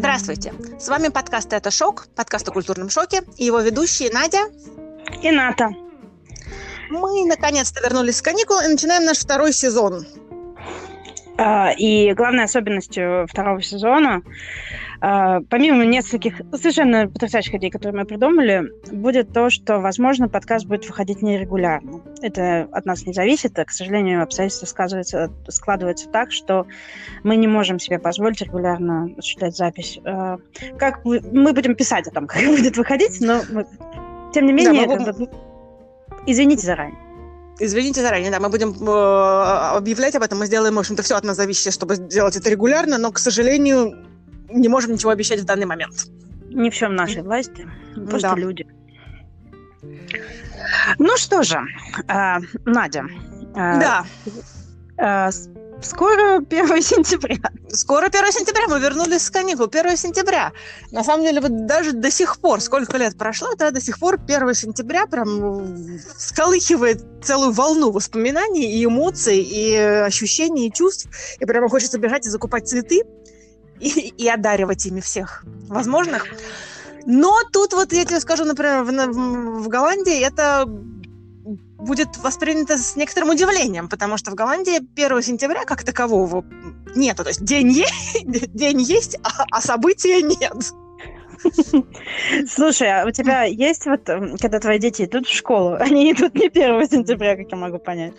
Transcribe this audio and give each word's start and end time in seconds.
Здравствуйте! 0.00 0.54
С 0.78 0.88
вами 0.88 1.08
подкаст 1.08 1.52
«Это 1.52 1.70
шок», 1.70 2.06
подкаст 2.16 2.48
о 2.48 2.52
культурном 2.52 2.88
шоке, 2.88 3.20
и 3.36 3.44
его 3.44 3.60
ведущие 3.60 4.10
Надя 4.10 4.38
и 5.22 5.30
Ната. 5.30 5.68
Мы 6.88 7.26
наконец-то 7.26 7.82
вернулись 7.82 8.16
с 8.16 8.22
каникул 8.22 8.56
и 8.60 8.68
начинаем 8.68 9.04
наш 9.04 9.18
второй 9.18 9.52
сезон. 9.52 10.06
А, 11.36 11.72
и 11.72 12.14
главной 12.14 12.44
особенностью 12.44 13.26
второго 13.28 13.60
сезона 13.60 14.22
помимо 15.00 15.86
нескольких 15.86 16.42
совершенно 16.52 17.08
потрясающих 17.08 17.54
идей, 17.54 17.70
которые 17.70 18.00
мы 18.00 18.04
придумали, 18.04 18.64
будет 18.92 19.32
то, 19.32 19.48
что, 19.48 19.78
возможно, 19.78 20.28
подкаст 20.28 20.66
будет 20.66 20.86
выходить 20.86 21.22
нерегулярно. 21.22 22.02
Это 22.20 22.68
от 22.70 22.84
нас 22.84 23.06
не 23.06 23.14
зависит, 23.14 23.58
а, 23.58 23.64
к 23.64 23.70
сожалению, 23.70 24.22
обстоятельства 24.22 24.66
складываются, 24.66 25.32
складываются 25.48 26.08
так, 26.10 26.32
что 26.32 26.66
мы 27.22 27.36
не 27.36 27.46
можем 27.46 27.78
себе 27.78 27.98
позволить 27.98 28.42
регулярно 28.42 29.10
осуществлять 29.16 29.56
запись. 29.56 29.98
А, 30.04 30.38
как 30.78 31.04
мы 31.04 31.52
будем 31.52 31.74
писать 31.74 32.06
о 32.06 32.10
том, 32.10 32.26
как 32.26 32.44
будет 32.44 32.76
выходить, 32.76 33.20
но 33.20 33.40
мы, 33.50 33.66
тем 34.34 34.46
не 34.46 34.52
менее, 34.52 34.86
да, 34.86 34.94
это... 34.94 35.28
извините 36.26 36.66
заранее. 36.66 36.98
Извините 37.58 38.00
заранее, 38.00 38.30
да, 38.30 38.40
мы 38.40 38.48
будем 38.48 38.70
э, 38.70 39.76
объявлять 39.76 40.14
об 40.14 40.22
этом, 40.22 40.38
мы 40.38 40.46
сделаем, 40.46 40.76
в 40.76 40.78
общем-то, 40.78 41.02
все 41.02 41.16
от 41.16 41.24
нас 41.24 41.36
зависящее, 41.36 41.72
чтобы 41.72 41.96
сделать 41.96 42.36
это 42.36 42.48
регулярно, 42.48 42.96
но, 42.96 43.12
к 43.12 43.18
сожалению, 43.18 44.09
не 44.52 44.68
можем 44.68 44.92
ничего 44.92 45.10
обещать 45.10 45.40
в 45.40 45.44
данный 45.44 45.66
момент. 45.66 46.06
Не 46.48 46.70
все 46.70 46.88
в 46.88 46.92
нашей 46.92 47.22
власти, 47.22 47.68
просто 48.08 48.30
да. 48.30 48.36
люди. 48.36 48.66
Ну 50.98 51.16
что 51.16 51.42
же, 51.42 51.60
э, 52.08 52.36
Надя. 52.64 53.04
Э, 53.54 53.80
да. 53.80 54.04
Э, 54.98 55.30
скоро 55.82 56.38
1 56.38 56.82
сентября. 56.82 57.38
Скоро 57.68 58.06
1 58.06 58.32
сентября. 58.32 58.68
Мы 58.68 58.80
вернулись 58.80 59.22
с 59.22 59.30
каникул. 59.30 59.66
1 59.66 59.96
сентября. 59.96 60.52
На 60.90 61.04
самом 61.04 61.24
деле, 61.24 61.40
вот 61.40 61.66
даже 61.66 61.92
до 61.92 62.10
сих 62.10 62.38
пор, 62.40 62.60
сколько 62.60 62.96
лет 62.98 63.16
прошло, 63.16 63.54
да, 63.56 63.70
до 63.70 63.80
сих 63.80 63.98
пор 63.98 64.14
1 64.14 64.54
сентября 64.54 65.06
прям 65.06 65.98
сколыхивает 66.18 67.02
целую 67.22 67.52
волну 67.52 67.90
воспоминаний 67.90 68.72
и 68.72 68.84
эмоций, 68.84 69.38
и 69.38 69.76
ощущений, 69.76 70.68
и 70.68 70.72
чувств. 70.72 71.08
И 71.38 71.46
прямо 71.46 71.68
хочется 71.68 71.98
бежать 71.98 72.26
и 72.26 72.30
закупать 72.30 72.68
цветы 72.68 73.02
и, 73.80 74.08
и 74.08 74.28
одаривать 74.28 74.86
ими 74.86 75.00
всех 75.00 75.44
возможных. 75.68 76.26
Но 77.06 77.38
тут 77.52 77.72
вот 77.72 77.92
я 77.92 78.04
тебе 78.04 78.20
скажу, 78.20 78.44
например, 78.44 78.82
в, 78.82 79.62
в 79.62 79.68
Голландии 79.68 80.20
это 80.20 80.64
будет 81.80 82.18
воспринято 82.18 82.76
с 82.76 82.94
некоторым 82.96 83.30
удивлением, 83.30 83.88
потому 83.88 84.16
что 84.18 84.30
в 84.30 84.34
Голландии 84.34 84.76
1 84.76 85.22
сентября 85.22 85.64
как 85.64 85.82
такового 85.82 86.44
нету. 86.94 87.22
То 87.24 87.30
есть 87.30 87.42
день, 87.42 87.70
е- 87.70 87.86
день 88.24 88.80
есть, 88.82 89.16
а, 89.22 89.44
а 89.50 89.60
события 89.60 90.22
нет. 90.22 90.52
Слушай, 92.48 93.00
а 93.00 93.06
у 93.06 93.10
тебя 93.10 93.44
есть 93.44 93.86
вот, 93.86 94.08
когда 94.40 94.60
твои 94.60 94.78
дети 94.78 95.04
идут 95.04 95.26
в 95.26 95.34
школу, 95.34 95.74
они 95.80 96.12
идут 96.12 96.34
не 96.34 96.46
1 96.46 96.88
сентября, 96.88 97.36
как 97.36 97.50
я 97.50 97.56
могу 97.56 97.78
понять? 97.78 98.12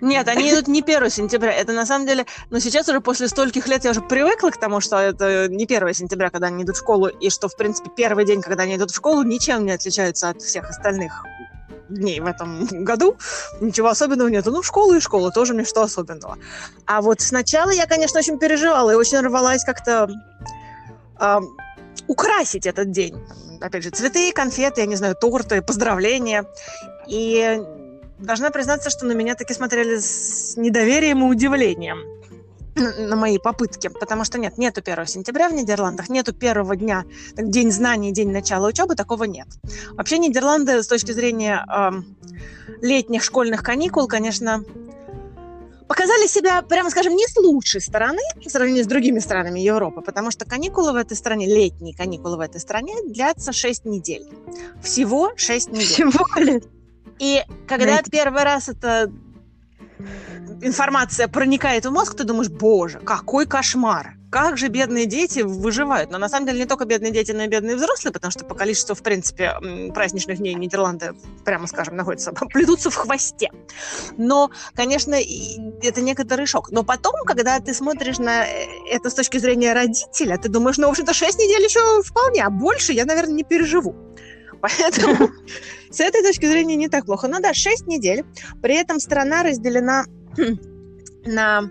Нет, 0.00 0.28
они 0.28 0.50
идут 0.52 0.68
не 0.68 0.82
1 0.82 1.10
сентября. 1.10 1.52
Это 1.52 1.72
на 1.72 1.86
самом 1.86 2.06
деле... 2.06 2.26
Но 2.50 2.58
сейчас 2.58 2.88
уже 2.88 3.00
после 3.00 3.28
стольких 3.28 3.66
лет 3.68 3.84
я 3.84 3.90
уже 3.90 4.00
привыкла 4.00 4.50
к 4.50 4.58
тому, 4.58 4.80
что 4.80 4.98
это 4.98 5.48
не 5.48 5.64
1 5.64 5.94
сентября, 5.94 6.30
когда 6.30 6.48
они 6.48 6.64
идут 6.64 6.76
в 6.76 6.80
школу, 6.80 7.06
и 7.06 7.30
что, 7.30 7.48
в 7.48 7.56
принципе, 7.56 7.90
первый 7.96 8.24
день, 8.24 8.42
когда 8.42 8.64
они 8.64 8.76
идут 8.76 8.90
в 8.90 8.96
школу, 8.96 9.22
ничем 9.22 9.64
не 9.64 9.72
отличается 9.72 10.28
от 10.28 10.42
всех 10.42 10.68
остальных 10.68 11.24
дней 11.88 12.20
в 12.20 12.26
этом 12.26 12.66
году. 12.84 13.16
Ничего 13.60 13.88
особенного 13.88 14.28
нету. 14.28 14.50
Ну, 14.50 14.62
школа 14.62 14.94
и 14.94 15.00
школа, 15.00 15.30
тоже 15.30 15.54
мне 15.54 15.64
что 15.64 15.82
особенного. 15.82 16.38
А 16.86 17.00
вот 17.00 17.20
сначала 17.20 17.70
я, 17.70 17.86
конечно, 17.86 18.18
очень 18.18 18.38
переживала 18.38 18.90
и 18.90 18.94
очень 18.94 19.20
рвалась 19.20 19.64
как-то 19.64 20.08
э, 21.20 21.40
украсить 22.06 22.66
этот 22.66 22.90
день. 22.90 23.16
Опять 23.60 23.84
же, 23.84 23.90
цветы, 23.90 24.32
конфеты, 24.32 24.82
я 24.82 24.86
не 24.86 24.96
знаю, 24.96 25.14
торты, 25.14 25.62
поздравления. 25.62 26.44
И 27.06 27.60
должна 28.18 28.50
признаться, 28.50 28.90
что 28.90 29.06
на 29.06 29.12
меня 29.12 29.34
таки 29.34 29.54
смотрели 29.54 29.98
с 29.98 30.56
недоверием 30.56 31.24
и 31.24 31.30
удивлением 31.30 31.98
на 32.76 33.16
мои 33.16 33.38
попытки, 33.38 33.88
потому 33.88 34.24
что 34.24 34.38
нет, 34.38 34.58
нету 34.58 34.82
1 34.84 35.06
сентября 35.06 35.48
в 35.48 35.54
Нидерландах, 35.54 36.08
нету 36.08 36.34
первого 36.34 36.76
дня, 36.76 37.04
день 37.34 37.72
знаний, 37.72 38.12
день 38.12 38.30
начала 38.30 38.68
учебы, 38.68 38.94
такого 38.94 39.24
нет. 39.24 39.48
Вообще 39.92 40.18
Нидерланды 40.18 40.82
с 40.82 40.86
точки 40.86 41.12
зрения 41.12 41.64
э, 41.66 41.90
летних 42.82 43.22
школьных 43.22 43.62
каникул, 43.62 44.06
конечно, 44.08 44.62
показали 45.88 46.26
себя, 46.26 46.60
прямо 46.62 46.90
скажем, 46.90 47.14
не 47.14 47.26
с 47.26 47.36
лучшей 47.36 47.80
стороны 47.80 48.20
по 48.42 48.50
сравнению 48.50 48.84
с 48.84 48.88
другими 48.88 49.20
странами 49.20 49.60
Европы, 49.60 50.02
потому 50.02 50.30
что 50.30 50.44
каникулы 50.44 50.92
в 50.92 50.96
этой 50.96 51.16
стране, 51.16 51.46
летние 51.46 51.94
каникулы 51.94 52.36
в 52.36 52.40
этой 52.40 52.60
стране 52.60 52.94
длятся 53.06 53.52
6 53.52 53.86
недель. 53.86 54.26
Всего 54.82 55.32
6 55.36 55.70
недель. 55.70 55.86
Всего 55.86 56.26
лет. 56.36 56.64
И 57.18 57.42
когда 57.66 57.86
Знаете... 57.86 58.10
первый 58.10 58.42
раз 58.42 58.68
эта 58.68 59.10
информация 60.62 61.28
проникает 61.28 61.86
в 61.86 61.90
мозг, 61.90 62.16
ты 62.16 62.24
думаешь, 62.24 62.48
боже, 62.48 62.98
какой 63.00 63.46
кошмар. 63.46 64.14
Как 64.30 64.58
же 64.58 64.68
бедные 64.68 65.06
дети 65.06 65.40
выживают? 65.40 66.10
Но 66.10 66.18
на 66.18 66.28
самом 66.28 66.46
деле 66.46 66.58
не 66.58 66.66
только 66.66 66.84
бедные 66.84 67.12
дети, 67.12 67.32
но 67.32 67.44
и 67.44 67.48
бедные 67.48 67.76
взрослые, 67.76 68.12
потому 68.12 68.30
что 68.30 68.44
по 68.44 68.54
количеству, 68.54 68.94
в 68.94 69.02
принципе, 69.02 69.54
праздничных 69.94 70.38
дней 70.38 70.54
Нидерланды, 70.54 71.14
прямо 71.44 71.66
скажем, 71.66 71.96
находятся, 71.96 72.32
плетутся 72.52 72.90
в 72.90 72.96
хвосте. 72.96 73.50
Но, 74.18 74.50
конечно, 74.74 75.14
это 75.14 76.02
некоторый 76.02 76.46
шок. 76.46 76.70
Но 76.70 76.82
потом, 76.82 77.14
когда 77.24 77.60
ты 77.60 77.72
смотришь 77.72 78.18
на 78.18 78.44
э, 78.44 78.66
это 78.90 79.10
с 79.10 79.14
точки 79.14 79.38
зрения 79.38 79.72
родителя, 79.72 80.36
ты 80.36 80.48
думаешь, 80.48 80.76
ну, 80.76 80.88
в 80.88 80.90
общем-то, 80.90 81.14
6 81.14 81.38
недель 81.38 81.62
еще 81.62 82.02
вполне, 82.02 82.42
а 82.42 82.50
больше 82.50 82.92
я, 82.92 83.04
наверное, 83.04 83.34
не 83.34 83.44
переживу. 83.44 83.94
Поэтому 84.60 85.30
с 85.90 86.00
этой 86.00 86.22
точки 86.22 86.46
зрения 86.46 86.76
не 86.76 86.88
так 86.88 87.06
плохо. 87.06 87.28
Ну 87.28 87.40
да, 87.40 87.54
6 87.54 87.86
недель. 87.86 88.24
При 88.62 88.74
этом 88.74 89.00
страна 89.00 89.42
разделена 89.42 90.04
на 91.26 91.70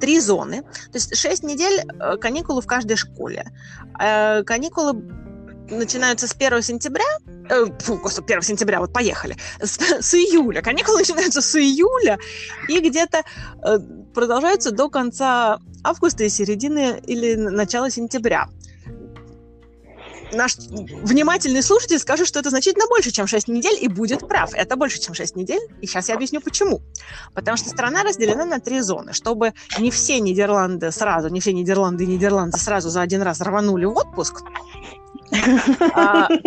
три 0.00 0.20
зоны. 0.20 0.62
То 0.62 0.94
есть 0.98 1.16
6 1.16 1.42
недель 1.44 1.80
э, 1.80 2.16
каникулы 2.16 2.60
в 2.60 2.66
каждой 2.66 2.96
школе. 2.96 3.44
Э, 4.00 4.42
каникулы 4.42 5.02
начинаются 5.70 6.26
с 6.26 6.34
1 6.34 6.62
сентября, 6.62 7.04
э, 7.48 7.66
фу, 7.80 7.96
господи, 7.96 8.32
1 8.32 8.42
сентября, 8.42 8.80
вот 8.80 8.92
поехали, 8.92 9.36
с, 9.60 9.78
с 10.00 10.14
июля. 10.14 10.62
Каникулы 10.62 10.98
начинаются 11.00 11.40
с 11.40 11.54
июля 11.56 12.18
и 12.68 12.80
где-то 12.80 13.22
э, 13.62 13.78
продолжаются 14.14 14.70
до 14.70 14.88
конца 14.88 15.58
августа 15.82 16.24
и 16.24 16.28
середины 16.28 17.00
или 17.06 17.34
начала 17.34 17.90
сентября 17.90 18.48
наш 20.34 20.56
внимательный 20.56 21.62
слушатель 21.62 21.98
скажет, 21.98 22.26
что 22.26 22.40
это 22.40 22.50
значительно 22.50 22.86
больше, 22.88 23.10
чем 23.10 23.26
6 23.26 23.48
недель, 23.48 23.78
и 23.80 23.88
будет 23.88 24.26
прав. 24.26 24.52
Это 24.54 24.76
больше, 24.76 25.00
чем 25.00 25.14
6 25.14 25.36
недель, 25.36 25.60
и 25.80 25.86
сейчас 25.86 26.08
я 26.08 26.14
объясню, 26.14 26.40
почему. 26.40 26.82
Потому 27.34 27.56
что 27.56 27.68
страна 27.68 28.02
разделена 28.02 28.44
на 28.44 28.60
три 28.60 28.80
зоны, 28.80 29.12
чтобы 29.12 29.54
не 29.78 29.90
все 29.90 30.20
Нидерланды 30.20 30.90
сразу, 30.90 31.28
не 31.28 31.40
все 31.40 31.52
Нидерланды 31.52 32.04
и 32.04 32.06
Нидерланды 32.06 32.58
сразу 32.58 32.90
за 32.90 33.02
один 33.02 33.22
раз 33.22 33.40
рванули 33.40 33.84
в 33.84 33.96
отпуск. 33.96 34.42
А, 35.94 36.28
э, 36.30 36.38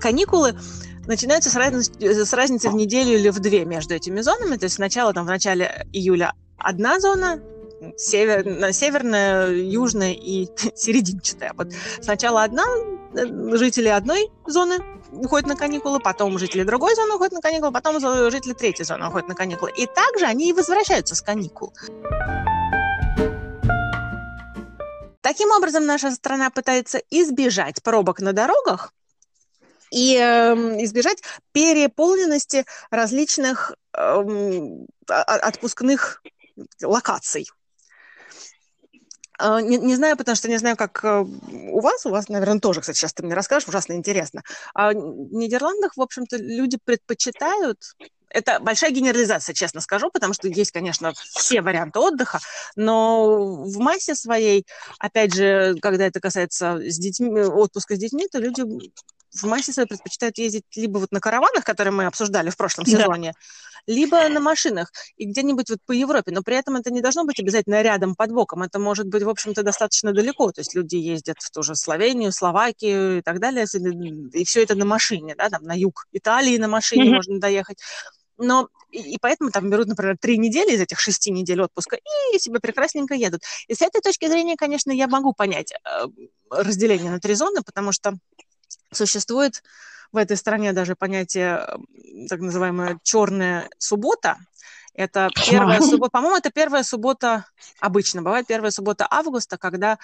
каникулы 0.00 0.54
начинаются 1.06 1.50
с, 1.50 1.56
разницы, 1.56 2.24
с 2.24 2.32
разницы 2.32 2.70
в 2.70 2.74
неделю 2.74 3.18
или 3.18 3.28
в 3.30 3.40
две 3.40 3.64
между 3.64 3.94
этими 3.94 4.20
зонами. 4.20 4.56
То 4.56 4.64
есть 4.64 4.76
сначала, 4.76 5.12
там, 5.12 5.24
в 5.24 5.28
начале 5.28 5.86
июля 5.92 6.34
одна 6.58 7.00
зона, 7.00 7.40
север, 7.96 8.72
северная, 8.72 9.50
южная 9.50 10.12
и 10.12 10.48
серединчатая. 10.74 11.52
Вот 11.54 11.68
сначала 12.00 12.42
одна, 12.42 12.64
э, 13.16 13.56
жители 13.56 13.88
одной 13.88 14.30
зоны 14.46 14.78
уходят 15.12 15.46
на 15.48 15.56
каникулы, 15.56 16.00
потом 16.00 16.38
жители 16.38 16.64
другой 16.64 16.94
зоны 16.94 17.14
уходят 17.14 17.34
на 17.34 17.40
каникулы, 17.40 17.72
потом 17.72 18.00
жители 18.30 18.52
третьей 18.52 18.84
зоны 18.84 19.08
уходят 19.08 19.28
на 19.28 19.34
каникулы. 19.34 19.72
И 19.76 19.86
также 19.86 20.26
они 20.26 20.50
и 20.50 20.52
возвращаются 20.52 21.14
с 21.14 21.22
каникул. 21.22 21.72
Таким 25.20 25.50
образом, 25.52 25.86
наша 25.86 26.10
страна 26.10 26.50
пытается 26.50 27.00
избежать 27.10 27.82
пробок 27.82 28.20
на 28.20 28.34
дорогах 28.34 28.92
и 29.90 30.18
э, 30.20 30.54
избежать 30.84 31.22
переполненности 31.52 32.66
различных 32.90 33.74
э, 33.96 34.24
отпускных 35.06 36.22
локаций. 36.82 37.46
А, 39.38 39.60
не, 39.60 39.78
не 39.78 39.96
знаю, 39.96 40.16
потому 40.16 40.36
что 40.36 40.48
не 40.48 40.58
знаю, 40.58 40.76
как 40.76 41.04
э, 41.04 41.20
у 41.20 41.80
вас. 41.80 42.06
У 42.06 42.10
вас, 42.10 42.28
наверное, 42.28 42.60
тоже, 42.60 42.80
кстати, 42.80 42.98
сейчас 42.98 43.12
ты 43.14 43.24
мне 43.24 43.34
расскажешь, 43.34 43.68
ужасно 43.68 43.94
интересно. 43.94 44.42
А 44.74 44.90
в 44.90 45.32
Нидерландах, 45.32 45.96
в 45.96 46.02
общем-то, 46.02 46.36
люди 46.36 46.78
предпочитают 46.84 47.78
это 48.34 48.58
большая 48.58 48.90
генерализация, 48.90 49.54
честно 49.54 49.80
скажу, 49.80 50.10
потому 50.10 50.34
что 50.34 50.48
есть, 50.48 50.72
конечно, 50.72 51.12
все 51.14 51.62
варианты 51.62 52.00
отдыха, 52.00 52.40
но 52.74 53.62
в 53.64 53.78
массе 53.78 54.16
своей, 54.16 54.66
опять 54.98 55.32
же, 55.32 55.76
когда 55.80 56.06
это 56.06 56.20
касается 56.20 56.80
с 56.80 56.98
детьми, 56.98 57.28
отпуска 57.42 57.94
с 57.94 57.98
детьми, 57.98 58.26
то 58.30 58.38
люди 58.38 58.64
в 59.34 59.44
массе 59.44 59.72
своей 59.72 59.88
предпочитают 59.88 60.38
ездить 60.38 60.64
либо 60.76 60.98
вот 60.98 61.12
на 61.12 61.20
караванах, 61.20 61.64
которые 61.64 61.92
мы 61.92 62.06
обсуждали 62.06 62.50
в 62.50 62.56
прошлом 62.56 62.86
сезоне, 62.86 63.32
да. 63.32 63.92
либо 63.92 64.28
на 64.28 64.40
машинах 64.40 64.92
и 65.16 65.26
где-нибудь 65.26 65.70
вот 65.70 65.78
по 65.84 65.92
Европе. 65.92 66.32
Но 66.32 66.42
при 66.42 66.56
этом 66.56 66.76
это 66.76 66.92
не 66.92 67.00
должно 67.00 67.24
быть 67.24 67.40
обязательно 67.40 67.82
рядом 67.82 68.14
под 68.14 68.30
боком. 68.30 68.62
Это 68.62 68.78
может 68.78 69.06
быть, 69.06 69.22
в 69.22 69.28
общем-то, 69.28 69.62
достаточно 69.62 70.12
далеко. 70.12 70.52
То 70.52 70.60
есть 70.60 70.74
люди 70.74 70.96
ездят 70.96 71.36
в 71.40 71.50
ту 71.50 71.62
же 71.62 71.74
Словению, 71.74 72.32
Словакию 72.32 73.18
и 73.18 73.22
так 73.22 73.40
далее, 73.40 73.66
и 74.32 74.44
все 74.44 74.62
это 74.62 74.74
на 74.74 74.84
машине, 74.84 75.34
да, 75.36 75.50
там 75.50 75.62
на 75.64 75.76
юг 75.76 76.06
Италии 76.12 76.56
на 76.58 76.68
машине 76.68 77.10
mm-hmm. 77.10 77.14
можно 77.14 77.40
доехать. 77.40 77.78
Но 78.36 78.68
и, 78.90 79.14
и 79.14 79.18
поэтому 79.20 79.50
там 79.50 79.70
берут, 79.70 79.88
например, 79.88 80.16
три 80.18 80.38
недели 80.38 80.74
из 80.74 80.80
этих 80.80 80.98
шести 80.98 81.30
недель 81.30 81.60
отпуска 81.62 81.96
и 82.32 82.38
себе 82.38 82.60
прекрасненько 82.60 83.14
едут. 83.14 83.42
И 83.68 83.74
с 83.74 83.82
этой 83.82 84.00
точки 84.00 84.28
зрения, 84.28 84.56
конечно, 84.56 84.90
я 84.90 85.06
могу 85.08 85.32
понять 85.32 85.72
э, 85.72 86.06
разделение 86.50 87.10
на 87.10 87.20
три 87.20 87.34
зоны, 87.34 87.62
потому 87.64 87.92
что 87.92 88.14
существует 88.96 89.62
в 90.12 90.16
этой 90.16 90.36
стране 90.36 90.72
даже 90.72 90.94
понятие 90.94 91.66
так 92.28 92.40
называемая 92.40 92.98
черная 93.02 93.68
суббота, 93.78 94.38
это 94.94 95.28
первая 95.50 95.80
суббота, 95.80 96.10
по-моему, 96.10 96.36
это 96.36 96.50
первая 96.50 96.84
суббота, 96.84 97.46
обычно. 97.80 98.22
Бывает 98.22 98.46
первая 98.46 98.70
суббота 98.70 99.08
августа, 99.10 99.58
когда 99.58 99.98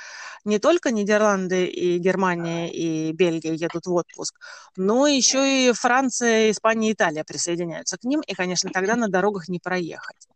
не 0.44 0.58
только 0.58 0.90
Нидерланды 0.90 1.66
и 1.66 1.98
Германия 1.98 2.68
и 2.68 3.12
Бельгия 3.12 3.54
едут 3.54 3.86
в 3.86 3.94
отпуск, 3.94 4.34
но 4.76 5.06
еще 5.06 5.68
и 5.68 5.72
Франция, 5.72 6.50
Испания 6.50 6.90
и 6.90 6.92
Италия 6.94 7.22
присоединяются 7.22 7.98
к 7.98 8.04
ним, 8.04 8.20
и, 8.20 8.34
конечно, 8.34 8.70
тогда 8.72 8.96
на 8.96 9.08
дорогах 9.08 9.48
не 9.48 9.60
проехать. 9.60 10.28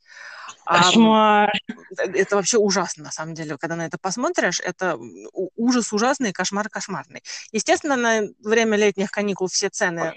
Кошмар. 0.65 1.51
А, 1.99 2.03
это 2.03 2.37
вообще 2.37 2.59
ужасно, 2.59 3.05
на 3.05 3.11
самом 3.11 3.35
деле, 3.35 3.57
когда 3.59 3.77
на 3.77 3.87
это 3.87 3.99
посмотришь. 3.99 4.61
Это 4.61 4.99
ужас 5.57 5.93
ужасный, 5.93 6.33
кошмар 6.33 6.69
кошмарный. 6.69 7.23
Естественно, 7.53 7.97
на 7.97 8.23
время 8.43 8.77
летних 8.77 9.11
каникул 9.11 9.49
все 9.49 9.69
цены 9.69 10.15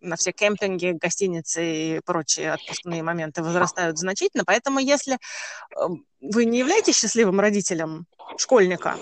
на 0.00 0.16
все 0.16 0.32
кемпинги, 0.32 0.96
гостиницы 1.00 1.64
и 1.64 2.00
прочие 2.04 2.52
отпускные 2.52 3.02
моменты 3.02 3.42
возрастают 3.42 3.98
значительно. 3.98 4.44
Поэтому 4.44 4.78
если 4.78 5.18
эм, 5.76 6.04
вы 6.20 6.44
не 6.44 6.58
являетесь 6.58 6.98
счастливым 6.98 7.40
родителем 7.40 8.06
школьника, 8.38 8.96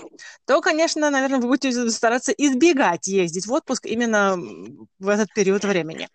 то, 0.45 0.61
конечно, 0.61 1.09
наверное, 1.09 1.39
вы 1.39 1.47
будете 1.47 1.89
стараться 1.89 2.31
избегать 2.31 3.07
ездить 3.07 3.47
в 3.47 3.53
отпуск 3.53 3.85
именно 3.85 4.37
в 4.99 5.07
этот 5.09 5.33
период 5.33 5.63
времени. 5.63 6.07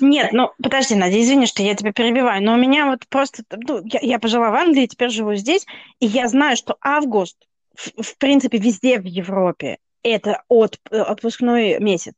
Нет, 0.00 0.32
ну 0.32 0.50
подожди, 0.62 0.94
Надя, 0.94 1.20
извини, 1.20 1.46
что 1.46 1.62
я 1.62 1.74
тебя 1.74 1.92
перебиваю, 1.92 2.42
но 2.42 2.54
у 2.54 2.56
меня 2.56 2.86
вот 2.86 3.06
просто, 3.08 3.44
ну, 3.50 3.82
я, 3.84 4.00
я 4.02 4.18
пожила 4.18 4.50
в 4.50 4.54
Англии, 4.54 4.86
теперь 4.86 5.10
живу 5.10 5.34
здесь, 5.34 5.66
и 6.00 6.06
я 6.06 6.28
знаю, 6.28 6.56
что 6.56 6.76
август, 6.80 7.36
в, 7.74 8.02
в 8.02 8.18
принципе, 8.18 8.58
везде 8.58 8.98
в 8.98 9.04
Европе, 9.04 9.78
это 10.02 10.42
от, 10.48 10.78
э, 10.90 10.98
отпускной 10.98 11.78
месяц. 11.78 12.14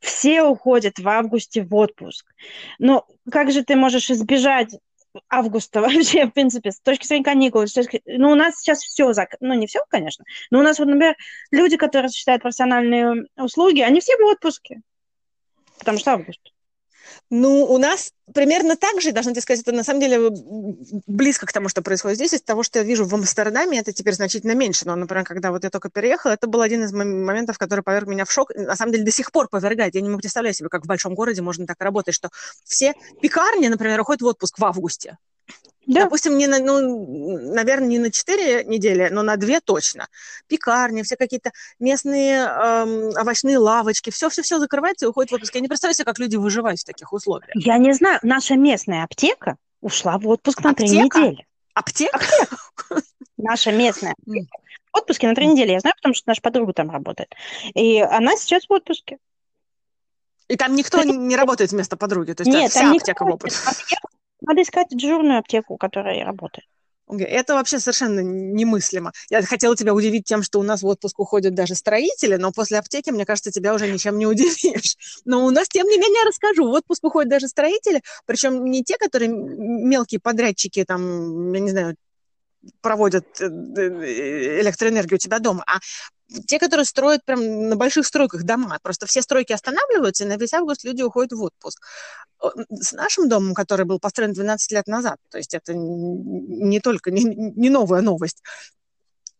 Все 0.00 0.42
уходят 0.42 0.98
в 0.98 1.08
августе 1.08 1.62
в 1.62 1.74
отпуск. 1.74 2.26
Но 2.78 3.06
как 3.30 3.50
же 3.50 3.64
ты 3.64 3.76
можешь 3.76 4.10
избежать 4.10 4.76
августа 5.28 5.80
вообще, 5.82 6.26
в 6.26 6.32
принципе, 6.32 6.70
с 6.70 6.80
точки 6.80 7.06
зрения 7.06 7.24
каникул? 7.24 7.64
Ну, 8.06 8.30
у 8.30 8.34
нас 8.34 8.56
сейчас 8.56 8.82
все, 8.82 9.12
зак... 9.12 9.36
ну, 9.40 9.54
не 9.54 9.66
все, 9.66 9.80
конечно, 9.88 10.24
но 10.50 10.60
у 10.60 10.62
нас, 10.62 10.78
вот, 10.78 10.86
например, 10.86 11.16
люди, 11.50 11.76
которые 11.76 12.06
осуществляют 12.06 12.42
профессиональные 12.42 13.26
услуги, 13.36 13.80
они 13.80 14.00
все 14.00 14.16
в 14.16 14.24
отпуске, 14.24 14.80
потому 15.78 15.98
что 15.98 16.12
август. 16.12 16.40
Ну, 17.30 17.64
у 17.64 17.78
нас 17.78 18.12
примерно 18.34 18.76
так 18.76 19.00
же, 19.00 19.12
должна 19.12 19.32
тебе 19.32 19.42
сказать, 19.42 19.62
это 19.62 19.72
на 19.72 19.84
самом 19.84 20.00
деле 20.00 20.30
близко 21.06 21.46
к 21.46 21.52
тому, 21.52 21.68
что 21.68 21.82
происходит 21.82 22.18
здесь. 22.18 22.32
Из 22.34 22.42
того, 22.42 22.62
что 22.62 22.78
я 22.78 22.84
вижу 22.84 23.04
в 23.04 23.14
Амстердаме, 23.14 23.78
это 23.78 23.92
теперь 23.92 24.14
значительно 24.14 24.52
меньше. 24.52 24.86
Но, 24.86 24.96
например, 24.96 25.24
когда 25.24 25.50
вот 25.50 25.64
я 25.64 25.70
только 25.70 25.90
переехала, 25.90 26.32
это 26.32 26.46
был 26.46 26.60
один 26.60 26.84
из 26.84 26.92
моментов, 26.92 27.58
который 27.58 27.82
поверг 27.82 28.08
меня 28.08 28.24
в 28.24 28.32
шок. 28.32 28.54
На 28.54 28.76
самом 28.76 28.92
деле 28.92 29.04
до 29.04 29.10
сих 29.10 29.32
пор 29.32 29.48
повергает. 29.48 29.94
Я 29.94 30.00
не 30.00 30.08
могу 30.08 30.20
представлять 30.20 30.56
себе, 30.56 30.68
как 30.68 30.84
в 30.84 30.86
большом 30.86 31.14
городе 31.14 31.42
можно 31.42 31.66
так 31.66 31.80
работать, 31.80 32.14
что 32.14 32.30
все 32.64 32.94
пекарни, 33.20 33.68
например, 33.68 34.00
уходят 34.00 34.22
в 34.22 34.26
отпуск 34.26 34.58
в 34.58 34.64
августе. 34.64 35.18
Да. 35.86 36.04
Допустим, 36.04 36.36
не 36.36 36.48
на, 36.48 36.58
ну, 36.58 37.38
наверное, 37.54 37.88
не 37.88 37.98
на 37.98 38.10
4 38.10 38.64
недели, 38.64 39.08
но 39.10 39.22
на 39.22 39.36
2 39.36 39.60
точно. 39.64 40.08
Пекарни, 40.48 41.02
все 41.02 41.16
какие-то 41.16 41.52
местные 41.78 42.40
эм, 42.40 43.10
овощные 43.16 43.58
лавочки, 43.58 44.10
все-все-все 44.10 44.58
закрывается 44.58 45.06
и 45.06 45.08
уходит 45.08 45.30
в 45.30 45.34
отпуск. 45.34 45.54
Я 45.54 45.60
не 45.60 45.68
представляю 45.68 45.94
себе, 45.94 46.04
как 46.04 46.18
люди 46.18 46.36
выживают 46.36 46.80
в 46.80 46.84
таких 46.84 47.12
условиях. 47.12 47.50
Я 47.54 47.78
не 47.78 47.92
знаю, 47.92 48.18
наша 48.22 48.56
местная 48.56 49.04
аптека 49.04 49.56
ушла 49.80 50.18
в 50.18 50.26
отпуск 50.26 50.62
на 50.64 50.74
три 50.74 50.88
недели. 50.88 51.46
Аптека? 51.74 52.18
Аптека. 52.18 53.02
Наша 53.36 53.70
местная 53.70 54.14
аптека. 54.18 54.58
В 54.92 54.98
отпуске 54.98 55.28
на 55.28 55.34
три 55.34 55.46
недели. 55.46 55.72
Я 55.72 55.80
знаю, 55.80 55.94
потому 55.96 56.14
что 56.14 56.28
наша 56.28 56.40
подруга 56.42 56.72
там 56.72 56.90
работает. 56.90 57.32
И 57.74 58.00
она 58.00 58.36
сейчас 58.36 58.64
в 58.64 58.72
отпуске. 58.72 59.18
И 60.48 60.56
там 60.56 60.74
никто 60.74 61.02
не 61.02 61.36
работает 61.36 61.70
вместо 61.72 61.96
подруги? 61.96 62.32
То 62.32 62.42
есть 62.42 62.56
Нет, 62.56 62.70
вся 62.70 62.90
аптека 62.90 63.24
в 63.24 63.28
отпуске? 63.28 63.96
Надо 64.40 64.62
искать 64.62 64.88
дежурную 64.90 65.38
аптеку, 65.38 65.76
которая 65.76 66.24
работает. 66.24 66.66
Это 67.08 67.54
вообще 67.54 67.78
совершенно 67.78 68.18
немыслимо. 68.20 69.12
Я 69.30 69.40
хотела 69.42 69.76
тебя 69.76 69.94
удивить 69.94 70.24
тем, 70.24 70.42
что 70.42 70.58
у 70.58 70.64
нас 70.64 70.82
в 70.82 70.86
отпуск 70.86 71.20
уходят 71.20 71.54
даже 71.54 71.76
строители, 71.76 72.34
но 72.34 72.50
после 72.50 72.78
аптеки, 72.78 73.10
мне 73.10 73.24
кажется, 73.24 73.52
тебя 73.52 73.74
уже 73.74 73.90
ничем 73.90 74.18
не 74.18 74.26
удивишь. 74.26 74.96
Но 75.24 75.46
у 75.46 75.50
нас, 75.50 75.68
тем 75.68 75.86
не 75.86 75.98
менее, 75.98 76.24
расскажу. 76.26 76.68
В 76.68 76.72
отпуск 76.72 77.04
уходят 77.04 77.30
даже 77.30 77.46
строители, 77.46 78.02
причем 78.26 78.64
не 78.64 78.82
те, 78.82 78.96
которые 78.98 79.30
мелкие 79.30 80.20
подрядчики, 80.20 80.84
там, 80.84 81.52
я 81.52 81.60
не 81.60 81.70
знаю, 81.70 81.96
проводят 82.80 83.40
э, 83.40 83.44
э, 83.44 84.60
электроэнергию 84.62 85.16
у 85.16 85.18
тебя 85.18 85.38
дома, 85.38 85.62
а 85.66 85.78
те, 86.46 86.58
которые 86.58 86.84
строят 86.84 87.24
прям 87.24 87.68
на 87.68 87.76
больших 87.76 88.06
стройках 88.06 88.42
дома. 88.42 88.78
Просто 88.82 89.06
все 89.06 89.22
стройки 89.22 89.52
останавливаются, 89.52 90.24
и 90.24 90.26
на 90.26 90.36
весь 90.36 90.54
август 90.54 90.84
люди 90.84 91.02
уходят 91.02 91.32
в 91.32 91.42
отпуск. 91.42 91.82
С 92.70 92.92
нашим 92.92 93.28
домом, 93.28 93.54
который 93.54 93.86
был 93.86 93.98
построен 93.98 94.32
12 94.32 94.72
лет 94.72 94.86
назад, 94.86 95.18
то 95.30 95.38
есть 95.38 95.54
это 95.54 95.72
не 95.74 96.80
только, 96.80 97.10
не, 97.10 97.24
не 97.24 97.70
новая 97.70 98.02
новость, 98.02 98.42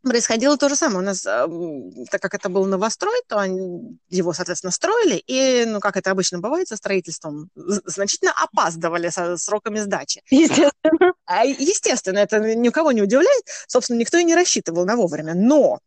происходило 0.02 0.56
то 0.56 0.68
же 0.68 0.76
самое. 0.76 1.00
У 1.00 1.02
нас, 1.02 1.22
так 1.22 2.22
как 2.22 2.34
это 2.34 2.48
был 2.48 2.64
новострой, 2.64 3.20
то 3.28 3.38
они 3.38 3.98
его, 4.08 4.32
соответственно, 4.32 4.70
строили, 4.70 5.22
и, 5.26 5.64
ну, 5.66 5.80
как 5.80 5.96
это 5.96 6.10
обычно 6.10 6.38
бывает 6.38 6.68
со 6.68 6.76
строительством, 6.76 7.50
значительно 7.54 8.32
опаздывали 8.32 9.08
со 9.10 9.36
сроками 9.36 9.80
сдачи. 9.80 10.22
Естественно. 10.30 11.12
А, 11.26 11.44
естественно, 11.44 12.18
это 12.18 12.38
никого 12.54 12.92
не 12.92 13.02
удивляет. 13.02 13.44
Собственно, 13.66 13.98
никто 13.98 14.16
и 14.18 14.24
не 14.24 14.34
рассчитывал 14.34 14.84
на 14.86 14.96
вовремя. 14.96 15.34
Но 15.34 15.80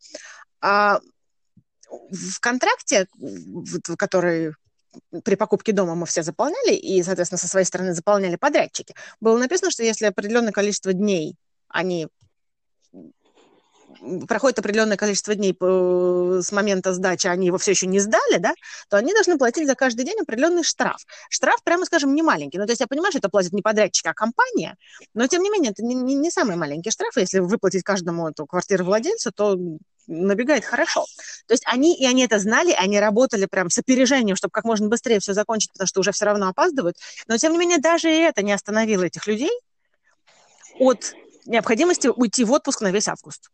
а 0.61 0.99
в 2.11 2.39
контракте, 2.39 3.07
который 3.97 4.53
при 5.23 5.35
покупке 5.35 5.71
дома 5.71 5.95
мы 5.95 6.05
все 6.05 6.23
заполняли, 6.23 6.73
и, 6.73 7.01
соответственно, 7.03 7.37
со 7.37 7.47
своей 7.47 7.65
стороны 7.65 7.93
заполняли 7.93 8.35
подрядчики, 8.35 8.95
было 9.19 9.37
написано, 9.37 9.71
что 9.71 9.83
если 9.83 10.05
определенное 10.05 10.51
количество 10.51 10.93
дней 10.93 11.35
они 11.67 12.07
проходит 14.27 14.59
определенное 14.59 14.97
количество 14.97 15.35
дней 15.35 15.55
с 15.59 16.51
момента 16.51 16.93
сдачи, 16.93 17.27
они 17.27 17.47
его 17.47 17.57
все 17.57 17.71
еще 17.71 17.87
не 17.87 17.99
сдали, 17.99 18.37
да, 18.37 18.53
то 18.89 18.97
они 18.97 19.13
должны 19.13 19.37
платить 19.37 19.67
за 19.67 19.75
каждый 19.75 20.05
день 20.05 20.19
определенный 20.21 20.63
штраф. 20.63 21.01
Штраф, 21.29 21.61
прямо 21.63 21.85
скажем, 21.85 22.13
не 22.15 22.21
маленький. 22.21 22.57
Ну, 22.57 22.65
то 22.65 22.71
есть 22.71 22.81
я 22.81 22.87
понимаю, 22.87 23.11
что 23.11 23.19
это 23.19 23.29
платит 23.29 23.51
не 23.53 23.61
подрядчик, 23.61 24.05
а 24.07 24.13
компания, 24.13 24.77
но, 25.13 25.27
тем 25.27 25.43
не 25.43 25.49
менее, 25.49 25.71
это 25.71 25.83
не, 25.83 25.95
не, 25.95 26.15
не 26.15 26.31
самый 26.31 26.55
маленький 26.55 26.91
штраф. 26.91 27.17
Если 27.17 27.39
выплатить 27.39 27.83
каждому 27.83 28.29
эту 28.29 28.45
квартиру 28.45 28.85
владельцу, 28.85 29.31
то 29.31 29.57
набегает 30.09 30.65
хорошо. 30.65 31.05
То 31.47 31.53
есть 31.53 31.63
они, 31.65 31.95
и 31.95 32.05
они 32.05 32.25
это 32.25 32.39
знали, 32.39 32.71
они 32.71 32.99
работали 32.99 33.45
прям 33.45 33.69
с 33.69 33.77
опережением, 33.77 34.35
чтобы 34.35 34.51
как 34.51 34.65
можно 34.65 34.87
быстрее 34.87 35.19
все 35.19 35.33
закончить, 35.33 35.71
потому 35.71 35.87
что 35.87 35.99
уже 35.99 36.11
все 36.11 36.25
равно 36.25 36.49
опаздывают. 36.49 36.97
Но, 37.27 37.37
тем 37.37 37.53
не 37.53 37.59
менее, 37.59 37.77
даже 37.77 38.11
и 38.11 38.17
это 38.17 38.41
не 38.41 38.51
остановило 38.51 39.03
этих 39.03 39.27
людей 39.27 39.51
от 40.79 41.13
необходимости 41.45 42.07
уйти 42.07 42.43
в 42.43 42.51
отпуск 42.51 42.81
на 42.81 42.91
весь 42.91 43.07
август. 43.07 43.49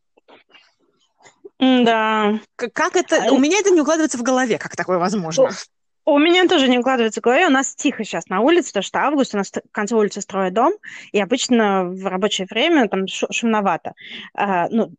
Да. 1.59 2.39
Как 2.55 2.95
это? 2.95 3.27
А 3.27 3.31
У 3.31 3.37
меня 3.37 3.59
это 3.59 3.71
не 3.71 3.81
укладывается 3.81 4.17
в 4.17 4.23
голове, 4.23 4.57
как 4.57 4.75
такое 4.75 4.97
возможно. 4.97 5.49
У 6.07 6.19
меня 6.19 6.47
тоже 6.47 6.67
не 6.67 6.77
укладывается 6.77 7.19
в 7.19 7.23
голове. 7.23 7.47
У 7.47 7.51
нас 7.51 7.73
тихо 7.73 8.03
сейчас 8.03 8.27
на 8.27 8.41
улице, 8.41 8.67
потому 8.67 8.83
что 8.83 8.99
август, 8.99 9.33
у 9.33 9.37
нас 9.37 9.49
в 9.49 9.71
конце 9.71 9.95
улицы 9.95 10.21
строят 10.21 10.53
дом, 10.53 10.73
и 11.11 11.19
обычно 11.19 11.85
в 11.85 12.05
рабочее 12.05 12.47
время 12.49 12.87
там 12.87 13.07
шумновато. 13.07 13.93
А, 14.35 14.67
ну, 14.69 14.91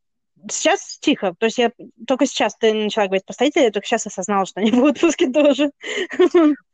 сейчас 0.49 0.99
тихо. 1.01 1.35
То 1.39 1.47
есть 1.47 1.59
я 1.59 1.71
только 2.07 2.27
сейчас 2.27 2.55
ты 2.57 2.73
начала 2.73 3.07
говорить 3.07 3.25
про 3.25 3.33
строителей, 3.33 3.67
я 3.67 3.71
только 3.71 3.87
сейчас 3.87 4.07
осознала, 4.07 4.47
что 4.47 4.61
они 4.61 4.71
в 4.71 4.83
отпуске 4.83 5.31
тоже. 5.31 5.71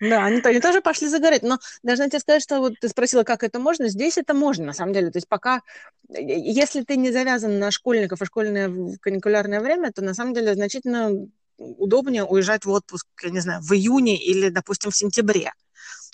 Да, 0.01 0.25
они, 0.25 0.41
они 0.41 0.61
тоже 0.61 0.81
пошли 0.81 1.09
загорать. 1.09 1.43
Но 1.43 1.59
должна 1.83 2.09
тебе 2.09 2.21
сказать, 2.21 2.43
что 2.43 2.61
вот 2.61 2.75
ты 2.81 2.89
спросила, 2.89 3.23
как 3.23 3.43
это 3.43 3.59
можно. 3.59 3.89
Здесь 3.89 4.19
это 4.19 4.35
можно, 4.35 4.67
на 4.67 4.73
самом 4.73 4.93
деле. 4.93 5.11
То 5.11 5.19
есть 5.19 5.29
пока, 5.29 5.63
если 6.09 6.83
ты 6.83 6.97
не 6.97 7.13
завязан 7.13 7.59
на 7.59 7.71
школьников 7.71 8.23
и 8.23 8.27
школьное 8.27 8.99
каникулярное 9.01 9.61
время, 9.61 9.93
то 9.93 10.03
на 10.03 10.15
самом 10.15 10.35
деле 10.35 10.55
значительно 10.55 11.11
удобнее 11.59 12.25
уезжать 12.25 12.65
в 12.65 12.71
отпуск, 12.71 13.07
я 13.23 13.31
не 13.31 13.41
знаю, 13.41 13.61
в 13.63 13.73
июне 13.73 14.17
или, 14.17 14.49
допустим, 14.49 14.91
в 14.91 14.97
сентябре, 14.97 15.53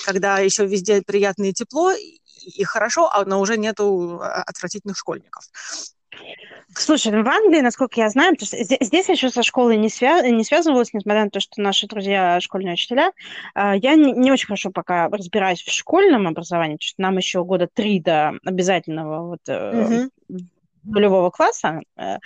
когда 0.05 0.39
еще 0.39 0.67
везде 0.67 1.03
приятно 1.03 1.45
и 1.45 1.53
тепло, 1.53 1.93
и 1.93 2.65
хорошо, 2.65 3.11
а 3.13 3.25
но 3.25 3.41
уже 3.41 3.57
нету 3.57 4.21
а, 4.21 4.43
отвратительных 4.43 4.97
школьников. 4.97 5.45
Слушай, 6.75 7.13
ну, 7.13 7.25
в 7.25 7.29
Англии, 7.29 7.61
насколько 7.61 8.01
я 8.01 8.09
знаю, 8.11 8.35
потому 8.35 8.47
что 8.47 8.63
здесь, 8.63 9.09
я 9.09 9.15
еще 9.15 9.31
со 9.31 9.43
школой 9.43 9.77
не, 9.79 9.89
свя... 9.89 10.21
не 10.29 10.45
связывалась, 10.45 10.93
несмотря 10.93 11.25
на 11.25 11.31
то, 11.31 11.41
что 11.41 11.61
наши 11.61 11.87
друзья 11.87 12.39
школьные 12.41 12.75
учителя. 12.75 13.13
А, 13.55 13.75
я 13.75 13.95
не, 13.95 14.13
не 14.13 14.31
очень 14.31 14.47
хорошо 14.47 14.71
пока 14.71 15.09
разбираюсь 15.09 15.63
в 15.63 15.73
школьном 15.73 16.29
образовании, 16.29 16.77
потому 16.77 16.89
что 16.89 17.03
нам 17.03 17.17
еще 17.17 17.43
года 17.43 17.69
три 17.73 18.01
до 18.01 18.35
обязательного 18.45 19.29
вот, 19.29 19.41
mm-hmm 19.49 20.11
нулевого 20.89 21.31
класса, 21.31 21.81
э, 21.97 22.17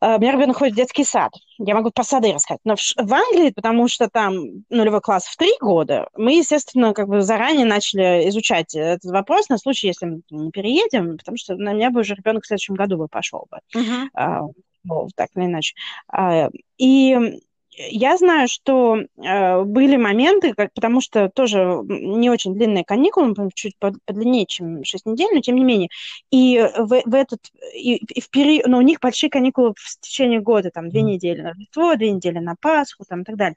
э, 0.00 0.16
у 0.16 0.18
меня 0.18 0.32
ребенок 0.32 0.56
ходит 0.56 0.74
в 0.74 0.76
детский 0.76 1.04
сад. 1.04 1.32
Я 1.58 1.74
могу 1.74 1.90
про 1.90 2.04
сады 2.04 2.32
рассказать. 2.32 2.60
Но 2.64 2.76
в, 2.76 2.80
в 2.80 3.14
Англии, 3.14 3.50
потому 3.50 3.88
что 3.88 4.08
там 4.08 4.34
нулевой 4.70 5.00
класс 5.00 5.26
в 5.26 5.36
три 5.36 5.52
года, 5.60 6.08
мы, 6.16 6.36
естественно, 6.36 6.94
как 6.94 7.08
бы 7.08 7.22
заранее 7.22 7.66
начали 7.66 8.28
изучать 8.28 8.74
этот 8.74 9.04
вопрос 9.10 9.48
на 9.48 9.58
случай, 9.58 9.88
если 9.88 10.06
мы 10.06 10.22
не 10.30 10.50
переедем, 10.50 11.16
потому 11.18 11.36
что 11.36 11.54
на 11.56 11.72
меня 11.72 11.90
бы 11.90 12.00
уже 12.00 12.14
ребенок 12.14 12.44
в 12.44 12.46
следующем 12.46 12.74
году 12.74 12.96
бы 12.96 13.08
пошел 13.08 13.46
бы. 13.50 13.58
Uh-huh. 13.74 14.08
А, 14.14 14.40
ну, 14.84 15.08
так 15.14 15.28
или 15.34 15.46
иначе. 15.46 15.74
А, 16.08 16.48
и 16.78 17.40
я 17.76 18.16
знаю, 18.16 18.48
что 18.48 18.96
э, 18.96 19.62
были 19.62 19.96
моменты, 19.96 20.54
как, 20.54 20.72
потому 20.72 21.00
что 21.00 21.28
тоже 21.28 21.80
не 21.84 22.30
очень 22.30 22.54
длинные 22.54 22.84
каникулы, 22.84 23.34
чуть 23.54 23.76
подлиннее, 23.78 24.46
чем 24.46 24.84
6 24.84 25.06
недель, 25.06 25.28
но 25.32 25.40
тем 25.40 25.56
не 25.56 25.64
менее. 25.64 25.88
И 26.30 26.58
в, 26.76 27.02
в 27.04 27.14
этот, 27.14 27.40
и, 27.74 27.96
и 27.96 28.20
в 28.20 28.30
период, 28.30 28.66
но 28.66 28.78
у 28.78 28.82
них 28.82 29.00
большие 29.00 29.30
каникулы 29.30 29.74
в 29.76 30.00
течение 30.00 30.40
года, 30.40 30.70
там, 30.70 30.88
две 30.88 31.02
недели 31.02 31.42
на 31.42 31.50
Рождество, 31.50 31.94
две 31.96 32.12
недели 32.12 32.38
на 32.38 32.54
Пасху, 32.60 33.04
там, 33.08 33.22
и 33.22 33.24
так 33.24 33.36
далее. 33.36 33.56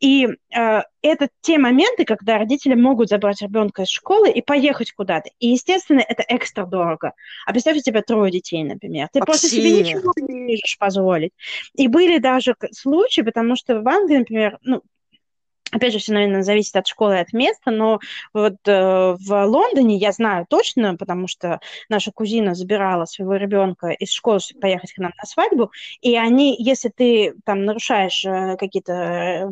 И 0.00 0.28
э, 0.56 0.82
это 1.02 1.28
те 1.40 1.58
моменты, 1.58 2.04
когда 2.04 2.38
родители 2.38 2.74
могут 2.74 3.08
забрать 3.08 3.42
ребенка 3.42 3.82
из 3.82 3.88
школы 3.88 4.30
и 4.30 4.42
поехать 4.42 4.92
куда-то. 4.92 5.30
И, 5.38 5.48
естественно, 5.48 6.00
это 6.00 6.24
экстра 6.28 6.66
дорого. 6.66 7.14
А 7.46 7.52
представь, 7.52 7.78
у 7.78 7.80
тебя 7.80 8.02
трое 8.02 8.30
детей, 8.30 8.62
например. 8.64 9.08
Ты 9.12 9.20
Вообще. 9.20 9.32
просто 9.32 9.48
себе 9.48 9.72
ничего 9.72 10.12
не 10.16 10.34
можешь 10.34 10.78
позволить. 10.78 11.32
И 11.74 11.88
были 11.88 12.18
даже 12.18 12.54
случаи, 12.72 13.22
потому 13.22 13.56
что 13.56 13.80
в 13.80 13.88
Англии, 13.88 14.18
например, 14.18 14.58
ну, 14.62 14.82
Опять 15.72 15.92
же, 15.92 15.98
все, 15.98 16.12
наверное, 16.12 16.42
зависит 16.42 16.74
от 16.76 16.86
школы 16.86 17.16
и 17.16 17.20
от 17.20 17.32
места, 17.32 17.70
но 17.70 18.00
вот 18.32 18.56
э, 18.66 19.16
в 19.18 19.46
Лондоне 19.46 19.96
я 19.96 20.10
знаю 20.12 20.46
точно, 20.48 20.96
потому 20.96 21.28
что 21.28 21.60
наша 21.88 22.10
кузина 22.10 22.54
забирала 22.54 23.04
своего 23.04 23.36
ребенка 23.36 23.88
из 23.88 24.10
школы 24.10 24.40
поехать 24.60 24.92
к 24.92 24.98
нам 24.98 25.12
на 25.16 25.26
свадьбу, 25.26 25.70
и 26.00 26.16
они, 26.16 26.56
если 26.58 26.88
ты 26.88 27.34
там 27.44 27.64
нарушаешь 27.64 28.24
э, 28.24 28.56
какие-то 28.58 28.92
э, 28.92 29.48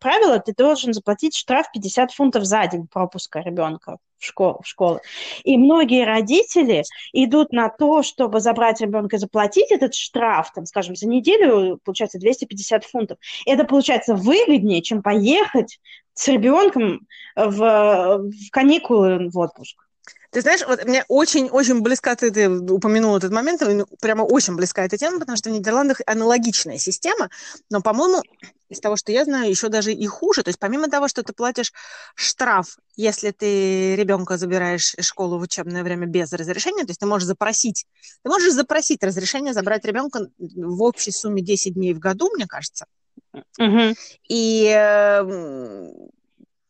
правила, 0.00 0.40
ты 0.40 0.54
должен 0.54 0.92
заплатить 0.92 1.36
штраф 1.36 1.66
50 1.72 2.12
фунтов 2.12 2.44
за 2.44 2.66
день 2.66 2.86
пропуска 2.88 3.40
ребенка 3.40 3.98
в 4.20 4.26
школу, 4.26 4.60
в 4.62 4.68
школу. 4.68 5.00
И 5.42 5.56
многие 5.56 6.04
родители 6.04 6.84
идут 7.12 7.52
на 7.52 7.68
то, 7.68 8.02
чтобы 8.02 8.40
забрать 8.40 8.80
ребенка 8.80 9.16
и 9.16 9.18
заплатить 9.18 9.70
этот 9.70 9.94
штраф, 9.94 10.52
там, 10.52 10.66
скажем, 10.66 10.94
за 10.94 11.08
неделю, 11.08 11.80
получается, 11.84 12.18
250 12.18 12.84
фунтов. 12.84 13.18
Это 13.46 13.64
получается 13.64 14.14
выгоднее, 14.14 14.82
чем 14.82 15.02
поехать 15.02 15.80
с 16.14 16.28
ребенком 16.28 17.06
в, 17.34 17.56
в 17.58 18.50
каникулы 18.50 19.30
в 19.30 19.38
отпуск. 19.38 19.89
Ты 20.30 20.42
знаешь, 20.42 20.60
вот 20.66 20.84
мне 20.84 21.04
очень-очень 21.08 21.80
близка, 21.80 22.14
ты, 22.14 22.30
ты 22.30 22.48
упомянула 22.48 23.18
этот 23.18 23.32
момент, 23.32 23.62
прямо 24.00 24.22
очень 24.22 24.54
близка 24.54 24.84
эта 24.84 24.96
тема, 24.96 25.18
потому 25.18 25.36
что 25.36 25.50
в 25.50 25.52
Нидерландах 25.52 26.00
аналогичная 26.06 26.78
система, 26.78 27.30
но, 27.68 27.80
по-моему, 27.80 28.22
из 28.68 28.78
того, 28.78 28.94
что 28.94 29.10
я 29.10 29.24
знаю, 29.24 29.50
еще 29.50 29.68
даже 29.68 29.92
и 29.92 30.06
хуже. 30.06 30.44
То 30.44 30.50
есть 30.50 30.60
помимо 30.60 30.88
того, 30.88 31.08
что 31.08 31.24
ты 31.24 31.32
платишь 31.32 31.72
штраф, 32.14 32.78
если 32.94 33.32
ты 33.32 33.96
ребенка 33.96 34.38
забираешь 34.38 34.94
из 34.94 35.04
школы 35.04 35.38
в 35.38 35.42
учебное 35.42 35.82
время 35.82 36.06
без 36.06 36.32
разрешения, 36.32 36.84
то 36.84 36.90
есть 36.90 37.00
ты 37.00 37.06
можешь 37.06 37.26
запросить, 37.26 37.86
ты 38.22 38.30
можешь 38.30 38.52
запросить 38.52 39.02
разрешение 39.02 39.52
забрать 39.52 39.84
ребенка 39.84 40.28
в 40.38 40.82
общей 40.82 41.10
сумме 41.10 41.42
10 41.42 41.74
дней 41.74 41.92
в 41.92 41.98
году, 41.98 42.30
мне 42.32 42.46
кажется. 42.46 42.86
Угу. 43.32 43.94
И 44.28 44.72
э, 44.72 45.90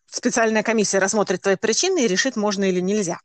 специальная 0.07 0.63
комиссия 0.63 0.99
рассмотрит 0.99 1.43
твои 1.43 1.57
причины 1.57 2.05
и 2.05 2.09
решит, 2.09 2.37
можно 2.37 2.65
или 2.65 2.81
нельзя. 2.81 3.19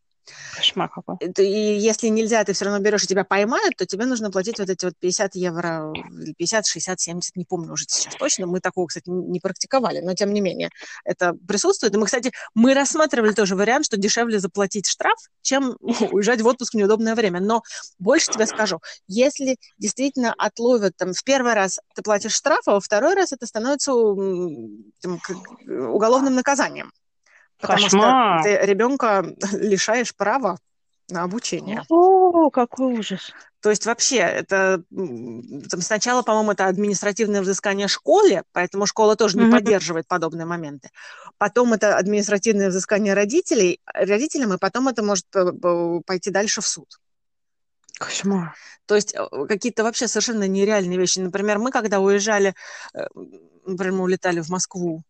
Кошмар 0.55 0.89
какой. 0.89 1.17
И 1.19 1.77
если 1.77 2.07
нельзя, 2.07 2.43
ты 2.43 2.53
все 2.53 2.65
равно 2.65 2.79
берешь, 2.79 3.03
и 3.03 3.07
тебя 3.07 3.23
поймают, 3.23 3.75
то 3.77 3.85
тебе 3.85 4.05
нужно 4.05 4.31
платить 4.31 4.59
вот 4.59 4.69
эти 4.69 4.85
вот 4.85 4.95
50 4.99 5.35
евро, 5.35 5.93
50, 6.37 6.65
60, 6.65 6.99
70, 6.99 7.35
не 7.35 7.45
помню 7.45 7.73
уже 7.73 7.85
сейчас 7.87 8.15
точно. 8.15 8.47
Мы 8.47 8.59
такого, 8.59 8.87
кстати, 8.87 9.09
не 9.09 9.39
практиковали, 9.39 10.01
но 10.01 10.13
тем 10.13 10.33
не 10.33 10.41
менее 10.41 10.69
это 11.03 11.33
присутствует. 11.47 11.93
И 11.93 11.97
мы, 11.97 12.05
кстати, 12.05 12.31
мы 12.53 12.73
рассматривали 12.73 13.33
тоже 13.33 13.55
вариант, 13.55 13.85
что 13.85 13.97
дешевле 13.97 14.39
заплатить 14.39 14.87
штраф, 14.87 15.17
чем 15.41 15.77
уезжать 15.79 16.41
в 16.41 16.47
отпуск 16.47 16.73
в 16.73 16.77
неудобное 16.77 17.15
время. 17.15 17.39
Но 17.39 17.61
больше 17.99 18.31
тебе 18.31 18.45
скажу, 18.47 18.79
если 19.07 19.57
действительно 19.77 20.33
отловят 20.37 20.97
там 20.97 21.13
в 21.13 21.23
первый 21.23 21.53
раз 21.53 21.79
ты 21.95 22.01
платишь 22.01 22.33
штраф, 22.33 22.61
а 22.67 22.73
во 22.73 22.79
второй 22.79 23.15
раз 23.15 23.31
это 23.31 23.45
становится 23.45 23.91
там, 25.01 25.19
уголовным 25.67 26.35
наказанием. 26.35 26.91
Потому 27.59 27.83
Кошмар. 27.83 28.41
что 28.41 28.49
ты 28.49 28.65
ребенка 28.65 29.25
лишаешь 29.53 30.15
права 30.15 30.57
на 31.09 31.23
обучение. 31.23 31.83
О, 31.89 32.49
какой 32.49 32.97
ужас. 32.97 33.31
То 33.61 33.69
есть 33.69 33.85
вообще 33.85 34.17
это 34.17 34.83
там, 34.89 35.81
сначала, 35.81 36.21
по-моему, 36.21 36.51
это 36.51 36.67
административное 36.67 37.41
взыскание 37.41 37.87
школе, 37.87 38.43
поэтому 38.53 38.85
школа 38.85 39.15
тоже 39.15 39.37
не 39.37 39.45
mm-hmm. 39.45 39.51
поддерживает 39.51 40.07
подобные 40.07 40.45
моменты. 40.45 40.89
Потом 41.37 41.73
это 41.73 41.97
административное 41.97 42.69
взыскание 42.69 43.13
родителей, 43.13 43.81
родителям, 43.85 44.53
и 44.53 44.57
потом 44.57 44.87
это 44.87 45.03
может 45.03 45.25
пойти 46.05 46.31
дальше 46.31 46.61
в 46.61 46.67
суд. 46.67 46.99
Кошмар. 47.97 48.55
То 48.85 48.95
есть 48.95 49.15
э, 49.15 49.27
какие-то 49.47 49.83
вообще 49.83 50.07
совершенно 50.07 50.47
нереальные 50.47 50.99
вещи. 50.99 51.19
Например, 51.19 51.59
мы 51.59 51.71
когда 51.71 51.99
уезжали, 51.99 52.53
э, 52.93 53.07
например, 53.65 53.93
мы 53.93 54.03
улетали 54.03 54.41
в 54.41 54.49
Москву 54.49 55.03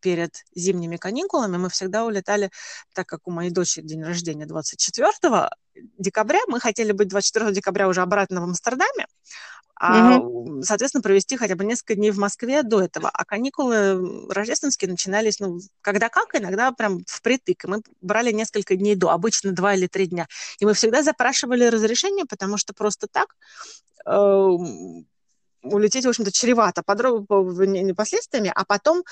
перед 0.00 0.44
зимними 0.54 0.96
каникулами 0.96 1.56
мы 1.56 1.68
всегда 1.68 2.04
улетали, 2.04 2.50
так 2.94 3.06
как 3.06 3.26
у 3.26 3.30
моей 3.30 3.50
дочери 3.50 3.84
день 3.84 4.02
рождения 4.02 4.46
24 4.46 5.48
декабря, 5.98 6.40
мы 6.48 6.60
хотели 6.60 6.92
быть 6.92 7.08
24 7.08 7.52
декабря 7.52 7.88
уже 7.88 8.02
обратно 8.02 8.40
в 8.40 8.44
Амстердаме, 8.44 9.06
а, 9.82 10.18
mm-hmm. 10.18 10.60
соответственно, 10.62 11.00
провести 11.00 11.38
хотя 11.38 11.54
бы 11.54 11.64
несколько 11.64 11.94
дней 11.94 12.10
в 12.10 12.18
Москве 12.18 12.62
до 12.62 12.82
этого. 12.82 13.08
А 13.08 13.24
каникулы 13.24 14.28
рождественские 14.28 14.90
начинались, 14.90 15.40
ну, 15.40 15.58
когда 15.80 16.10
как, 16.10 16.34
иногда 16.34 16.70
прям 16.72 17.02
впритык. 17.06 17.64
И 17.64 17.66
мы 17.66 17.82
брали 18.02 18.30
несколько 18.30 18.76
дней 18.76 18.94
до, 18.94 19.08
обычно 19.08 19.52
два 19.52 19.74
или 19.74 19.86
три 19.86 20.06
дня. 20.06 20.26
И 20.58 20.66
мы 20.66 20.74
всегда 20.74 21.02
запрашивали 21.02 21.64
разрешение, 21.64 22.26
потому 22.26 22.58
что 22.58 22.74
просто 22.74 23.06
так 23.10 23.34
э, 24.04 24.48
улететь, 25.62 26.04
в 26.04 26.08
общем-то, 26.10 26.30
чревато 26.30 26.82
подробно 26.82 27.94
последствиями, 27.94 28.52
а 28.54 28.66
потом 28.66 29.02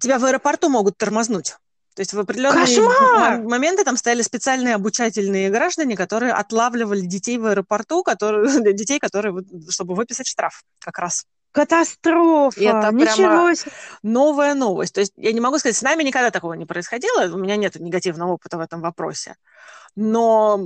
тебя 0.00 0.18
в 0.18 0.24
аэропорту 0.24 0.68
могут 0.68 0.96
тормознуть. 0.98 1.56
То 1.94 2.00
есть 2.00 2.12
в 2.12 2.20
определенные 2.20 2.66
Кошмар! 2.66 3.40
моменты 3.42 3.82
там 3.82 3.96
стояли 3.96 4.20
специальные 4.20 4.74
обучательные 4.74 5.48
граждане, 5.48 5.96
которые 5.96 6.34
отлавливали 6.34 7.00
детей 7.00 7.38
в 7.38 7.46
аэропорту, 7.46 8.02
которые, 8.02 8.44
детей, 8.74 8.98
которые, 8.98 9.34
чтобы 9.70 9.94
выписать 9.94 10.26
штраф 10.26 10.62
как 10.78 10.98
раз. 10.98 11.24
Катастрофа! 11.52 12.60
Это 12.60 12.92
Ничего 12.92 13.54
себе! 13.54 13.72
новая 14.02 14.52
новость. 14.52 14.92
То 14.92 15.00
есть 15.00 15.14
я 15.16 15.32
не 15.32 15.40
могу 15.40 15.58
сказать, 15.58 15.74
с 15.74 15.80
нами 15.80 16.02
никогда 16.02 16.30
такого 16.30 16.52
не 16.52 16.66
происходило, 16.66 17.34
у 17.34 17.38
меня 17.38 17.56
нет 17.56 17.76
негативного 17.76 18.32
опыта 18.32 18.58
в 18.58 18.60
этом 18.60 18.82
вопросе. 18.82 19.36
Но 19.94 20.60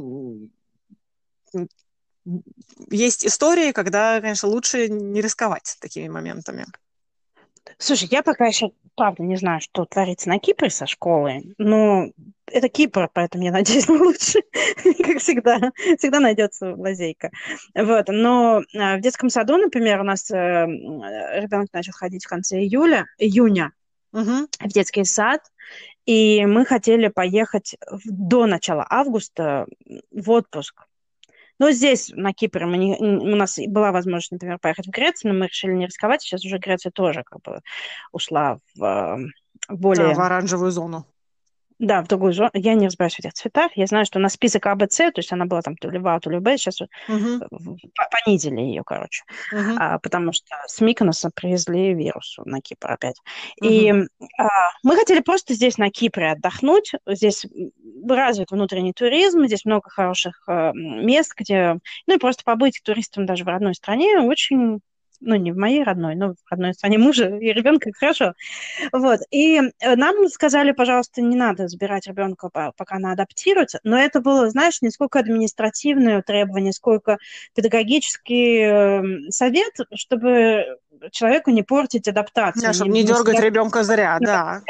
есть 2.91 3.25
истории, 3.25 3.71
когда, 3.71 4.21
конечно, 4.21 4.49
лучше 4.49 4.89
не 4.89 5.21
рисковать 5.21 5.77
такими 5.81 6.09
моментами. 6.09 6.67
Слушай, 7.79 8.09
я 8.11 8.23
пока 8.23 8.47
еще, 8.47 8.71
правда, 8.97 9.23
не 9.23 9.37
знаю, 9.37 9.61
что 9.61 9.85
творится 9.85 10.29
на 10.29 10.39
Кипре 10.39 10.71
со 10.71 10.87
школой, 10.87 11.55
но 11.59 12.11
это 12.47 12.69
Кипр, 12.69 13.09
поэтому 13.13 13.45
я 13.45 13.53
надеюсь 13.53 13.89
на 13.89 13.95
лучше, 14.03 14.41
как 14.83 15.19
всегда. 15.19 15.73
Всегда 15.99 16.21
найдется 16.21 16.75
лазейка. 16.75 17.31
Вот. 17.75 18.09
Но 18.09 18.63
а, 18.77 18.97
в 18.97 19.01
детском 19.01 19.31
саду, 19.31 19.57
например, 19.57 20.01
у 20.01 20.05
нас 20.05 20.31
э, 20.31 20.35
ребенок 20.37 21.69
начал 21.73 21.93
ходить 21.93 22.25
в 22.25 22.29
конце 22.29 22.59
июля, 22.59 23.07
июня 23.19 23.73
угу. 24.13 24.49
в 24.59 24.69
детский 24.69 25.05
сад, 25.05 25.41
и 26.07 26.45
мы 26.47 26.65
хотели 26.65 27.09
поехать 27.09 27.77
до 28.05 28.47
начала 28.47 28.87
августа 28.89 29.67
в 30.11 30.31
отпуск. 30.31 30.87
Но 31.61 31.71
здесь, 31.73 32.11
на 32.17 32.33
Кипре, 32.33 32.65
мы 32.65 32.79
не, 32.79 32.97
у 32.97 33.37
нас 33.37 33.59
была 33.69 33.93
возможность, 33.93 34.33
например, 34.33 34.59
поехать 34.59 34.87
в 34.87 34.91
Грецию, 34.91 35.35
но 35.35 35.39
мы 35.39 35.47
решили 35.47 35.73
не 35.73 35.85
рисковать. 35.85 36.23
Сейчас 36.23 36.43
уже 36.43 36.57
Греция 36.57 36.91
тоже 36.91 37.23
как 37.23 37.43
бы 37.43 37.61
ушла 38.13 38.59
в, 38.75 39.19
в 39.69 39.77
более... 39.77 40.09
Да, 40.09 40.15
в 40.15 40.21
оранжевую 40.21 40.71
зону. 40.71 41.07
Да, 41.81 42.03
в 42.03 42.09
другую 42.09 42.35
зону. 42.35 42.51
Я 42.53 42.75
не 42.75 42.87
разбираюсь 42.87 43.15
в 43.15 43.21
этих 43.21 43.33
цветах. 43.33 43.73
Я 43.75 43.87
знаю, 43.87 44.05
что 44.05 44.19
на 44.19 44.29
список 44.29 44.67
АБЦ, 44.67 44.97
то 44.97 45.13
есть 45.17 45.33
она 45.33 45.47
была 45.47 45.63
там 45.63 45.77
то 45.77 45.89
ли 45.89 45.99
В, 45.99 46.07
а, 46.09 46.21
то 46.21 46.29
ли 46.29 46.39
Б, 46.39 46.59
сейчас 46.59 46.83
угу. 46.83 47.79
понизили 48.25 48.61
ее, 48.61 48.83
короче. 48.85 49.25
Угу. 49.51 49.77
А, 49.79 49.99
потому 49.99 50.35
что 50.35 50.55
с 50.67 50.83
Миконоса 50.83 51.31
привезли 51.35 51.95
вирус 51.95 52.37
на 52.45 52.61
Кипр 52.61 52.93
опять. 52.93 53.17
Угу. 53.63 53.71
И 53.71 53.91
а, 53.91 54.49
мы 54.83 54.95
хотели 54.95 55.21
просто 55.21 55.55
здесь 55.55 55.79
на 55.79 55.91
Кипре 55.91 56.33
отдохнуть. 56.33 56.93
Здесь 57.07 57.47
развит 58.07 58.51
внутренний 58.51 58.93
туризм, 58.93 59.47
здесь 59.47 59.65
много 59.65 59.89
хороших 59.89 60.45
э, 60.49 60.73
мест, 60.75 61.33
где, 61.35 61.79
ну 62.07 62.15
и 62.15 62.19
просто 62.19 62.45
побыть 62.45 62.83
туристом 62.85 63.25
даже 63.25 63.45
в 63.45 63.49
родной 63.49 63.75
стране 63.75 64.21
очень 64.21 64.81
ну, 65.21 65.37
не 65.37 65.53
в 65.53 65.57
моей 65.57 65.83
родной, 65.83 66.15
но 66.15 66.35
в 66.35 66.37
родной 66.51 66.75
стране 66.75 66.99
мужа 66.99 67.29
и 67.29 67.53
ребенка, 67.53 67.91
хорошо. 67.93 68.35
Вот. 68.93 69.21
И 69.31 69.59
э, 69.59 69.97
нам 69.97 70.29
сказали, 70.29 70.73
пожалуйста, 70.73 71.21
не 71.23 71.37
надо 71.37 71.69
забирать 71.69 72.07
ребенка, 72.07 72.49
пока 72.51 72.97
она 72.97 73.13
адаптируется. 73.13 73.81
Но 73.85 73.99
это 73.99 74.21
было, 74.21 74.49
знаешь, 74.51 74.83
не 74.83 74.91
сколько 74.91 75.19
административное 75.19 76.23
требование, 76.23 76.73
сколько 76.73 77.19
педагогический 77.55 78.61
эм, 78.61 79.31
совет, 79.31 79.73
чтобы 79.95 80.65
человеку 81.11 81.51
не 81.51 81.63
портить 81.63 82.09
адаптацию. 82.09 82.63
Да, 82.63 82.73
чтобы 82.73 82.91
не, 82.91 83.03
не 83.03 83.07
дергать 83.07 83.41
ребенка 83.41 83.83
зря, 83.85 84.19
да. 84.21 84.63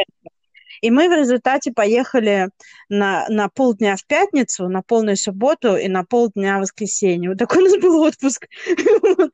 И 0.80 0.90
мы 0.90 1.08
в 1.08 1.12
результате 1.12 1.72
поехали 1.72 2.48
на, 2.88 3.26
на 3.28 3.48
полдня 3.48 3.96
в 3.96 4.06
пятницу, 4.06 4.66
на 4.68 4.82
полную 4.82 5.16
субботу 5.16 5.76
и 5.76 5.88
на 5.88 6.04
полдня 6.04 6.56
в 6.56 6.62
воскресенье. 6.62 7.30
Вот 7.30 7.38
такой 7.38 7.58
у 7.58 7.66
нас 7.66 7.76
был 7.76 8.00
отпуск. 8.00 8.46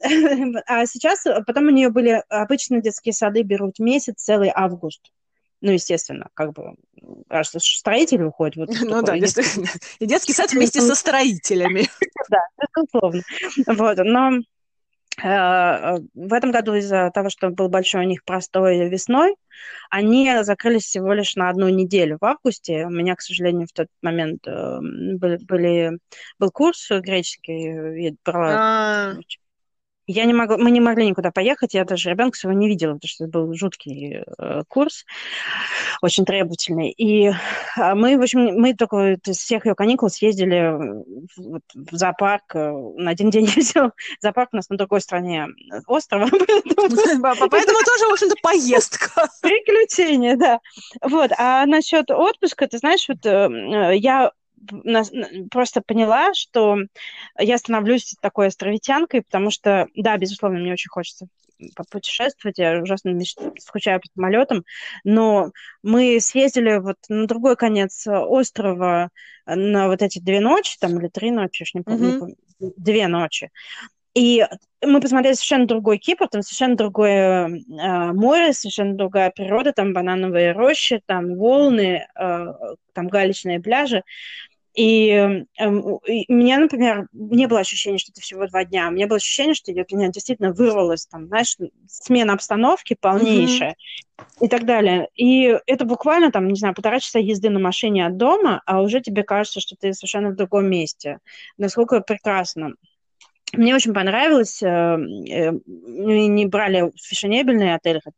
А 0.66 0.86
сейчас, 0.86 1.26
э, 1.26 1.42
потом 1.46 1.66
у 1.66 1.70
нее 1.70 1.90
были, 1.90 2.22
обычно 2.28 2.80
детские 2.80 3.12
сады 3.12 3.42
берут 3.42 3.78
месяц, 3.78 4.22
целый 4.22 4.50
август. 4.54 5.12
Ну, 5.60 5.72
естественно, 5.72 6.28
как 6.32 6.54
бы, 6.54 6.74
аж 7.28 7.48
строитель 7.48 8.22
уходит. 8.22 8.56
Вот 8.56 8.70
ну 8.80 9.02
да, 9.02 9.18
действительно. 9.18 9.68
И 9.98 10.06
детский 10.06 10.32
сад 10.32 10.52
вместе 10.52 10.80
со 10.80 10.94
строителями. 10.94 11.88
Да, 12.28 12.38
безусловно. 12.76 13.22
Вот, 13.66 13.98
но 13.98 14.30
э, 15.22 15.98
в 16.14 16.32
этом 16.32 16.52
году 16.52 16.74
из-за 16.74 17.10
того, 17.12 17.28
что 17.28 17.50
был 17.50 17.68
большой 17.68 18.04
у 18.04 18.08
них 18.08 18.24
простой 18.24 18.88
весной, 18.88 19.34
они 19.90 20.30
закрылись 20.42 20.84
всего 20.84 21.12
лишь 21.12 21.34
на 21.34 21.48
одну 21.48 21.68
неделю 21.70 22.18
в 22.20 22.24
августе. 22.24 22.86
У 22.86 22.90
меня, 22.90 23.16
к 23.16 23.22
сожалению, 23.22 23.66
в 23.66 23.72
тот 23.72 23.88
момент 24.00 24.46
э, 24.46 24.78
были, 24.80 25.38
были, 25.44 25.98
был 26.38 26.50
курс 26.52 26.88
греческий, 26.90 28.04
я 28.04 28.12
брала 28.24 28.52
а. 28.52 29.16
Я 30.06 30.24
не 30.24 30.32
могла, 30.32 30.56
мы 30.56 30.70
не 30.70 30.80
могли 30.80 31.08
никуда 31.08 31.30
поехать, 31.30 31.74
я 31.74 31.84
даже 31.84 32.10
ребенка 32.10 32.36
своего 32.36 32.58
не 32.58 32.68
видела, 32.68 32.94
потому 32.94 33.08
что 33.08 33.24
это 33.24 33.38
был 33.38 33.54
жуткий 33.54 34.24
э, 34.38 34.62
курс, 34.68 35.04
очень 36.02 36.24
требовательный. 36.24 36.90
И 36.90 37.28
э, 37.28 37.34
мы, 37.94 38.18
в 38.18 38.22
общем, 38.22 38.40
мы 38.60 38.74
только 38.74 39.18
из 39.24 39.38
всех 39.38 39.66
ее 39.66 39.74
каникул 39.74 40.08
съездили 40.08 40.74
в, 41.36 41.60
в 41.74 41.96
зоопарк 41.96 42.54
э, 42.54 42.72
на 42.96 43.10
один 43.10 43.30
день. 43.30 43.46
Все. 43.60 43.92
Зоопарк 44.20 44.50
у 44.52 44.56
нас 44.56 44.68
на 44.68 44.76
другой 44.76 45.00
стороне 45.00 45.46
острова. 45.86 46.26
Поэтому 46.30 47.78
тоже, 47.84 48.06
в 48.08 48.12
общем-то, 48.12 48.36
поездка. 48.42 49.28
Приключения, 49.42 50.36
да. 50.36 50.60
Вот. 51.02 51.30
А 51.38 51.66
насчет 51.66 52.10
отпуска, 52.10 52.66
ты 52.66 52.78
знаешь, 52.78 53.06
вот 53.08 53.24
э, 53.26 53.96
я 53.96 54.32
просто 55.50 55.82
поняла, 55.84 56.34
что 56.34 56.78
я 57.38 57.58
становлюсь 57.58 58.14
такой 58.20 58.48
островитянкой, 58.48 59.22
потому 59.22 59.50
что, 59.50 59.88
да, 59.94 60.16
безусловно, 60.16 60.58
мне 60.58 60.72
очень 60.72 60.90
хочется 60.90 61.26
попутешествовать, 61.76 62.58
я 62.58 62.80
ужасно 62.80 63.10
меч... 63.10 63.34
скучаю 63.58 64.00
по 64.00 64.06
самолетам, 64.14 64.64
но 65.04 65.52
мы 65.82 66.18
съездили 66.20 66.78
вот 66.78 66.96
на 67.08 67.26
другой 67.26 67.56
конец 67.56 68.06
острова 68.06 69.10
на 69.46 69.88
вот 69.88 70.02
эти 70.02 70.18
две 70.18 70.40
ночи, 70.40 70.76
там, 70.80 70.98
или 70.98 71.08
три 71.08 71.30
ночи, 71.30 71.64
я 71.74 71.80
не 71.80 71.84
помню, 71.84 72.36
mm-hmm. 72.60 72.72
две 72.76 73.08
ночи. 73.08 73.50
И 74.14 74.44
мы 74.82 75.00
посмотрели 75.00 75.34
совершенно 75.34 75.66
другой 75.66 75.98
Кипр, 75.98 76.26
там 76.28 76.42
совершенно 76.42 76.76
другое 76.76 77.48
э, 77.48 78.12
море, 78.12 78.52
совершенно 78.52 78.96
другая 78.96 79.30
природа, 79.30 79.72
там 79.72 79.92
банановые 79.92 80.52
рощи, 80.52 81.00
там 81.06 81.36
волны, 81.36 82.06
э, 82.18 82.46
там 82.92 83.08
галечные 83.08 83.60
пляжи. 83.60 84.02
И, 84.74 85.08
э, 85.10 85.44
и 86.06 86.32
меня, 86.32 86.58
например, 86.58 87.08
не 87.12 87.46
было 87.46 87.60
ощущения, 87.60 87.98
что 87.98 88.12
это 88.12 88.20
всего 88.20 88.46
два 88.46 88.64
дня. 88.64 88.88
У 88.88 88.92
меня 88.92 89.06
было 89.06 89.16
ощущение, 89.16 89.54
что 89.54 89.72
я, 89.72 89.84
меня 89.90 90.08
действительно 90.08 90.52
вырвалась, 90.52 91.06
там, 91.06 91.26
знаешь, 91.26 91.56
смена 91.88 92.34
обстановки 92.34 92.96
полнейшая 93.00 93.70
mm-hmm. 93.70 94.24
и 94.46 94.48
так 94.48 94.64
далее. 94.64 95.08
И 95.16 95.58
это 95.66 95.84
буквально, 95.84 96.30
там, 96.30 96.46
не 96.48 96.58
знаю, 96.58 96.74
полтора 96.74 97.00
часа 97.00 97.18
езды 97.18 97.50
на 97.50 97.58
машине 97.58 98.06
от 98.06 98.16
дома, 98.16 98.62
а 98.64 98.80
уже 98.80 99.00
тебе 99.00 99.24
кажется, 99.24 99.60
что 99.60 99.74
ты 99.74 99.92
совершенно 99.92 100.30
в 100.30 100.36
другом 100.36 100.66
месте. 100.66 101.18
Насколько 101.58 102.00
прекрасно. 102.00 102.74
Мне 103.52 103.74
очень 103.74 103.92
понравилось. 103.92 104.62
Э, 104.62 104.68
э, 104.68 105.50
мы 105.50 106.26
не 106.28 106.46
брали 106.46 106.92
фешенебельный 106.96 107.74
отель, 107.74 108.00
а, 108.04 108.10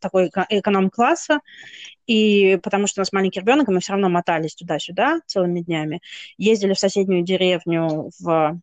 такой 0.00 0.30
эконом-класса, 0.48 1.40
и 2.06 2.58
потому 2.62 2.86
что 2.86 3.00
у 3.00 3.02
нас 3.02 3.12
маленький 3.12 3.40
ребенок, 3.40 3.68
и 3.68 3.72
мы 3.72 3.80
все 3.80 3.92
равно 3.92 4.08
мотались 4.08 4.54
туда-сюда 4.54 5.20
целыми 5.26 5.60
днями, 5.60 6.00
ездили 6.38 6.74
в 6.74 6.78
соседнюю 6.78 7.22
деревню 7.22 8.10
в 8.20 8.60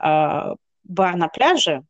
э, 0.00 0.54
бар 0.84 1.16
на 1.16 1.28
пляже, 1.28 1.84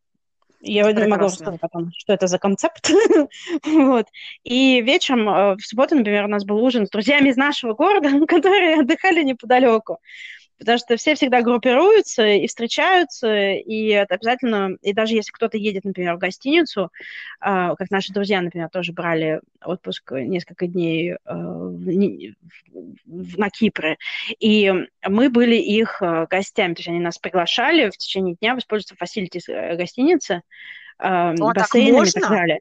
я 0.61 0.85
Прекрасно. 0.85 1.04
не 1.04 1.11
могу 1.11 1.24
рассказать 1.24 1.61
потом, 1.61 1.90
что 1.96 2.12
это 2.12 2.26
за 2.26 2.38
концепт. 2.38 2.90
вот. 3.64 4.06
И 4.42 4.80
вечером, 4.80 5.28
э, 5.28 5.56
в 5.56 5.61
субботу, 5.61 5.94
например, 5.94 6.24
у 6.24 6.28
нас 6.28 6.44
был 6.44 6.62
ужин 6.62 6.87
с 6.87 6.90
друзьями 6.90 7.28
из 7.28 7.37
нашего 7.37 7.74
города, 7.74 8.09
которые 8.26 8.80
отдыхали 8.80 9.22
неподалеку 9.22 9.98
потому 10.58 10.78
что 10.78 10.96
все 10.96 11.14
всегда 11.14 11.42
группируются 11.42 12.26
и 12.26 12.46
встречаются, 12.46 13.52
и 13.52 13.88
это 13.88 14.14
обязательно, 14.14 14.76
и 14.82 14.92
даже 14.92 15.14
если 15.14 15.30
кто-то 15.30 15.56
едет, 15.56 15.84
например, 15.84 16.16
в 16.16 16.18
гостиницу, 16.18 16.90
а, 17.40 17.74
как 17.76 17.90
наши 17.90 18.12
друзья, 18.12 18.40
например, 18.40 18.68
тоже 18.70 18.92
брали 18.92 19.40
отпуск 19.64 20.12
несколько 20.12 20.66
дней 20.66 21.16
а, 21.24 21.34
на 23.06 23.50
Кипре, 23.50 23.96
и 24.38 24.72
мы 25.06 25.30
были 25.30 25.56
их 25.56 26.02
а, 26.02 26.26
гостями, 26.26 26.74
то 26.74 26.80
есть 26.80 26.88
они 26.88 27.00
нас 27.00 27.18
приглашали 27.18 27.90
в 27.90 27.96
течение 27.96 28.36
дня 28.36 28.54
воспользоваться 28.54 28.96
facility 28.96 29.40
э, 29.48 29.76
гостиницы, 29.76 30.42
О, 30.98 31.34
бассейнами 31.52 32.06
так 32.06 32.16
и 32.16 32.20
так 32.20 32.30
далее. 32.30 32.60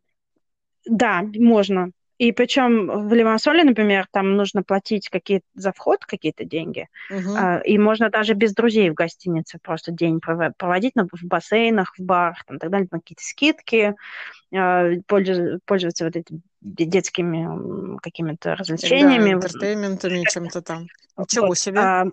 Да, 0.86 1.24
можно. 1.36 1.92
И 2.18 2.32
причем 2.32 3.08
в 3.08 3.14
Лимассоле, 3.14 3.64
например, 3.64 4.08
там 4.12 4.36
нужно 4.36 4.64
платить 4.64 5.10
какие 5.10 5.42
за 5.54 5.72
вход 5.74 6.06
какие-то 6.06 6.46
деньги. 6.46 6.88
Uh-huh. 7.12 7.62
И 7.64 7.78
можно 7.78 8.10
даже 8.10 8.34
без 8.34 8.54
друзей 8.54 8.90
в 8.90 8.94
гостинице 8.94 9.60
просто 9.62 9.92
день 9.92 10.22
проводить 10.22 10.94
в 10.96 11.26
бассейнах, 11.26 11.94
в 11.98 12.02
барах, 12.02 12.46
там, 12.46 12.58
так 12.60 12.70
далее, 12.70 12.88
какие-то 12.90 13.24
скидки, 13.24 13.96
а, 14.54 14.92
пользоваться 15.08 16.06
вот 16.06 16.16
этими 16.16 16.42
детскими 16.62 18.00
какими-то 18.00 18.56
развлечениями. 18.56 19.32
Да, 19.32 19.34
entertainment 19.34 20.03
ами, 20.03 20.24
чем-то 20.30 20.62
там. 20.62 20.88
Ничего 21.18 21.48
вот. 21.48 21.58
себе. 21.58 22.12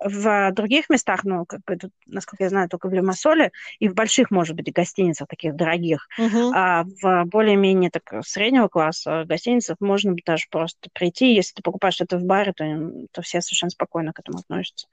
В 0.00 0.50
других 0.52 0.90
местах, 0.90 1.24
ну, 1.24 1.46
как 1.46 1.60
бы, 1.64 1.76
тут, 1.76 1.92
насколько 2.06 2.44
я 2.44 2.50
знаю, 2.50 2.68
только 2.68 2.88
в 2.88 2.92
Лимассоле, 2.92 3.52
и 3.78 3.88
в 3.88 3.94
больших, 3.94 4.30
может 4.30 4.56
быть, 4.56 4.72
гостиницах 4.72 5.28
таких 5.28 5.54
дорогих, 5.54 6.08
uh-huh. 6.18 6.50
а 6.54 6.84
в 7.00 7.24
более-менее 7.26 7.90
так 7.90 8.24
среднего 8.26 8.68
класса 8.68 9.24
гостиницах 9.24 9.76
можно 9.80 10.14
даже 10.26 10.46
просто 10.50 10.88
прийти, 10.92 11.34
если 11.34 11.54
ты 11.54 11.62
покупаешь 11.62 12.00
это 12.00 12.18
в 12.18 12.24
баре, 12.24 12.52
то, 12.52 12.64
то 13.12 13.22
все 13.22 13.40
совершенно 13.40 13.70
спокойно 13.70 14.12
к 14.12 14.18
этому 14.18 14.38
относятся. 14.38 14.88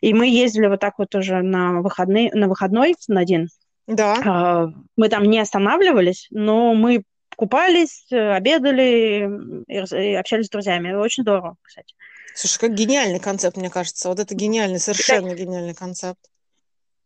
И 0.00 0.12
мы 0.12 0.28
ездили 0.28 0.66
вот 0.66 0.80
так 0.80 0.98
вот 0.98 1.14
уже 1.14 1.42
на, 1.42 1.80
выходные, 1.80 2.30
на 2.34 2.48
выходной 2.48 2.94
на 3.08 3.20
один. 3.20 3.48
Да. 3.86 4.16
А, 4.24 4.68
мы 4.96 5.08
там 5.08 5.24
не 5.24 5.38
останавливались, 5.38 6.28
но 6.30 6.74
мы 6.74 7.04
купались, 7.36 8.06
обедали 8.10 9.28
и 9.66 10.14
общались 10.14 10.46
с 10.46 10.50
друзьями. 10.50 10.92
Очень 10.92 11.22
здорово, 11.22 11.56
кстати. 11.62 11.94
Слушай, 12.34 12.58
как 12.58 12.74
гениальный 12.74 13.20
концепт, 13.20 13.56
мне 13.56 13.70
кажется. 13.70 14.08
Вот 14.08 14.18
это 14.18 14.34
гениальный, 14.34 14.80
совершенно 14.80 15.30
да. 15.30 15.34
гениальный 15.36 15.74
концепт. 15.74 16.20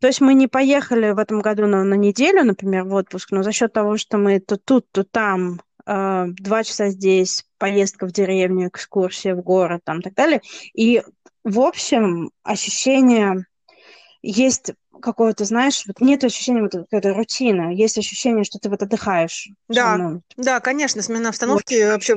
То 0.00 0.06
есть 0.06 0.20
мы 0.20 0.34
не 0.34 0.46
поехали 0.46 1.10
в 1.10 1.18
этом 1.18 1.40
году 1.40 1.66
на, 1.66 1.82
на 1.84 1.94
неделю, 1.94 2.44
например, 2.44 2.84
в 2.84 2.94
отпуск, 2.94 3.32
но 3.32 3.42
за 3.42 3.52
счет 3.52 3.72
того, 3.72 3.96
что 3.98 4.16
мы 4.16 4.38
то 4.40 4.56
тут, 4.56 4.86
то 4.92 5.04
там, 5.04 5.60
э, 5.86 6.26
два 6.28 6.64
часа 6.64 6.88
здесь, 6.88 7.44
поездка 7.58 8.06
в 8.06 8.12
деревню, 8.12 8.68
экскурсия 8.68 9.34
в 9.34 9.42
город, 9.42 9.80
там, 9.84 10.00
так 10.00 10.14
далее. 10.14 10.40
И, 10.72 11.02
в 11.44 11.60
общем, 11.60 12.30
ощущение 12.44 13.44
есть 14.22 14.72
какого-то, 14.98 15.44
знаешь, 15.44 15.84
вот 15.86 16.00
нет 16.00 16.24
ощущения 16.24 16.62
вот 16.62 16.74
этой 16.90 17.12
рутины, 17.12 17.74
есть 17.74 17.98
ощущение, 17.98 18.44
что 18.44 18.58
ты 18.58 18.68
вот 18.68 18.82
отдыхаешь. 18.82 19.48
Да, 19.68 20.20
да, 20.36 20.60
конечно, 20.60 21.02
смена 21.02 21.30
обстановки 21.30 21.82
вот. 21.84 21.92
вообще, 21.92 22.16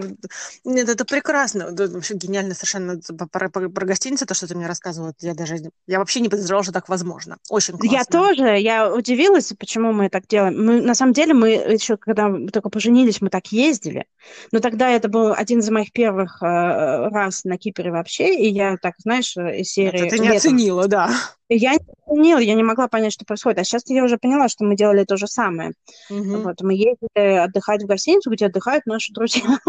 нет, 0.63 0.89
это 0.89 1.05
прекрасно, 1.05 1.63
это 1.63 1.87
вообще 1.89 2.15
гениально 2.15 2.53
совершенно 2.53 2.99
про, 3.31 3.49
про, 3.49 3.69
про 3.69 3.85
гостиницу, 3.85 4.25
то, 4.25 4.33
что 4.33 4.47
ты 4.47 4.55
мне 4.55 4.67
рассказывала, 4.67 5.13
я 5.19 5.33
даже, 5.33 5.57
я 5.87 5.99
вообще 5.99 6.19
не 6.19 6.29
подозревала, 6.29 6.63
что 6.63 6.73
так 6.73 6.89
возможно, 6.89 7.37
очень 7.49 7.77
классно. 7.77 7.95
Я 7.95 8.05
тоже, 8.05 8.59
я 8.59 8.93
удивилась, 8.93 9.51
почему 9.57 9.93
мы 9.93 10.09
так 10.09 10.27
делаем. 10.27 10.63
Мы, 10.63 10.81
на 10.81 10.95
самом 10.95 11.13
деле, 11.13 11.33
мы 11.33 11.49
еще, 11.49 11.97
когда 11.97 12.29
мы 12.29 12.49
только 12.49 12.69
поженились, 12.69 13.21
мы 13.21 13.29
так 13.29 13.47
ездили, 13.47 14.05
но 14.51 14.59
тогда 14.59 14.89
это 14.89 15.09
был 15.09 15.33
один 15.33 15.59
из 15.59 15.69
моих 15.69 15.91
первых 15.91 16.41
э, 16.41 16.45
раз 16.45 17.43
на 17.43 17.57
Кипре 17.57 17.91
вообще, 17.91 18.35
и 18.35 18.51
я 18.51 18.77
так, 18.77 18.95
знаешь, 18.97 19.35
из 19.37 19.71
серии... 19.71 20.07
Это 20.07 20.15
ты 20.15 20.19
не 20.19 20.27
летом, 20.27 20.37
оценила, 20.37 20.87
да. 20.87 21.11
Я 21.53 21.73
не 21.73 21.79
поняла, 22.05 22.39
я 22.39 22.55
не 22.55 22.63
могла 22.63 22.87
понять, 22.87 23.11
что 23.11 23.25
происходит. 23.25 23.59
А 23.59 23.63
сейчас 23.65 23.83
я 23.87 24.05
уже 24.05 24.17
поняла, 24.17 24.47
что 24.47 24.63
мы 24.63 24.77
делали 24.77 25.03
то 25.03 25.17
же 25.17 25.27
самое. 25.27 25.73
Угу. 26.09 26.37
Вот, 26.43 26.61
мы 26.61 26.73
ездили 26.73 27.37
отдыхать 27.37 27.83
в 27.83 27.87
гостиницу, 27.87 28.31
где 28.31 28.45
отдыхают 28.45 28.85
наши 28.85 29.13
друзья. 29.13 29.43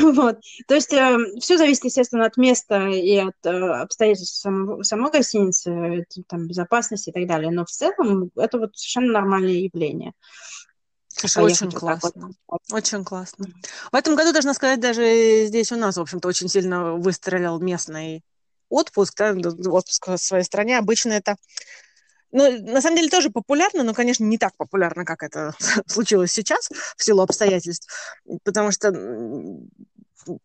Вот. 0.00 0.38
То 0.68 0.74
есть 0.76 0.92
э, 0.92 1.18
все 1.40 1.58
зависит, 1.58 1.82
естественно, 1.82 2.26
от 2.26 2.36
места 2.36 2.86
и 2.86 3.16
от 3.16 3.34
э, 3.44 3.50
обстоятельств 3.50 4.40
самого, 4.40 4.84
самой 4.84 5.10
гостиницы, 5.10 6.06
там, 6.28 6.46
безопасности 6.46 7.10
и 7.10 7.12
так 7.12 7.26
далее. 7.26 7.50
Но 7.50 7.64
в 7.64 7.68
целом 7.68 8.30
это 8.36 8.58
вот 8.58 8.76
совершенно 8.76 9.12
нормальное 9.12 9.50
явление. 9.50 10.12
Слушай, 11.08 11.42
очень 11.42 11.72
классно. 11.72 12.30
Вот. 12.46 12.60
Очень 12.70 13.04
классно. 13.04 13.46
В 13.90 13.96
этом 13.96 14.14
году, 14.14 14.32
должна 14.32 14.54
сказать, 14.54 14.78
даже 14.78 15.46
здесь 15.46 15.72
у 15.72 15.76
нас, 15.76 15.96
в 15.96 16.00
общем-то, 16.00 16.28
очень 16.28 16.48
сильно 16.48 16.94
выстрелил 16.94 17.58
местный 17.58 18.22
отпуск, 18.72 19.14
да, 19.18 19.34
отпуск 19.70 20.08
в 20.08 20.16
своей 20.18 20.44
стране. 20.44 20.78
Обычно 20.78 21.12
это 21.12 21.36
ну, 22.32 22.50
на 22.62 22.80
самом 22.80 22.96
деле 22.96 23.10
тоже 23.10 23.30
популярно, 23.30 23.82
но, 23.82 23.92
конечно, 23.92 24.24
не 24.24 24.38
так 24.38 24.56
популярно, 24.56 25.04
как 25.04 25.22
это 25.22 25.54
случилось 25.86 26.32
сейчас 26.32 26.68
в 26.96 27.04
силу 27.04 27.22
обстоятельств, 27.22 27.88
потому 28.42 28.72
что 28.72 28.90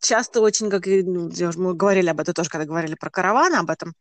часто 0.01 0.41
очень, 0.41 0.69
как 0.69 0.85
ну, 0.85 1.31
мы 1.55 1.73
говорили 1.73 2.09
об 2.09 2.19
этом 2.19 2.33
тоже, 2.33 2.49
когда 2.49 2.65
говорили 2.65 2.95
про 2.95 3.09
караваны, 3.09 3.55
об 3.55 3.69
этом, 3.69 3.93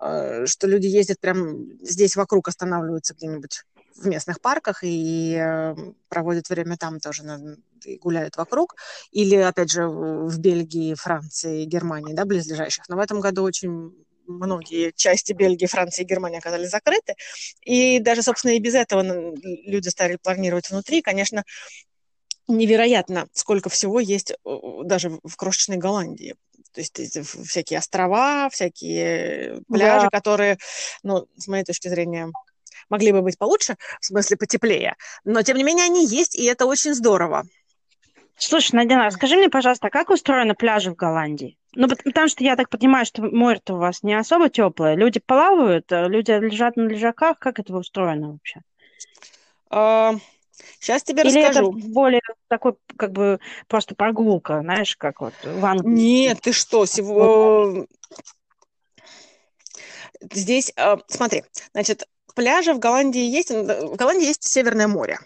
э, 0.00 0.46
что 0.46 0.68
люди 0.68 0.86
ездят 0.86 1.18
прям 1.20 1.66
здесь 1.82 2.16
вокруг, 2.16 2.48
останавливаются 2.48 3.14
где-нибудь 3.14 3.64
в 3.96 4.06
местных 4.06 4.40
парках 4.40 4.82
и 4.82 5.36
э, 5.36 5.74
проводят 6.08 6.48
время 6.48 6.76
там 6.76 7.00
тоже, 7.00 7.22
и 7.84 7.96
гуляют 7.98 8.36
вокруг. 8.36 8.76
Или, 9.10 9.36
опять 9.36 9.70
же, 9.70 9.86
в 9.88 10.38
Бельгии, 10.38 10.94
Франции, 10.94 11.64
Германии, 11.64 12.14
да, 12.14 12.24
близлежащих. 12.24 12.88
Но 12.88 12.96
в 12.96 13.00
этом 13.00 13.20
году 13.20 13.42
очень 13.42 13.92
многие 14.26 14.92
части 14.94 15.32
Бельгии, 15.32 15.66
Франции 15.66 16.02
и 16.02 16.06
Германии 16.06 16.38
оказались 16.38 16.70
закрыты. 16.70 17.14
И 17.62 17.98
даже, 17.98 18.22
собственно, 18.22 18.52
и 18.52 18.60
без 18.60 18.74
этого 18.74 19.02
люди 19.42 19.88
стали 19.88 20.16
планировать 20.16 20.70
внутри. 20.70 21.02
Конечно, 21.02 21.44
невероятно, 22.48 23.28
сколько 23.32 23.68
всего 23.68 24.00
есть 24.00 24.34
даже 24.44 25.18
в 25.24 25.36
крошечной 25.36 25.76
Голландии. 25.76 26.34
То 26.72 26.80
есть 26.80 27.18
всякие 27.46 27.78
острова, 27.78 28.48
всякие 28.50 29.60
пляжи, 29.68 30.08
да. 30.10 30.10
которые, 30.10 30.58
ну, 31.02 31.26
с 31.36 31.46
моей 31.46 31.64
точки 31.64 31.88
зрения, 31.88 32.32
могли 32.92 33.10
бы 33.10 33.22
быть 33.22 33.38
получше, 33.38 33.76
в 34.00 34.06
смысле 34.06 34.36
потеплее. 34.36 34.94
Но, 35.24 35.42
тем 35.42 35.56
не 35.56 35.64
менее, 35.64 35.86
они 35.86 36.06
есть, 36.06 36.36
и 36.36 36.44
это 36.44 36.66
очень 36.66 36.94
здорово. 36.94 37.44
Слушай, 38.36 38.76
Надина, 38.76 39.10
скажи 39.10 39.36
мне, 39.36 39.48
пожалуйста, 39.48 39.88
как 39.90 40.10
устроены 40.10 40.54
пляжи 40.54 40.90
в 40.90 40.96
Голландии? 40.96 41.56
Ну, 41.74 41.88
потому 41.88 42.28
что 42.28 42.44
я 42.44 42.56
так 42.56 42.68
понимаю, 42.68 43.06
что 43.06 43.22
море-то 43.22 43.74
у 43.74 43.78
вас 43.78 44.02
не 44.02 44.14
особо 44.14 44.50
теплое. 44.50 44.94
Люди 44.94 45.20
плавают, 45.20 45.90
а 45.92 46.06
люди 46.06 46.32
лежат 46.32 46.76
на 46.76 46.82
лежаках. 46.82 47.38
Как 47.38 47.58
это 47.58 47.74
устроено 47.74 48.32
вообще? 48.32 48.60
А, 49.70 50.14
сейчас 50.80 51.02
тебе 51.02 51.22
Или 51.22 51.42
расскажу. 51.42 51.78
это 51.78 51.88
более 51.88 52.20
такой, 52.48 52.74
как 52.96 53.12
бы, 53.12 53.40
просто 53.68 53.94
прогулка, 53.94 54.60
знаешь, 54.60 54.96
как 54.96 55.20
вот 55.20 55.34
в 55.44 55.64
Англии? 55.64 55.92
Нет, 55.92 56.40
ты 56.42 56.52
что, 56.52 56.84
сего... 56.84 57.86
Здесь, 60.30 60.72
а, 60.76 60.98
смотри, 61.08 61.42
значит, 61.72 62.06
пляжи 62.34 62.74
в 62.74 62.78
Голландии 62.78 63.22
есть, 63.22 63.50
в 63.50 63.96
Голландии 63.96 64.26
есть 64.26 64.44
Северное 64.44 64.88
море. 64.88 65.18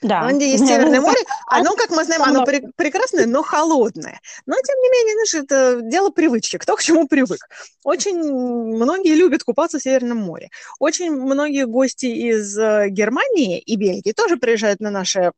Да. 0.00 0.18
В 0.18 0.20
Голландии 0.20 0.48
есть 0.48 0.64
Северное 0.66 1.00
море. 1.00 1.18
Оно, 1.48 1.74
как 1.74 1.90
мы 1.90 2.04
знаем, 2.04 2.22
оно 2.22 2.44
пр- 2.44 2.70
прекрасное, 2.76 3.26
но 3.26 3.42
холодное. 3.42 4.20
Но, 4.46 4.54
тем 4.54 4.78
не 4.78 4.90
менее, 4.90 5.14
знаешь, 5.14 5.44
это 5.44 5.80
дело 5.82 6.10
привычки. 6.10 6.58
Кто 6.58 6.76
к 6.76 6.82
чему 6.82 7.08
привык. 7.08 7.48
Очень 7.84 8.18
многие 8.18 9.14
любят 9.14 9.42
купаться 9.42 9.78
в 9.78 9.82
Северном 9.82 10.18
море. 10.18 10.50
Очень 10.78 11.10
многие 11.10 11.66
гости 11.66 12.06
из 12.06 12.56
э, 12.58 12.88
Германии 12.90 13.58
и 13.58 13.76
Бельгии 13.76 14.12
тоже 14.12 14.36
приезжают 14.36 14.80
на 14.80 14.90
наши 14.90 15.32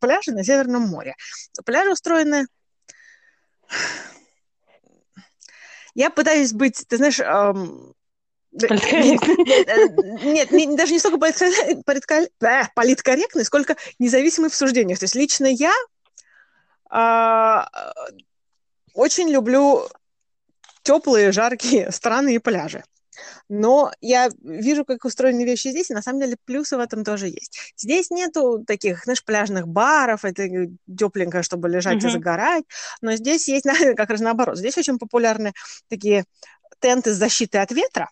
пляжи 0.00 0.32
на 0.32 0.44
Северном 0.44 0.82
море. 0.82 1.14
Пляжи 1.64 1.90
устроены 1.90 2.46
я 5.94 6.10
пытаюсь 6.10 6.52
быть, 6.52 6.84
ты 6.88 6.96
знаешь, 6.96 7.20
эм, 7.20 7.94
нет, 10.24 10.50
нет, 10.50 10.76
даже 10.76 10.92
не 10.92 10.98
столько 10.98 11.18
политкорректный, 11.18 13.44
сколько 13.44 13.76
независимый 13.98 14.50
в 14.50 14.54
суждениях. 14.54 14.98
То 14.98 15.04
есть 15.04 15.14
лично 15.14 15.46
я 15.46 15.74
а, 16.88 17.68
очень 18.94 19.28
люблю 19.28 19.86
теплые, 20.82 21.32
жаркие 21.32 21.90
страны 21.92 22.36
и 22.36 22.38
пляжи. 22.38 22.82
Но 23.48 23.92
я 24.00 24.30
вижу, 24.42 24.84
как 24.84 25.04
устроены 25.04 25.44
вещи 25.44 25.68
здесь, 25.68 25.90
и 25.90 25.94
на 25.94 26.02
самом 26.02 26.20
деле 26.20 26.36
плюсы 26.44 26.76
в 26.76 26.80
этом 26.80 27.04
тоже 27.04 27.28
есть. 27.28 27.72
Здесь 27.76 28.10
нету 28.10 28.62
таких, 28.66 29.04
знаешь, 29.04 29.24
пляжных 29.24 29.68
баров, 29.68 30.24
это 30.24 30.48
тепленько, 30.86 31.42
чтобы 31.42 31.68
лежать 31.68 32.02
uh-huh. 32.02 32.08
и 32.08 32.12
загорать, 32.12 32.64
но 33.00 33.12
здесь 33.12 33.48
есть 33.48 33.64
как 33.96 34.10
раз 34.10 34.20
наоборот. 34.20 34.58
Здесь 34.58 34.76
очень 34.76 34.98
популярны 34.98 35.52
такие 35.88 36.24
тенты 36.78 37.14
с 37.14 37.16
защитой 37.16 37.62
от 37.62 37.70
ветра, 37.70 38.10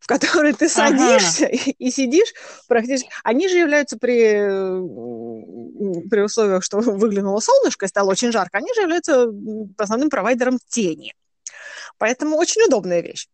в 0.00 0.06
который 0.06 0.52
ты 0.52 0.68
садишься 0.68 1.46
ага. 1.46 1.54
и, 1.66 1.70
и 1.72 1.90
сидишь 1.90 2.32
практически. 2.68 3.10
Они 3.24 3.48
же 3.48 3.58
являются 3.58 3.98
при, 3.98 4.34
при 6.08 6.20
условиях, 6.20 6.62
что 6.62 6.78
выглянуло 6.78 7.40
солнышко 7.40 7.86
и 7.86 7.88
стало 7.88 8.10
очень 8.10 8.32
жарко, 8.32 8.58
они 8.58 8.72
же 8.74 8.82
являются 8.82 9.28
основным 9.78 10.10
провайдером 10.10 10.58
тени. 10.68 11.14
Поэтому 11.98 12.36
очень 12.36 12.62
удобная 12.62 13.00
вещь. 13.00 13.28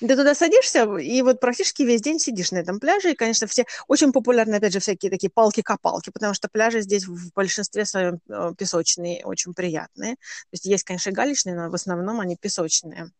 Ты 0.00 0.08
туда 0.08 0.34
садишься, 0.34 0.84
и 0.96 1.22
вот 1.22 1.40
практически 1.40 1.82
весь 1.82 2.00
день 2.00 2.18
сидишь 2.18 2.50
на 2.52 2.58
этом 2.58 2.80
пляже. 2.80 3.12
И, 3.12 3.14
конечно, 3.14 3.46
все 3.46 3.64
очень 3.86 4.12
популярны, 4.12 4.56
опять 4.56 4.72
же, 4.72 4.80
всякие 4.80 5.10
такие 5.10 5.30
палки-копалки, 5.30 6.10
потому 6.10 6.34
что 6.34 6.48
пляжи 6.48 6.82
здесь 6.82 7.06
в 7.06 7.32
большинстве 7.32 7.84
своем 7.84 8.20
э, 8.28 8.52
песочные, 8.56 9.24
очень 9.24 9.54
приятные. 9.54 10.14
То 10.14 10.52
есть 10.52 10.66
есть, 10.66 10.84
конечно, 10.84 11.12
галечные, 11.12 11.56
но 11.56 11.70
в 11.70 11.74
основном 11.74 12.20
они 12.20 12.36
песочные. 12.36 13.10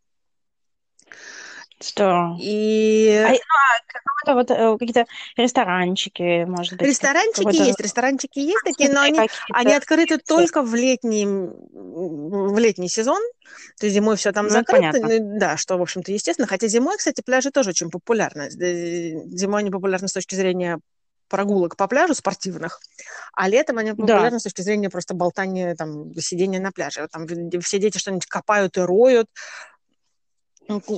Что? 1.80 2.36
И... 2.40 3.24
А, 3.24 3.30
ну, 3.30 4.32
а 4.32 4.34
вот 4.34 4.50
э, 4.50 4.76
какие-то 4.78 5.06
ресторанчики, 5.36 6.44
может 6.44 6.76
быть? 6.76 6.88
Ресторанчики 6.88 7.56
есть, 7.56 7.80
ресторанчики 7.80 8.40
есть 8.40 8.64
такие, 8.64 8.92
но 8.92 9.00
они, 9.00 9.20
они 9.52 9.74
открыты 9.74 10.18
только 10.18 10.62
в 10.62 10.74
летний, 10.74 11.24
в 11.26 12.58
летний 12.58 12.88
сезон, 12.88 13.20
то 13.78 13.86
есть 13.86 13.94
зимой 13.94 14.16
все 14.16 14.32
там 14.32 14.46
ну, 14.46 14.50
закрыто, 14.50 14.92
понятно. 14.92 15.38
да, 15.38 15.56
что, 15.56 15.78
в 15.78 15.82
общем-то, 15.82 16.10
естественно. 16.10 16.48
Хотя 16.48 16.66
зимой, 16.66 16.98
кстати, 16.98 17.22
пляжи 17.22 17.50
тоже 17.50 17.70
очень 17.70 17.90
популярны. 17.90 18.50
Зимой 18.50 19.60
они 19.60 19.70
популярны 19.70 20.08
с 20.08 20.12
точки 20.12 20.34
зрения 20.34 20.80
прогулок 21.28 21.76
по 21.76 21.86
пляжу 21.86 22.14
спортивных, 22.14 22.80
а 23.34 23.48
летом 23.48 23.78
они 23.78 23.90
популярны 23.90 24.30
да. 24.30 24.38
с 24.40 24.44
точки 24.44 24.62
зрения 24.62 24.90
просто 24.90 25.14
болтания, 25.14 25.74
там, 25.74 26.14
сидения 26.16 26.58
на 26.58 26.72
пляже. 26.72 27.02
Вот 27.02 27.10
там 27.10 27.26
все 27.60 27.78
дети 27.78 27.98
что-нибудь 27.98 28.26
копают 28.26 28.76
и 28.78 28.80
роют, 28.80 29.28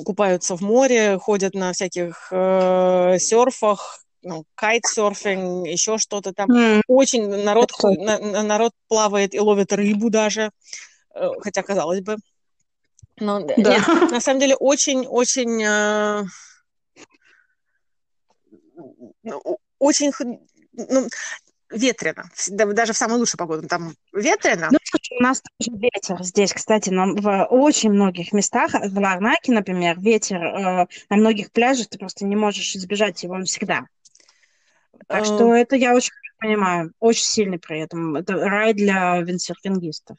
купаются 0.05 0.57
в 0.57 0.61
море, 0.61 1.19
ходят 1.19 1.55
на 1.55 1.73
всяких 1.73 2.29
э, 2.33 3.17
серфах, 3.19 4.05
ну, 4.23 4.45
кайтсерфинг, 4.55 5.67
еще 5.67 5.99
что-то 5.99 6.33
там. 6.33 6.51
Mm. 6.51 6.83
Очень 6.89 7.29
народ, 7.29 7.71
на, 7.83 8.43
народ 8.43 8.73
плавает 8.89 9.35
и 9.35 9.41
ловит 9.41 9.73
рыбу 9.73 10.11
даже, 10.11 10.51
э, 11.15 11.29
хотя 11.41 11.63
казалось 11.63 12.01
бы. 12.01 12.17
Но 13.19 13.41
да. 13.41 13.55
нет, 13.57 14.11
на 14.11 14.21
самом 14.21 14.41
деле 14.41 14.57
очень-очень 14.57 15.63
э, 15.63 16.25
ну, 19.23 19.59
очень 19.79 20.13
ну, 20.73 21.09
ветрено, 21.71 22.25
даже 22.49 22.93
в 22.93 22.97
самую 22.97 23.21
лучшую 23.21 23.39
погоду, 23.39 23.67
там 23.69 23.95
ветрено. 24.13 24.69
Ну, 24.71 24.79
у 25.19 25.23
нас 25.23 25.43
тоже 25.43 25.77
ветер 25.77 26.23
здесь, 26.23 26.53
кстати, 26.53 26.91
но 26.91 27.15
в 27.15 27.45
очень 27.47 27.91
многих 27.91 28.33
местах, 28.33 28.73
в 28.73 28.99
Ларнаке, 28.99 29.53
например, 29.53 29.99
ветер 29.99 30.43
э, 30.43 30.87
на 31.09 31.17
многих 31.17 31.53
пляжах, 31.53 31.89
ты 31.89 31.99
просто 31.99 32.25
не 32.25 32.37
можешь 32.37 32.75
избежать 32.75 33.23
его 33.23 33.41
всегда. 33.45 33.87
Так 35.07 35.25
что 35.25 35.55
э. 35.55 35.61
это 35.61 35.77
я 35.77 35.95
очень 35.95 36.13
понимаю, 36.39 36.93
очень 37.01 37.25
сильный 37.25 37.59
при 37.59 37.81
этом. 37.81 38.17
Это 38.17 38.35
рай 38.35 38.75
для 38.75 39.21
виндсерфингистов. 39.21 40.17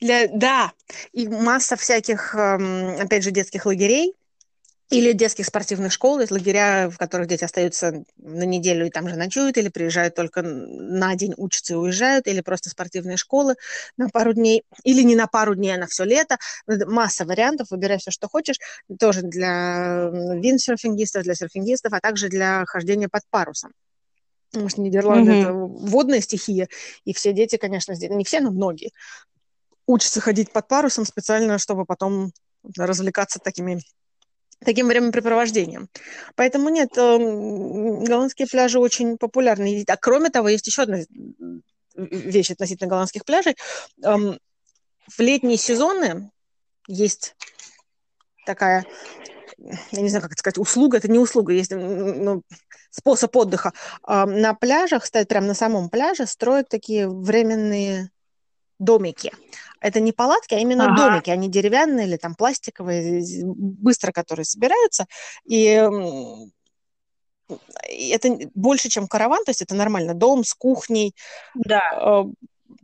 Для, 0.00 0.28
да, 0.28 0.72
и 1.12 1.28
масса 1.28 1.76
всяких, 1.76 2.34
эм, 2.34 3.00
опять 3.00 3.22
же, 3.22 3.30
детских 3.30 3.66
лагерей, 3.66 4.14
или 4.90 5.12
детских 5.12 5.44
спортивных 5.44 5.92
школ, 5.92 6.20
есть 6.20 6.32
лагеря, 6.32 6.88
в 6.88 6.96
которых 6.96 7.26
дети 7.26 7.44
остаются 7.44 8.04
на 8.16 8.44
неделю 8.44 8.86
и 8.86 8.90
там 8.90 9.06
же 9.08 9.16
ночуют, 9.16 9.58
или 9.58 9.68
приезжают 9.68 10.14
только 10.14 10.40
на 10.42 11.14
день, 11.14 11.34
учатся 11.36 11.74
и 11.74 11.76
уезжают, 11.76 12.26
или 12.26 12.40
просто 12.40 12.70
спортивные 12.70 13.18
школы 13.18 13.56
на 13.98 14.08
пару 14.08 14.32
дней, 14.32 14.62
или 14.84 15.02
не 15.02 15.14
на 15.14 15.26
пару 15.26 15.54
дней, 15.54 15.74
а 15.74 15.78
на 15.78 15.86
все 15.86 16.04
лето. 16.04 16.38
Масса 16.66 17.26
вариантов, 17.26 17.70
выбирай 17.70 17.98
все, 17.98 18.10
что 18.10 18.28
хочешь, 18.28 18.56
тоже 18.98 19.22
для 19.22 20.08
виндсерфингистов, 20.10 21.22
для 21.22 21.34
серфингистов, 21.34 21.92
а 21.92 22.00
также 22.00 22.28
для 22.28 22.64
хождения 22.64 23.08
под 23.10 23.22
парусом. 23.28 23.72
Потому 24.50 24.70
что 24.70 24.80
Нидерланды 24.80 25.32
mm-hmm. 25.32 25.42
это 25.42 25.52
водная 25.52 26.22
стихия, 26.22 26.68
и 27.04 27.12
все 27.12 27.34
дети, 27.34 27.56
конечно, 27.56 27.92
не 27.92 28.24
все, 28.24 28.40
но 28.40 28.50
многие, 28.50 28.92
учатся 29.86 30.22
ходить 30.22 30.50
под 30.50 30.66
парусом 30.66 31.04
специально, 31.04 31.58
чтобы 31.58 31.84
потом 31.84 32.32
развлекаться 32.76 33.38
такими 33.38 33.82
таким 34.64 34.88
времяпрепровождением. 34.88 35.88
Поэтому 36.34 36.68
нет, 36.68 36.96
эм, 36.96 38.04
голландские 38.04 38.48
пляжи 38.48 38.78
очень 38.78 39.16
популярны. 39.16 39.84
А 39.86 39.96
кроме 39.96 40.30
того, 40.30 40.48
есть 40.48 40.66
еще 40.66 40.82
одна 40.82 40.98
вещь 41.94 42.50
относительно 42.50 42.88
голландских 42.88 43.24
пляжей. 43.24 43.56
Эм, 44.02 44.38
в 45.08 45.20
летние 45.20 45.56
сезоны 45.56 46.30
есть 46.86 47.34
такая, 48.46 48.84
я 49.92 50.00
не 50.00 50.08
знаю, 50.08 50.22
как 50.22 50.32
это 50.32 50.40
сказать, 50.40 50.58
услуга, 50.58 50.98
это 50.98 51.08
не 51.08 51.18
услуга, 51.18 51.52
есть 51.52 51.70
ну, 51.70 52.42
способ 52.90 53.34
отдыха. 53.36 53.72
Эм, 54.06 54.40
на 54.40 54.54
пляжах, 54.54 55.06
стоят 55.06 55.28
прямо 55.28 55.46
на 55.46 55.54
самом 55.54 55.90
пляже, 55.90 56.26
строят 56.26 56.68
такие 56.68 57.08
временные 57.08 58.10
домики. 58.78 59.32
Это 59.80 60.00
не 60.00 60.12
палатки, 60.12 60.54
а 60.54 60.58
именно 60.58 60.92
ага. 60.92 60.96
домики. 60.96 61.30
Они 61.30 61.48
деревянные 61.48 62.06
или 62.06 62.16
там 62.16 62.34
пластиковые, 62.34 63.22
быстро 63.44 64.12
которые 64.12 64.44
собираются. 64.44 65.06
И 65.44 65.64
это 68.10 68.38
больше, 68.54 68.88
чем 68.88 69.06
караван, 69.06 69.44
то 69.44 69.50
есть 69.50 69.62
это 69.62 69.74
нормально. 69.74 70.14
Дом 70.14 70.44
с 70.44 70.54
кухней, 70.54 71.14
да. 71.54 72.24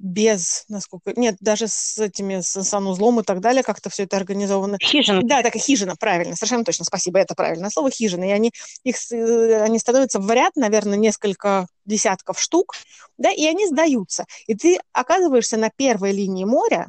Без, 0.05 0.67
насколько... 0.69 1.14
Нет, 1.17 1.37
даже 1.40 1.67
с 1.67 1.97
этими, 1.99 2.43
с 2.43 2.62
санузлом 2.62 3.21
и 3.21 3.23
так 3.23 3.40
далее, 3.40 3.62
как-то 3.62 3.88
все 3.88 4.03
это 4.03 4.19
организовано. 4.19 4.77
Хижина. 4.79 5.23
Да, 5.25 5.43
так 5.43 5.57
и 5.57 5.59
хижина, 5.59 5.97
правильно, 5.97 6.37
совершенно 6.37 6.62
точно, 6.62 6.85
спасибо, 6.85 7.19
это 7.19 7.35
правильное 7.35 7.71
слово, 7.71 7.90
хижина. 7.90 8.25
И 8.25 8.31
они, 8.31 8.53
их, 8.83 8.97
э, 9.11 9.62
они 9.62 9.79
становятся 9.79 10.21
в 10.21 10.31
ряд, 10.31 10.57
наверное, 10.57 10.99
несколько 10.99 11.69
десятков 11.87 12.38
штук, 12.38 12.75
да, 13.17 13.31
и 13.31 13.47
они 13.47 13.67
сдаются. 13.67 14.27
И 14.47 14.55
ты 14.55 14.79
оказываешься 14.93 15.57
на 15.57 15.71
первой 15.71 16.12
линии 16.12 16.45
моря, 16.45 16.88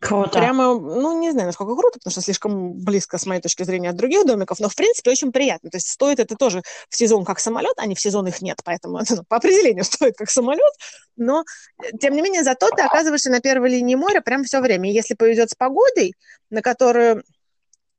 Круто. 0.00 0.38
Прямо, 0.38 0.78
ну, 0.78 1.20
не 1.20 1.30
знаю, 1.30 1.48
насколько 1.48 1.76
круто, 1.76 1.98
потому 1.98 2.10
что 2.10 2.22
слишком 2.22 2.72
близко, 2.72 3.18
с 3.18 3.26
моей 3.26 3.42
точки 3.42 3.64
зрения, 3.64 3.90
от 3.90 3.96
других 3.96 4.24
домиков, 4.26 4.58
но, 4.58 4.70
в 4.70 4.74
принципе, 4.74 5.10
очень 5.10 5.30
приятно. 5.30 5.68
То 5.68 5.76
есть 5.76 5.88
стоит 5.88 6.18
это 6.18 6.36
тоже 6.36 6.62
в 6.88 6.96
сезон 6.96 7.24
как 7.24 7.38
самолет, 7.38 7.74
а 7.76 7.84
не 7.84 7.94
в 7.94 8.00
сезон 8.00 8.26
их 8.26 8.40
нет, 8.40 8.58
поэтому 8.64 8.98
это, 8.98 9.14
ну, 9.16 9.24
по 9.28 9.36
определению 9.36 9.84
стоит 9.84 10.16
как 10.16 10.30
самолет, 10.30 10.72
но, 11.16 11.44
тем 12.00 12.14
не 12.14 12.22
менее, 12.22 12.42
зато 12.42 12.70
ты 12.70 12.82
оказываешься 12.82 13.30
на 13.30 13.40
первой 13.40 13.68
линии 13.70 13.94
моря 13.94 14.22
прям 14.22 14.44
все 14.44 14.60
время. 14.60 14.90
И 14.90 14.94
если 14.94 15.14
повезет 15.14 15.50
с 15.50 15.54
погодой, 15.54 16.14
на 16.48 16.62
которую 16.62 17.22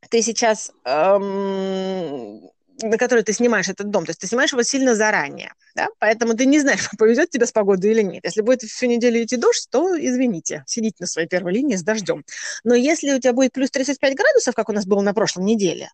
ты 0.09 0.23
сейчас 0.23 0.71
эм, 0.85 2.50
на 2.81 2.97
который 2.97 3.23
ты 3.23 3.33
снимаешь 3.33 3.69
этот 3.69 3.89
дом. 3.89 4.05
То 4.05 4.11
есть 4.11 4.19
ты 4.19 4.27
снимаешь 4.27 4.51
его 4.51 4.63
сильно 4.63 4.95
заранее, 4.95 5.53
да? 5.75 5.89
поэтому 5.99 6.33
ты 6.33 6.45
не 6.45 6.59
знаешь, 6.59 6.89
повезет 6.97 7.29
тебе 7.29 7.45
с 7.45 7.51
погодой 7.51 7.91
или 7.91 8.01
нет. 8.01 8.23
Если 8.23 8.41
будет 8.41 8.61
всю 8.61 8.85
неделю 8.87 9.23
идти 9.23 9.37
дождь, 9.37 9.67
то 9.69 9.95
извините, 9.97 10.63
сидите 10.67 10.97
на 10.99 11.07
своей 11.07 11.27
первой 11.27 11.53
линии 11.53 11.75
с 11.75 11.83
дождем. 11.83 12.23
Но 12.63 12.75
если 12.75 13.13
у 13.13 13.19
тебя 13.19 13.33
будет 13.33 13.53
плюс 13.53 13.71
35 13.71 14.15
градусов, 14.15 14.55
как 14.55 14.69
у 14.69 14.73
нас 14.73 14.85
было 14.85 15.01
на 15.01 15.13
прошлой 15.13 15.43
неделе, 15.43 15.91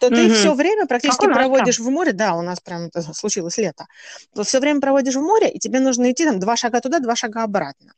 то 0.00 0.08
mm-hmm. 0.08 0.28
ты 0.28 0.34
все 0.34 0.54
время 0.54 0.86
практически 0.86 1.26
проводишь 1.26 1.78
в 1.78 1.88
море, 1.88 2.12
да, 2.12 2.34
у 2.34 2.42
нас 2.42 2.60
прям 2.60 2.86
это 2.86 3.02
случилось 3.02 3.58
лето, 3.58 3.86
то 4.34 4.42
все 4.42 4.60
время 4.60 4.80
проводишь 4.80 5.14
в 5.14 5.20
море, 5.20 5.50
и 5.50 5.58
тебе 5.58 5.80
нужно 5.80 6.10
идти 6.10 6.24
там 6.24 6.40
два 6.40 6.56
шага 6.56 6.80
туда, 6.80 6.98
два 6.98 7.14
шага 7.14 7.42
обратно. 7.42 7.94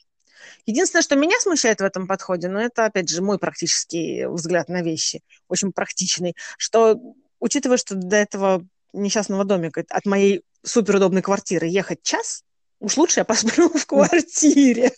Единственное, 0.66 1.02
что 1.02 1.16
меня 1.16 1.38
смущает 1.40 1.80
в 1.80 1.84
этом 1.84 2.06
подходе, 2.06 2.48
но 2.48 2.60
это, 2.60 2.86
опять 2.86 3.08
же, 3.08 3.22
мой 3.22 3.38
практический 3.38 4.26
взгляд 4.26 4.68
на 4.68 4.82
вещи, 4.82 5.22
очень 5.48 5.72
практичный, 5.72 6.34
что 6.58 7.00
учитывая, 7.40 7.76
что 7.76 7.94
до 7.94 8.16
этого 8.16 8.64
несчастного 8.92 9.44
домика 9.44 9.84
от 9.88 10.06
моей 10.06 10.42
суперудобной 10.62 11.22
квартиры 11.22 11.66
ехать 11.66 12.02
час, 12.02 12.44
уж 12.80 12.96
лучше 12.96 13.20
я 13.20 13.24
посплю 13.24 13.68
в 13.68 13.86
квартире. 13.86 14.92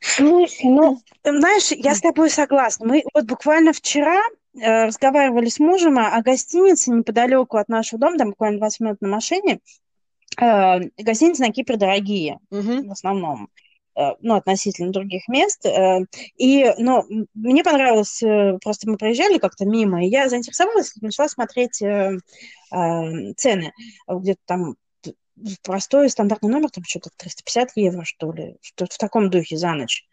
Слушай, 0.00 0.64
ну, 0.64 1.00
знаешь, 1.24 1.70
я 1.72 1.94
с 1.94 2.00
тобой 2.00 2.30
согласна. 2.30 2.86
Мы 2.86 3.02
вот 3.14 3.24
буквально 3.24 3.72
вчера 3.72 4.20
э, 4.54 4.84
разговаривали 4.84 5.48
с 5.48 5.58
мужем 5.58 5.98
о 5.98 6.20
гостинице 6.22 6.90
неподалеку 6.90 7.56
от 7.56 7.68
нашего 7.68 8.00
дома, 8.00 8.18
там 8.18 8.30
буквально 8.30 8.58
20 8.58 8.80
минут 8.80 9.00
на 9.00 9.08
машине. 9.08 9.60
Э, 10.40 10.80
гостиницы 10.98 11.42
на 11.42 11.52
Кипре 11.52 11.76
дорогие, 11.76 12.38
угу. 12.50 12.86
в 12.86 12.92
основном. 12.92 13.48
Э, 13.94 14.12
ну, 14.20 14.34
относительно 14.34 14.90
других 14.92 15.28
мест. 15.28 15.66
Э, 15.66 16.00
и, 16.36 16.72
но 16.78 17.04
мне 17.34 17.62
понравилось, 17.62 18.22
э, 18.22 18.58
просто 18.62 18.88
мы 18.90 18.96
проезжали 18.96 19.38
как-то 19.38 19.66
мимо, 19.66 20.04
и 20.04 20.08
я 20.08 20.28
заинтересовалась, 20.28 20.94
начала 21.00 21.28
смотреть 21.28 21.82
цены. 23.36 23.72
Где-то 24.08 24.40
там 24.46 24.76
простой 25.62 26.10
стандартный 26.10 26.50
номер, 26.50 26.70
там 26.70 26.84
что-то 26.84 27.10
350 27.16 27.70
евро, 27.76 28.04
что 28.04 28.32
ли, 28.32 28.56
что 28.60 28.86
в 28.86 28.98
таком 28.98 29.30
духе 29.30 29.56
за 29.56 29.72
ночь. 29.72 30.06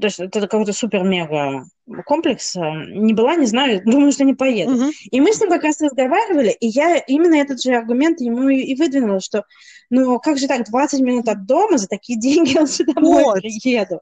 То 0.00 0.06
есть 0.06 0.20
это 0.20 0.40
какой-то 0.42 0.72
супер-мега 0.72 1.64
комплекс. 2.04 2.54
Не 2.54 3.14
была, 3.14 3.36
не 3.36 3.46
знаю, 3.46 3.82
думаю, 3.84 4.12
что 4.12 4.24
не 4.24 4.34
поеду. 4.34 4.74
Угу. 4.74 4.92
И 5.10 5.20
мы 5.20 5.32
с 5.32 5.40
ним 5.40 5.50
как 5.50 5.64
раз 5.64 5.80
разговаривали, 5.80 6.50
и 6.50 6.66
я 6.66 6.96
именно 6.96 7.36
этот 7.36 7.62
же 7.62 7.74
аргумент 7.74 8.20
ему 8.20 8.48
и 8.48 8.74
выдвинула, 8.74 9.20
что 9.20 9.44
ну 9.90 10.18
как 10.18 10.38
же 10.38 10.46
так, 10.46 10.68
20 10.68 11.00
минут 11.00 11.28
от 11.28 11.46
дома 11.46 11.78
за 11.78 11.88
такие 11.88 12.18
деньги 12.18 12.54
я 12.54 12.66
сюда 12.66 12.94
вот. 12.96 13.40
приеду. 13.40 14.00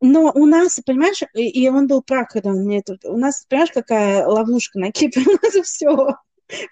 Но 0.00 0.32
у 0.34 0.46
нас, 0.46 0.80
понимаешь, 0.84 1.22
и 1.32 1.68
он 1.68 1.86
был 1.86 2.02
прав, 2.02 2.26
когда 2.28 2.50
он 2.50 2.64
мне 2.64 2.80
это... 2.80 2.98
У 3.04 3.16
нас, 3.16 3.46
понимаешь, 3.48 3.70
какая 3.72 4.26
ловушка 4.26 4.80
на 4.80 4.90
Кипре? 4.90 5.22
У 5.26 5.32
нас 5.40 5.54
все 5.64 6.16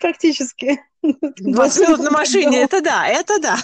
практически. 0.01 0.81
20 1.03 1.89
минут 1.89 2.01
на 2.01 2.11
машине, 2.11 2.63
это 2.63 2.81
да, 2.81 3.07
это 3.07 3.41
да. 3.41 3.57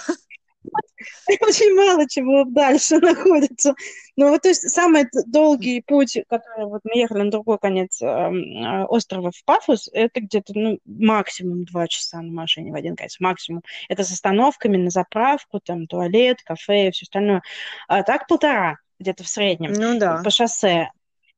Очень 1.41 1.75
мало 1.75 2.07
чего 2.07 2.43
дальше 2.45 2.97
находится. 3.01 3.75
Ну 4.15 4.29
вот, 4.29 4.41
то 4.41 4.49
есть, 4.49 4.69
самый 4.69 5.05
долгий 5.27 5.81
путь, 5.81 6.17
который 6.27 6.65
вот 6.65 6.81
мы 6.83 6.99
ехали 6.99 7.23
на 7.23 7.31
другой 7.31 7.59
конец 7.59 8.01
э, 8.01 8.85
острова 8.87 9.31
в 9.31 9.43
Пафос, 9.45 9.89
это 9.93 10.21
где-то, 10.21 10.53
ну, 10.55 10.79
максимум 10.85 11.65
два 11.65 11.87
часа 11.87 12.21
на 12.21 12.31
машине 12.31 12.71
в 12.71 12.75
один 12.75 12.95
конец, 12.95 13.17
максимум. 13.19 13.61
Это 13.89 14.03
с 14.03 14.11
остановками 14.11 14.77
на 14.77 14.89
заправку, 14.89 15.59
там, 15.59 15.87
туалет, 15.87 16.41
кафе 16.43 16.87
и 16.87 16.91
все 16.91 17.03
остальное. 17.03 17.41
А 17.87 18.03
так 18.03 18.27
полтора 18.27 18.77
где-то 18.99 19.23
в 19.23 19.27
среднем 19.27 19.73
ну, 19.73 19.99
да. 19.99 20.21
по 20.23 20.29
шоссе. 20.29 20.89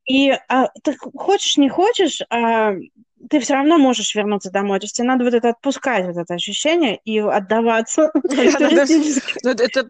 И 0.05 0.31
а, 0.31 0.69
ты 0.83 0.95
хочешь, 0.97 1.57
не 1.57 1.69
хочешь, 1.69 2.21
а, 2.29 2.73
ты 3.29 3.39
все 3.39 3.53
равно 3.53 3.77
можешь 3.77 4.15
вернуться 4.15 4.51
домой. 4.51 4.79
То 4.79 4.85
есть 4.85 4.95
тебе 4.95 5.07
надо 5.07 5.23
вот 5.23 5.33
это 5.33 5.49
отпускать, 5.49 6.05
вот 6.05 6.17
это 6.17 6.33
ощущение, 6.33 6.99
и 7.05 7.19
отдаваться. 7.19 8.11
Ну, 9.43 9.51
это 9.51 9.85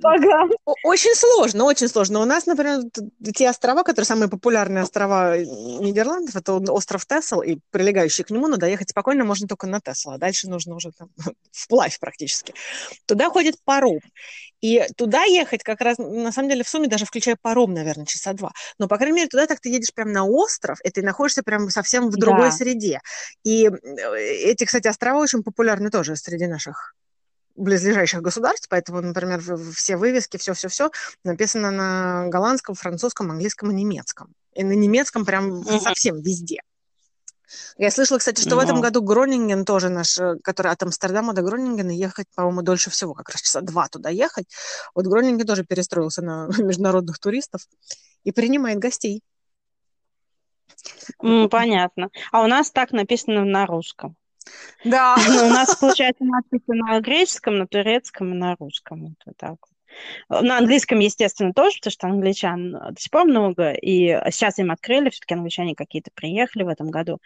очень 0.84 1.16
сложно, 1.16 1.64
очень 1.64 1.88
сложно. 1.88 2.20
У 2.20 2.26
нас, 2.26 2.46
например, 2.46 2.82
те 3.36 3.50
острова, 3.50 3.84
которые 3.84 4.06
самые 4.06 4.30
популярные 4.30 4.84
острова 4.84 5.38
Нидерландов, 5.38 6.36
это 6.36 6.54
остров 6.54 7.06
Тесл 7.06 7.42
и 7.42 7.58
прилегающий 7.72 8.24
к 8.24 8.30
нему, 8.30 8.48
но 8.48 8.58
доехать 8.58 8.90
спокойно 8.90 9.24
можно 9.24 9.48
только 9.48 9.68
на 9.68 9.80
Тесл, 9.80 10.12
а 10.12 10.18
дальше 10.18 10.50
нужно 10.50 10.76
уже 10.76 10.92
там 10.92 11.10
вплавь 11.52 12.00
практически. 12.00 12.54
Туда 13.06 13.30
ходит 13.30 13.56
паром. 13.64 14.00
И 14.62 14.86
туда 14.98 15.24
ехать 15.24 15.64
как 15.64 15.82
раз, 15.82 15.98
на 15.98 16.32
самом 16.32 16.50
деле, 16.50 16.64
в 16.64 16.70
сумме, 16.70 16.88
даже 16.88 17.06
включая 17.06 17.38
паром, 17.42 17.74
наверное, 17.74 18.06
часа 18.06 18.34
два. 18.34 18.52
Но, 18.78 18.88
по 18.88 18.98
крайней 18.98 19.16
мере, 19.16 19.30
туда 19.30 19.48
так 19.48 19.60
ты 19.60 19.70
едешь 19.70 19.94
прямо 19.94 20.12
на 20.12 20.26
остров, 20.26 20.80
и 20.84 20.90
ты 20.90 21.02
находишься 21.02 21.44
прямо 21.44 21.70
совсем 21.70 22.10
в 22.10 22.18
другой 22.18 22.50
да. 22.50 22.52
среде. 22.52 23.00
И 23.44 23.68
э, 23.68 24.18
эти, 24.18 24.66
кстати, 24.66 24.88
острова 24.88 25.20
очень 25.20 25.44
популярны 25.44 25.90
тоже 25.90 26.16
среди 26.16 26.48
наших 26.48 26.96
близлежащих 27.56 28.22
государств, 28.22 28.68
поэтому, 28.70 29.02
например, 29.02 29.42
все 29.76 29.98
вывески, 29.98 30.38
все-все-все 30.38 30.92
написано 31.24 31.72
на 31.72 32.28
голландском, 32.28 32.76
французском, 32.76 33.32
английском 33.32 33.72
и 33.72 33.74
немецком. 33.74 34.34
И 34.54 34.64
на 34.64 34.74
немецком 34.74 35.26
прям 35.26 35.62
mm-hmm. 35.62 35.80
совсем 35.82 36.22
везде. 36.22 36.62
Я 37.78 37.92
слышала, 37.92 38.18
кстати, 38.18 38.42
что 38.42 38.52
Но... 38.52 38.56
в 38.58 38.60
этом 38.60 38.82
году 38.82 39.02
Гронинген 39.02 39.66
тоже 39.66 39.90
наш, 39.90 40.20
э, 40.20 40.36
который 40.44 40.72
от 40.72 40.82
Амстердама 40.84 41.34
до 41.34 41.42
Гронингена 41.42 41.92
ехать, 41.92 42.28
по-моему, 42.36 42.62
дольше 42.62 42.90
всего, 42.90 43.14
как 43.14 43.30
раз 43.30 43.42
часа 43.42 43.62
два 43.62 43.88
туда 43.88 44.10
ехать. 44.10 44.46
Вот 44.94 45.08
Гронинген 45.08 45.48
тоже 45.48 45.64
перестроился 45.64 46.22
на 46.22 46.48
международных 46.58 47.20
туристов 47.20 47.62
и 48.24 48.32
принимает 48.32 48.80
гостей. 48.80 49.22
Mm, 51.22 51.50
понятно. 51.50 52.10
А 52.32 52.44
у 52.44 52.48
нас 52.48 52.72
так 52.72 52.92
написано 52.92 53.44
на 53.44 53.66
русском. 53.66 54.16
Да. 54.84 55.18
Ну, 55.28 55.48
у 55.48 55.50
нас, 55.50 55.76
получается, 55.80 56.24
надписи 56.24 56.64
на 56.68 57.00
греческом, 57.02 57.58
на 57.58 57.68
турецком 57.68 58.34
и 58.34 58.38
на 58.38 58.56
русском. 58.56 59.16
Вот 59.26 59.38
так 59.38 59.58
На 60.30 60.58
английском, 60.58 61.00
естественно, 61.00 61.54
тоже, 61.54 61.78
потому 61.78 61.92
что 61.92 62.08
англичан 62.08 62.72
до 62.72 62.96
сих 62.98 63.12
пор 63.12 63.26
много, 63.26 63.72
и 63.72 64.08
сейчас 64.32 64.60
им 64.60 64.72
открыли, 64.72 65.10
все-таки 65.10 65.34
англичане 65.34 65.76
какие-то 65.76 66.12
приехали 66.14 66.64
в 66.64 66.68
этом 66.68 66.90
году. 66.90 67.20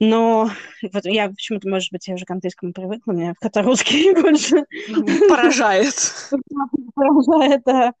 Но 0.00 0.50
вот 0.92 1.04
я 1.04 1.28
почему-то, 1.28 1.68
может 1.68 1.92
быть, 1.92 2.08
я 2.08 2.14
уже 2.14 2.24
к 2.24 2.30
английскому 2.30 2.72
привыкла, 2.72 3.12
меня 3.12 3.34
как-то 3.38 3.62
русский 3.62 4.14
больше... 4.20 4.64
Поражает. 5.28 5.94
Поражает, 6.94 7.62
да. 7.66 7.92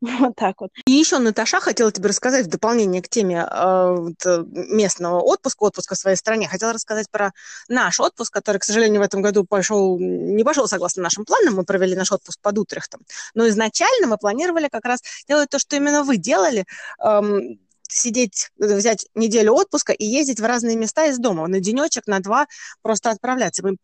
Вот 0.00 0.34
так 0.36 0.60
вот. 0.62 0.70
И 0.86 0.92
еще, 0.92 1.18
Наташа, 1.18 1.60
хотела 1.60 1.92
тебе 1.92 2.08
рассказать 2.08 2.46
в 2.46 2.48
дополнение 2.48 3.02
к 3.02 3.08
теме 3.08 3.46
э, 3.46 4.12
местного 4.44 5.20
отпуска, 5.20 5.64
отпуска 5.64 5.94
в 5.94 5.98
своей 5.98 6.16
стране. 6.16 6.48
Хотела 6.48 6.72
рассказать 6.72 7.10
про 7.10 7.32
наш 7.68 8.00
отпуск, 8.00 8.32
который, 8.32 8.56
к 8.58 8.64
сожалению, 8.64 9.02
в 9.02 9.04
этом 9.04 9.20
году 9.20 9.44
пошел, 9.44 9.98
не 9.98 10.44
пошел 10.44 10.66
согласно 10.66 11.02
нашим 11.02 11.26
планам. 11.26 11.56
Мы 11.56 11.64
провели 11.64 11.94
наш 11.94 12.10
отпуск 12.10 12.40
под 12.40 12.56
Утрехтом. 12.56 13.02
Но 13.34 13.46
изначально 13.48 14.06
мы 14.06 14.16
планировали 14.16 14.68
как 14.68 14.86
раз 14.86 15.02
делать 15.28 15.50
то, 15.50 15.58
что 15.58 15.76
именно 15.76 16.04
вы 16.04 16.16
делали, 16.16 16.64
эм, 17.04 17.58
сидеть, 17.94 18.50
э, 18.60 18.76
взять 18.76 19.06
неделю 19.14 19.54
отпуска 19.54 19.92
и 19.92 20.04
ездить 20.04 20.40
в 20.40 20.44
разные 20.44 20.76
места 20.76 21.06
из 21.06 21.18
дома. 21.18 21.46
На 21.46 21.60
денечек, 21.60 22.06
на 22.06 22.20
два 22.20 22.46
просто 22.82 23.10
отправляться. 23.10 23.62
Мы 23.64 23.76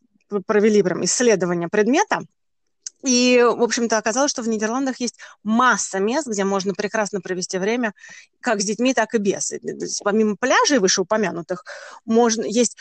провели 0.43 0.83
прям 0.83 1.05
исследование 1.05 1.69
предмета, 1.69 2.21
И, 3.03 3.41
в 3.43 3.63
общем-то, 3.63 3.97
оказалось, 3.97 4.31
что 4.31 4.43
в 4.43 4.49
Нидерландах 4.49 5.01
есть 5.01 5.19
масса 5.43 6.01
мест, 6.01 6.27
где 6.27 6.45
можно 6.45 6.75
прекрасно 6.75 7.21
провести 7.23 7.59
время 7.59 7.95
как 8.41 8.61
с 8.61 8.65
детьми, 8.65 8.93
так 8.93 9.15
и 9.15 9.19
без. 9.19 9.55
Помимо 10.05 10.37
пляжей 10.37 10.79
вышеупомянутых, 10.79 11.65
можно, 12.05 12.43
есть 12.43 12.77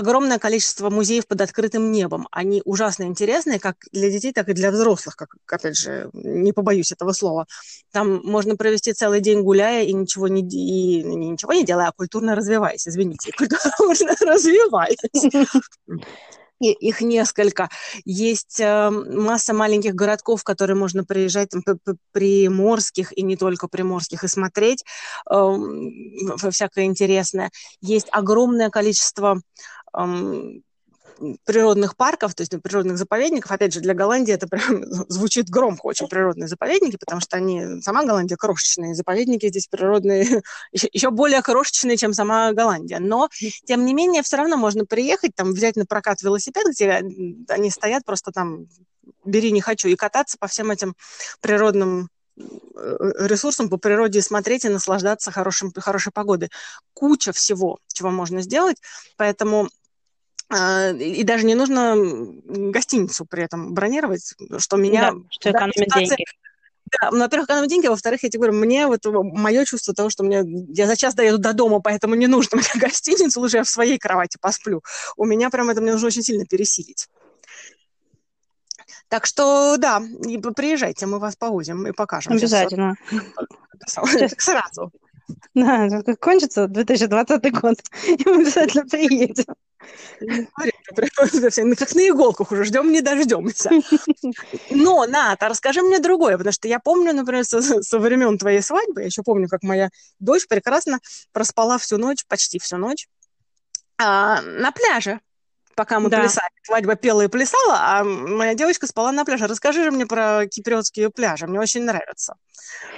огромное 0.00 0.38
количество 0.38 0.90
музеев 0.90 1.26
под 1.26 1.40
открытым 1.40 1.92
небом. 1.92 2.26
Они 2.32 2.62
ужасно 2.64 3.04
интересные 3.04 3.60
как 3.60 3.76
для 3.92 4.10
детей, 4.10 4.32
так 4.32 4.48
и 4.48 4.52
для 4.52 4.70
взрослых, 4.70 5.16
как, 5.16 5.36
опять 5.46 5.76
же, 5.76 6.10
не 6.12 6.52
побоюсь 6.52 6.92
этого 6.92 7.12
слова. 7.12 7.46
Там 7.92 8.20
можно 8.24 8.56
провести 8.56 8.92
целый 8.92 9.20
день 9.20 9.42
гуляя 9.42 9.84
и 9.84 9.92
ничего 9.92 10.28
не, 10.28 10.42
и, 10.42 11.02
ничего 11.04 11.52
не 11.52 11.64
делая, 11.64 11.88
а 11.88 11.92
культурно 11.92 12.34
развиваясь, 12.34 12.88
извините, 12.88 13.32
культурно 13.36 14.16
развиваясь 14.20 14.98
их 16.60 17.00
несколько. 17.00 17.68
Есть 18.04 18.60
э, 18.60 18.90
масса 18.90 19.54
маленьких 19.54 19.94
городков, 19.94 20.44
которые 20.44 20.76
можно 20.76 21.04
приезжать, 21.04 21.50
там, 21.50 21.62
приморских 22.12 23.16
и 23.16 23.22
не 23.22 23.36
только 23.36 23.66
приморских, 23.66 24.24
и 24.24 24.28
смотреть 24.28 24.84
э, 25.30 25.56
всякое 26.50 26.84
интересное. 26.84 27.50
Есть 27.80 28.08
огромное 28.12 28.70
количество 28.70 29.40
природных 31.44 31.96
парков, 31.96 32.34
то 32.34 32.42
есть 32.42 32.52
природных 32.62 32.96
заповедников. 32.98 33.50
Опять 33.50 33.74
же, 33.74 33.80
для 33.80 33.94
Голландии 33.94 34.32
это 34.32 34.46
прям 34.48 34.84
звучит 35.08 35.48
громко, 35.50 35.86
очень 35.86 36.08
природные 36.08 36.48
заповедники, 36.48 36.96
потому 36.96 37.20
что 37.20 37.36
они, 37.36 37.80
сама 37.82 38.04
Голландия 38.04 38.36
крошечные, 38.36 38.94
заповедники 38.94 39.48
здесь 39.48 39.66
природные, 39.66 40.42
еще, 40.72 41.10
более 41.10 41.42
крошечные, 41.42 41.96
чем 41.96 42.14
сама 42.14 42.52
Голландия. 42.52 42.98
Но, 42.98 43.28
тем 43.66 43.84
не 43.84 43.94
менее, 43.94 44.22
все 44.22 44.36
равно 44.36 44.56
можно 44.56 44.86
приехать, 44.86 45.34
там, 45.34 45.52
взять 45.52 45.76
на 45.76 45.86
прокат 45.86 46.22
велосипед, 46.22 46.66
где 46.70 47.02
они 47.48 47.70
стоят 47.70 48.04
просто 48.04 48.32
там, 48.32 48.66
бери, 49.24 49.52
не 49.52 49.60
хочу, 49.60 49.88
и 49.88 49.96
кататься 49.96 50.36
по 50.38 50.46
всем 50.46 50.70
этим 50.70 50.94
природным 51.40 52.08
э, 52.38 52.42
ресурсам 53.26 53.68
по 53.68 53.76
природе 53.76 54.22
смотреть 54.22 54.64
и 54.64 54.70
наслаждаться 54.70 55.30
хорошим, 55.30 55.72
хорошей 55.76 56.12
погодой. 56.12 56.50
Куча 56.94 57.32
всего, 57.32 57.78
чего 57.92 58.10
можно 58.10 58.40
сделать, 58.40 58.76
поэтому 59.16 59.68
и 60.50 61.22
даже 61.22 61.46
не 61.46 61.54
нужно 61.54 61.94
гостиницу 62.44 63.24
при 63.24 63.44
этом 63.44 63.72
бронировать, 63.72 64.34
что 64.58 64.76
меня... 64.76 65.12
Да, 65.12 65.18
что 65.30 65.50
экономит 65.50 65.88
деньги. 65.94 66.24
Да, 67.00 67.10
во-первых, 67.12 67.46
экономит 67.46 67.68
деньги, 67.68 67.86
а 67.86 67.90
во-вторых, 67.90 68.22
я 68.24 68.30
тебе 68.30 68.40
говорю, 68.40 68.58
мне 68.58 68.86
вот 68.88 69.04
мое 69.04 69.64
чувство 69.64 69.94
того, 69.94 70.10
что 70.10 70.24
мне 70.24 70.42
я 70.68 70.86
за 70.86 70.96
час 70.96 71.14
доеду 71.14 71.38
до 71.38 71.52
дома, 71.52 71.80
поэтому 71.80 72.16
не 72.16 72.26
нужно 72.26 72.56
мне 72.58 72.66
гостиницу, 72.74 73.40
лучше 73.40 73.58
я 73.58 73.64
в 73.64 73.68
своей 73.68 73.98
кровати 73.98 74.38
посплю. 74.40 74.82
У 75.16 75.24
меня 75.24 75.50
прям 75.50 75.70
это 75.70 75.80
мне 75.80 75.92
нужно 75.92 76.08
очень 76.08 76.22
сильно 76.22 76.44
пересилить. 76.44 77.08
Так 79.08 79.26
что, 79.26 79.76
да, 79.76 80.00
приезжайте, 80.56 81.06
мы 81.06 81.18
вас 81.18 81.36
повозим 81.36 81.86
и 81.86 81.92
покажем. 81.92 82.32
Обязательно. 82.32 82.96
Сразу. 84.38 84.90
Да, 85.54 86.02
кончится 86.20 86.66
2020 86.66 87.52
год, 87.60 87.76
и 88.06 88.22
мы 88.24 88.42
обязательно 88.42 88.84
приедем. 88.86 89.44
Как 91.76 91.94
на 91.94 92.08
иголках 92.08 92.52
уже 92.52 92.64
ждем, 92.64 92.92
не 92.92 93.00
дождемся. 93.00 93.70
Но, 94.70 95.06
Ната, 95.06 95.48
расскажи 95.48 95.82
мне 95.82 95.98
другое, 95.98 96.36
потому 96.36 96.52
что 96.52 96.68
я 96.68 96.78
помню, 96.78 97.12
например, 97.12 97.44
со, 97.44 97.60
со 97.60 97.98
времен 97.98 98.38
твоей 98.38 98.62
свадьбы, 98.62 99.00
я 99.00 99.06
еще 99.06 99.22
помню, 99.22 99.48
как 99.48 99.62
моя 99.62 99.90
дочь 100.18 100.46
прекрасно 100.46 100.98
проспала 101.32 101.78
всю 101.78 101.96
ночь, 101.96 102.24
почти 102.26 102.58
всю 102.58 102.76
ночь, 102.76 103.08
а, 103.98 104.40
на 104.42 104.72
пляже 104.72 105.20
пока 105.80 105.98
мы 105.98 106.10
да. 106.10 106.20
плясали. 106.20 106.50
Свадьба 106.62 106.94
пела 106.94 107.22
и 107.22 107.28
плясала, 107.28 107.78
а 107.80 108.04
моя 108.04 108.54
девочка 108.54 108.86
спала 108.86 109.12
на 109.12 109.24
пляже. 109.24 109.46
Расскажи 109.46 109.82
же 109.84 109.90
мне 109.90 110.04
про 110.04 110.46
киприотские 110.46 111.08
пляжи. 111.08 111.46
Мне 111.46 111.58
очень 111.58 111.84
нравится 111.84 112.34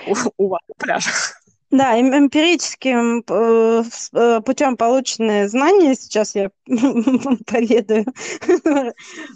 у, 0.09 0.15
у 0.37 0.49
вас 0.49 0.63
пляжах. 0.79 1.42
Да, 1.73 1.99
эмпирическим 1.99 3.25
э, 3.27 3.83
э, 4.13 4.41
путем 4.45 4.77
полученные 4.77 5.49
знания 5.49 5.95
сейчас 5.95 6.35
я 6.35 6.51
поведаю. 6.67 8.05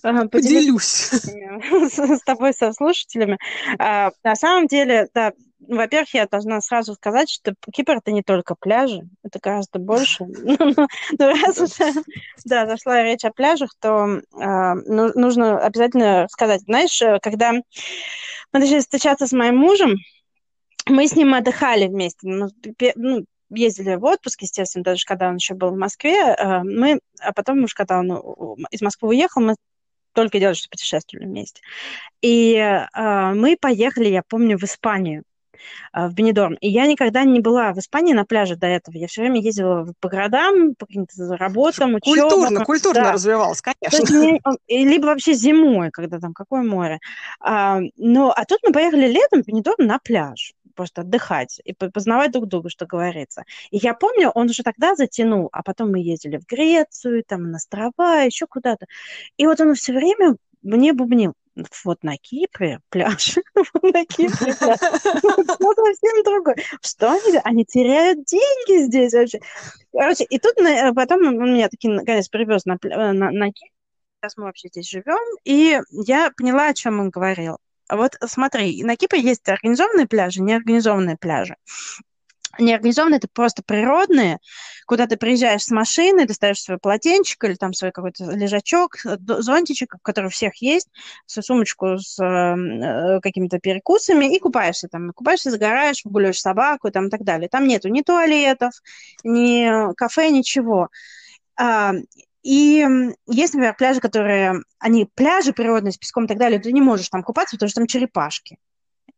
Поделюсь. 0.03 1.12
С 1.12 2.20
тобой, 2.27 2.53
со 2.53 2.75
слушателями. 2.75 3.38
А, 3.79 4.11
на 4.22 4.37
самом 4.37 4.66
деле, 4.66 5.09
да, 5.14 5.33
во-первых, 5.66 6.12
я 6.12 6.27
должна 6.27 6.61
сразу 6.61 6.92
сказать, 6.92 7.31
что 7.31 7.55
Кипр 7.72 7.96
это 7.96 8.12
не 8.12 8.22
только 8.22 8.55
пляжи, 8.55 9.09
это 9.25 9.38
гораздо 9.42 9.79
больше. 9.79 10.27
Но 11.18 11.31
раз 11.31 11.59
уже 11.59 11.90
да, 12.44 12.66
зашла 12.66 13.03
речь 13.03 13.25
о 13.25 13.31
пляжах, 13.31 13.70
то 13.81 14.20
ну, 14.35 15.11
нужно 15.14 15.59
обязательно 15.59 16.27
сказать. 16.31 16.61
Знаешь, 16.61 17.03
когда 17.22 17.53
мы 17.53 17.62
начали 18.61 18.81
встречаться 18.81 19.27
с 19.27 19.33
моим 19.33 19.57
мужем, 19.57 19.96
мы 20.87 21.07
с 21.07 21.14
ним 21.14 21.35
отдыхали 21.35 21.87
вместе. 21.87 22.29
Ну, 22.29 22.49
ну, 22.96 23.25
ездили 23.51 23.94
в 23.94 24.05
отпуск, 24.05 24.42
естественно, 24.42 24.85
даже 24.85 25.05
когда 25.05 25.29
он 25.29 25.37
еще 25.37 25.55
был 25.55 25.70
в 25.70 25.77
Москве. 25.77 26.35
Э, 26.37 26.62
мы, 26.62 27.01
а 27.20 27.33
потом 27.33 27.64
уж 27.64 27.75
когда 27.75 27.99
он 27.99 28.11
из 28.70 28.83
Москвы 28.83 29.11
уехал, 29.11 29.40
мы 29.40 29.57
только 30.12 30.38
делали, 30.38 30.55
что 30.55 30.68
путешествовали 30.70 31.27
вместе. 31.27 31.61
И 32.22 32.55
э, 32.55 33.35
мы 33.35 33.57
поехали, 33.61 34.09
я 34.09 34.22
помню, 34.27 34.59
в 34.59 34.64
Испанию. 34.64 35.25
А, 35.92 36.09
в 36.09 36.14
Бенедорм. 36.14 36.55
И 36.55 36.68
я 36.68 36.87
никогда 36.87 37.25
не 37.25 37.40
была 37.40 37.72
в 37.72 37.79
Испании 37.79 38.12
на 38.12 38.25
пляже 38.25 38.57
до 38.57 38.66
этого. 38.66 38.96
Я 38.96 39.07
все 39.07 39.22
время 39.22 39.40
ездила 39.40 39.92
по 40.01 40.09
городам, 40.09 40.75
по 40.75 40.87
каким-то 40.87 41.37
работам, 41.37 41.94
учебам. 41.94 42.31
Культурно, 42.31 42.64
культурно 42.64 43.03
да. 43.03 43.12
развивалась, 43.12 43.62
конечно. 43.62 44.16
Мне, 44.16 44.40
либо 44.68 45.07
вообще 45.07 45.35
зимой, 45.35 45.90
когда 45.90 46.18
там 46.18 46.33
какое 46.33 46.62
море. 46.62 46.99
А, 47.40 47.81
но, 47.96 48.31
а 48.31 48.44
тут 48.44 48.61
мы 48.64 48.72
поехали 48.72 49.09
летом 49.09 49.42
в 49.42 49.46
Бенедорм 49.46 49.87
на 49.87 49.99
пляж 49.99 50.53
просто 50.77 51.01
отдыхать 51.01 51.61
и 51.65 51.73
познавать 51.73 52.33
друг 52.33 52.47
друга, 52.47 52.71
что 52.71 52.87
говорится. 52.87 53.45
И 53.71 53.79
я 53.79 53.95
помню, 53.95 54.31
он 54.31 54.47
уже 54.47 54.62
тогда 54.62 54.95
затянул, 54.95 55.49
а 55.53 55.62
потом 55.62 55.91
мы 55.91 56.01
ездили 56.01 56.37
в 56.37 56.47
Грецию, 56.47 57.25
там 57.25 57.51
на 57.51 57.57
острова, 57.57 58.23
еще 58.23 58.47
куда-то. 58.47 58.87
И 59.37 59.47
вот 59.47 59.61
он 59.61 59.75
все 59.75 59.93
время 59.93 60.37
мне 60.62 60.93
бубнил, 60.93 61.35
вот 61.85 62.03
на 62.03 62.17
Кипре 62.17 62.81
пляж, 62.91 63.37
вот 63.55 63.83
на 63.83 64.05
Кипре 64.05 64.55
пляж, 64.55 64.77
что 64.79 65.75
совсем 65.75 66.25
другое. 66.25 66.57
Что 66.83 67.12
они, 67.12 67.41
они 67.45 67.65
теряют 67.65 68.25
деньги 68.25 68.85
здесь 68.87 69.15
вообще. 69.15 69.41
Короче, 69.93 70.25
и 70.25 70.39
тут 70.39 70.55
потом 70.95 71.27
он 71.27 71.55
меня 71.55 71.69
таки 71.69 71.89
наконец 71.89 72.29
привез 72.29 72.65
на, 72.67 72.79
на, 72.83 73.31
на 73.31 73.53
Кипр, 73.53 73.73
сейчас 74.21 74.37
мы 74.37 74.45
вообще 74.45 74.69
здесь 74.69 74.89
живем, 74.89 75.19
и 75.45 75.81
я 75.91 76.31
поняла, 76.37 76.69
о 76.69 76.75
чем 76.75 77.01
он 77.01 77.11
говорил. 77.11 77.59
Вот 77.90 78.16
смотри, 78.27 78.83
на 78.83 78.96
Кипре 78.96 79.20
есть 79.20 79.49
организованные 79.49 80.07
пляжи, 80.07 80.42
неорганизованные 80.42 81.16
пляжи 81.16 81.57
неорганизованные, 82.59 83.18
это 83.18 83.29
просто 83.33 83.62
природные, 83.64 84.38
куда 84.87 85.07
ты 85.07 85.16
приезжаешь 85.16 85.62
с 85.62 85.70
машины, 85.70 86.27
достаешь 86.27 86.61
свой 86.61 86.79
полотенчик 86.79 87.42
или 87.44 87.55
там 87.55 87.72
свой 87.72 87.92
какой-то 87.92 88.25
лежачок, 88.33 88.96
зонтичек, 89.03 89.96
который 90.03 90.27
у 90.27 90.31
всех 90.31 90.57
есть, 90.57 90.88
свою 91.27 91.44
сумочку 91.44 91.99
с 91.99 92.18
э, 92.22 93.20
какими-то 93.20 93.59
перекусами 93.59 94.35
и 94.35 94.38
купаешься 94.38 94.88
там. 94.88 95.12
Купаешься, 95.12 95.51
загораешь, 95.51 96.03
гуляешь 96.05 96.40
собаку 96.40 96.90
там 96.90 97.09
и 97.09 97.11
так 97.11 97.22
далее. 97.25 97.49
Там 97.49 97.66
нету 97.66 97.88
ни 97.88 98.03
туалетов, 98.03 98.72
ни 99.25 99.94
кафе, 99.94 100.31
ничего. 100.31 100.88
А, 101.59 101.92
и 102.47 102.87
есть, 103.27 103.55
например, 103.55 103.75
пляжи, 103.75 103.99
которые, 103.99 104.63
они 104.79 105.09
пляжи 105.17 105.53
природные 105.53 105.91
с 105.91 105.99
песком 105.99 106.27
и 106.27 106.29
так 106.29 106.39
далее, 106.39 106.61
ты 106.61 106.71
не 106.71 106.81
можешь 106.81 107.09
там 107.09 107.25
купаться, 107.25 107.57
потому 107.57 107.69
что 107.69 107.81
там 107.81 107.89
черепашки. 107.89 108.59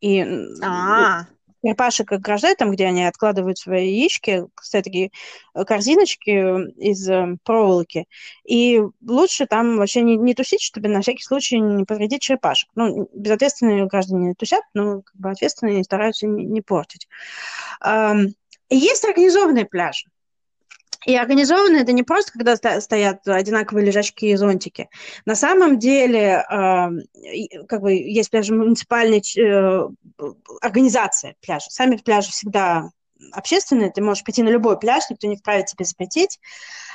И 0.01 0.23
А-а-а 0.63 1.27
черепашек 1.63 2.11
ограждают, 2.11 2.59
там, 2.59 2.71
где 2.71 2.87
они 2.87 3.05
откладывают 3.05 3.59
свои 3.59 3.91
яички, 3.91 4.47
кстати, 4.55 4.85
такие 4.85 5.11
э, 5.55 5.65
корзиночки 5.67 6.71
из 6.81 7.07
э, 7.07 7.37
проволоки. 7.45 8.07
И 8.47 8.81
лучше 9.07 9.45
там 9.45 9.77
вообще 9.77 10.01
не, 10.01 10.17
не 10.17 10.33
тусить, 10.33 10.63
чтобы 10.63 10.89
на 10.89 11.03
всякий 11.03 11.23
случай 11.23 11.59
не 11.59 11.85
повредить 11.85 12.23
черепашек. 12.23 12.71
Ну, 12.77 13.11
безответственные 13.13 13.85
граждане 13.89 14.37
тусят, 14.39 14.63
но 14.73 15.03
как 15.03 15.17
бы 15.17 15.31
ответственные 15.31 15.85
стараются 15.85 16.27
не, 16.27 16.47
не 16.47 16.63
портить. 16.63 17.09
Есть 18.71 19.05
организованные 19.05 19.67
пляжи. 19.67 20.07
И 21.07 21.17
организованно 21.17 21.77
это 21.77 21.93
не 21.93 22.03
просто, 22.03 22.33
когда 22.33 22.57
стоят 22.57 23.27
одинаковые 23.27 23.87
лежачки 23.87 24.27
и 24.27 24.37
зонтики. 24.37 24.89
На 25.27 25.35
самом 25.35 25.79
деле, 25.79 26.45
как 27.69 27.83
бы 27.83 27.93
есть 27.93 28.31
пляжи 28.31 28.53
муниципальной 28.53 29.23
э, 29.39 29.89
организация 30.61 31.37
пляжа. 31.41 31.71
Сами 31.71 31.97
пляжи 31.97 32.31
всегда 32.31 32.91
общественные, 33.33 33.91
ты 33.91 34.01
можешь 34.03 34.25
пойти 34.25 34.43
на 34.43 34.49
любой 34.49 34.79
пляж, 34.79 35.05
никто 35.11 35.27
не 35.27 35.37
вправе 35.37 35.65
тебе 35.65 35.85
запретить, 35.85 36.39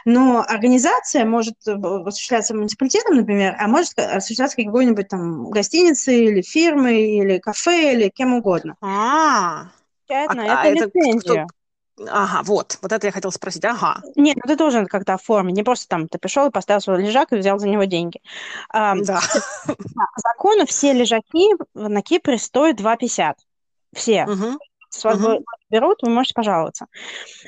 но 0.06 0.44
организация 0.46 1.26
может 1.26 1.56
осуществляться 1.66 2.56
муниципалитетом, 2.56 3.16
например, 3.16 3.56
а 3.60 3.68
может 3.68 3.98
осуществляться 3.98 4.58
какой-нибудь 4.58 5.08
там 5.08 5.50
гостиницей 5.50 6.26
или 6.26 6.42
фирмой, 6.42 7.18
или 7.18 7.40
кафе, 7.40 7.94
или 7.94 8.10
кем 8.10 8.34
угодно. 8.34 8.76
А, 8.82 9.66
-а, 9.66 9.68
-а. 10.10 10.24
это, 10.26 10.42
а 10.42 10.66
это. 10.66 10.90
Кто, 11.20 11.48
Ага, 12.00 12.42
вот, 12.44 12.80
вот 12.82 12.92
это 12.92 13.08
я 13.08 13.12
хотела 13.12 13.32
спросить, 13.32 13.64
ага. 13.66 14.02
Нет, 14.16 14.38
ну 14.38 14.48
ты 14.48 14.56
должен 14.56 14.88
как-то 14.88 15.14
оформить, 15.14 15.56
не 15.56 15.64
просто 15.64 15.88
там 15.88 16.08
ты 16.08 16.18
пришел 16.18 16.48
и 16.48 16.52
поставил 16.52 16.82
свой 16.82 17.04
лежак 17.04 17.32
и 17.32 17.36
взял 17.36 17.60
за 17.60 17.68
него 17.68 17.84
деньги. 17.84 18.20
Да. 18.74 19.20
По 19.68 20.22
закону 20.22 20.66
все 20.66 20.94
лежаки 20.94 21.50
на 21.74 22.02
Кипре 22.02 22.38
стоят 22.38 22.80
2,50. 22.80 23.34
Все. 23.94 24.26
Угу. 24.26 24.58
С 24.90 25.04
вас 25.04 25.20
угу. 25.20 25.44
берут, 25.70 25.98
вы 26.04 26.10
можете 26.10 26.36
пожаловаться. 26.36 26.86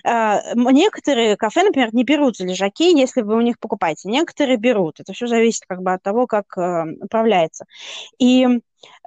А, 0.03 0.41
некоторые 0.55 1.37
кафе, 1.37 1.63
например, 1.63 1.93
не 1.93 2.03
берут 2.03 2.37
за 2.37 2.45
лежаки, 2.45 2.97
если 2.97 3.21
вы 3.21 3.35
у 3.35 3.41
них 3.41 3.59
покупаете. 3.59 4.09
Некоторые 4.09 4.57
берут. 4.57 4.99
Это 4.99 5.13
все 5.13 5.27
зависит 5.27 5.63
как 5.67 5.81
бы 5.81 5.93
от 5.93 6.01
того, 6.01 6.25
как 6.25 6.57
э, 6.57 6.85
управляется. 7.01 7.65
И 8.17 8.47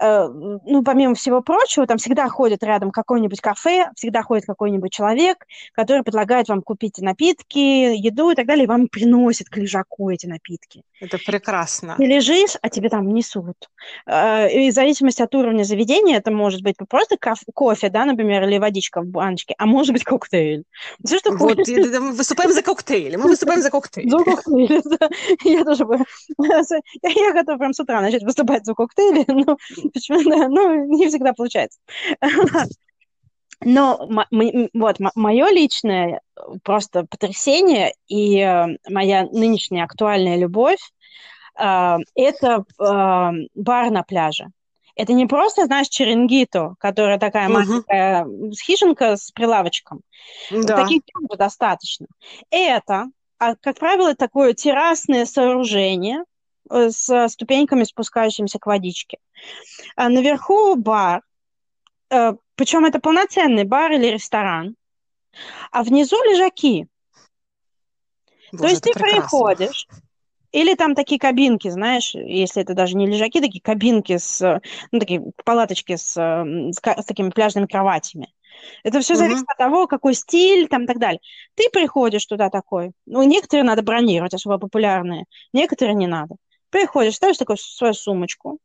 ну, 0.01 0.83
помимо 0.85 1.15
всего 1.15 1.43
прочего, 1.43 1.87
там 1.87 1.99
всегда 1.99 2.29
ходит 2.29 2.63
рядом 2.63 2.91
какое-нибудь 2.91 3.41
кафе, 3.41 3.91
всегда 3.97 4.23
ходит 4.23 4.47
какой-нибудь 4.47 4.93
человек, 4.93 5.45
который 5.73 6.03
предлагает 6.03 6.49
вам 6.49 6.63
купить 6.63 6.99
напитки, 6.99 7.59
еду 7.59 8.31
и 8.31 8.35
так 8.35 8.47
далее, 8.47 8.65
и 8.65 8.69
вам 8.69 8.89
приносит 8.89 9.49
к 9.49 9.57
лежаку 9.57 10.11
эти 10.11 10.27
напитки. 10.27 10.83
Это 11.01 11.19
прекрасно. 11.19 11.95
Ты 11.97 12.07
лежишь, 12.07 12.57
а 12.61 12.69
тебе 12.69 12.89
там 12.89 13.13
несут. 13.13 13.57
Э, 14.07 14.51
и 14.51 14.71
в 14.71 14.75
зависимости 14.75 15.23
от 15.23 15.35
уровня 15.35 15.63
заведения, 15.65 16.17
это 16.17 16.31
может 16.31 16.63
быть 16.63 16.77
просто 16.89 17.17
кофе, 17.55 17.89
да, 17.89 18.05
например, 18.05 18.45
или 18.45 18.59
водичка 18.59 19.01
в 19.01 19.07
баночке, 19.07 19.55
а 19.59 19.67
может 19.67 19.93
быть 19.93 20.05
коктейль. 20.05 20.65
Все, 21.05 21.19
что 21.19 21.33
вот, 21.33 21.57
хочешь. 21.57 21.69
Мы 21.69 22.13
выступаем 22.13 22.53
за 22.53 22.63
коктейли, 22.63 23.17
мы 23.17 23.29
выступаем 23.29 23.63
за 23.63 23.71
коктейли. 23.71 24.09
За 24.09 24.19
коктейли, 24.19 24.83
да. 24.99 25.09
Я 25.45 25.65
тоже. 25.65 25.85
Я 27.03 27.33
готова 27.33 27.59
прям 27.59 27.73
с 27.73 27.81
утра 27.81 28.01
начать 28.01 28.23
выступать 28.23 28.65
за 28.65 28.75
коктейли, 28.75 29.25
но 29.29 29.57
Почему? 29.93 30.31
Да, 30.31 30.49
ну, 30.49 30.85
не 30.87 31.09
всегда 31.09 31.33
получается. 31.33 31.79
Но 33.61 34.09
вот 34.73 34.97
мое 35.17 35.51
личное 35.51 36.21
просто 36.63 37.05
потрясение 37.05 37.93
и 38.07 38.39
э, 38.39 38.77
моя 38.89 39.25
нынешняя 39.25 39.85
актуальная 39.85 40.37
любовь 40.37 40.79
э, 41.59 41.97
это 42.15 42.65
э, 42.79 43.31
бар 43.57 43.91
на 43.91 44.05
пляже. 44.05 44.47
Это 44.95 45.13
не 45.13 45.27
просто, 45.27 45.67
знаешь, 45.67 45.89
черенгито, 45.89 46.75
которая 46.79 47.19
такая 47.19 47.49
угу. 47.49 47.55
маленькая 47.55 48.27
хижинка 48.55 49.17
с 49.17 49.33
прилавочком. 49.33 50.03
Да. 50.53 50.77
Таких 50.77 51.03
тоже 51.13 51.37
достаточно. 51.37 52.07
Это, 52.51 53.07
а, 53.39 53.57
как 53.57 53.79
правило, 53.79 54.15
такое 54.15 54.55
террасное 54.55 55.25
сооружение, 55.25 56.23
Э, 56.23 56.38
с 56.71 57.29
ступеньками, 57.29 57.85
спускающимися 57.85 58.59
к 58.59 58.67
водичке. 58.67 59.19
А 59.97 60.09
наверху 60.09 60.75
бар, 60.77 61.23
э, 62.11 62.35
причем 62.55 62.85
это 62.85 63.01
полноценный 63.01 63.65
бар 63.65 63.93
или 63.93 64.07
ресторан, 64.07 64.77
а 65.71 65.83
внизу 65.83 66.17
лежаки. 66.25 66.87
Боже, 68.53 68.63
То 68.63 68.69
есть 68.71 68.83
ты 68.83 68.93
прекрасно. 68.93 69.21
приходишь, 69.21 69.89
или 70.53 70.75
там 70.75 70.95
такие 70.95 71.21
кабинки, 71.21 71.69
знаешь, 71.69 72.15
если 72.15 72.63
это 72.63 72.75
даже 72.75 72.97
не 72.97 73.07
лежаки, 73.07 73.41
такие 73.41 73.61
кабинки 73.61 74.17
с, 74.17 74.61
ну, 74.91 74.99
такие 74.99 75.23
палаточки 75.45 75.97
с, 75.97 76.15
с, 76.15 76.79
с 76.79 77.05
такими 77.05 77.31
пляжными 77.31 77.67
кроватями. 77.67 78.33
Это 78.83 79.01
все 79.01 79.15
зависит 79.15 79.43
mm-hmm. 79.43 79.53
от 79.53 79.59
того, 79.59 79.87
какой 79.87 80.15
стиль 80.15 80.69
там 80.69 80.85
и 80.85 80.87
так 80.87 80.99
далее. 80.99 81.21
Ты 81.55 81.69
приходишь 81.71 82.27
туда 82.27 82.51
такой. 82.51 82.93
Ну, 83.07 83.23
некоторые 83.23 83.65
надо 83.65 83.83
бронировать, 83.83 84.35
особо 84.35 84.59
популярные, 84.59 85.27
некоторые 85.53 85.95
не 85.95 86.07
надо. 86.07 86.37
Приходишь, 86.71 87.15
ставишь 87.15 87.39
такую 87.39 87.57
свою 87.57 87.95
сумочку 87.95 88.59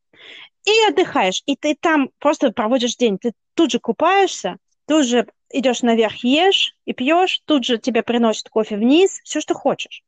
и 0.66 0.72
отдыхаешь. 0.90 1.42
И 1.46 1.56
ты 1.56 1.76
там 1.80 2.10
просто 2.20 2.52
проводишь 2.52 2.96
день. 2.96 3.18
Ты 3.18 3.34
тут 3.54 3.72
же 3.72 3.80
купаешься, 3.80 4.58
тут 4.88 5.06
же 5.06 5.28
идешь 5.52 5.82
наверх, 5.82 6.24
ешь 6.24 6.76
и 6.86 6.94
пьешь, 6.94 7.42
тут 7.46 7.64
же 7.66 7.78
тебе 7.78 8.04
приносят 8.04 8.50
кофе 8.50 8.76
вниз, 8.76 9.22
все, 9.24 9.40
что 9.40 9.54
хочешь. 9.54 10.04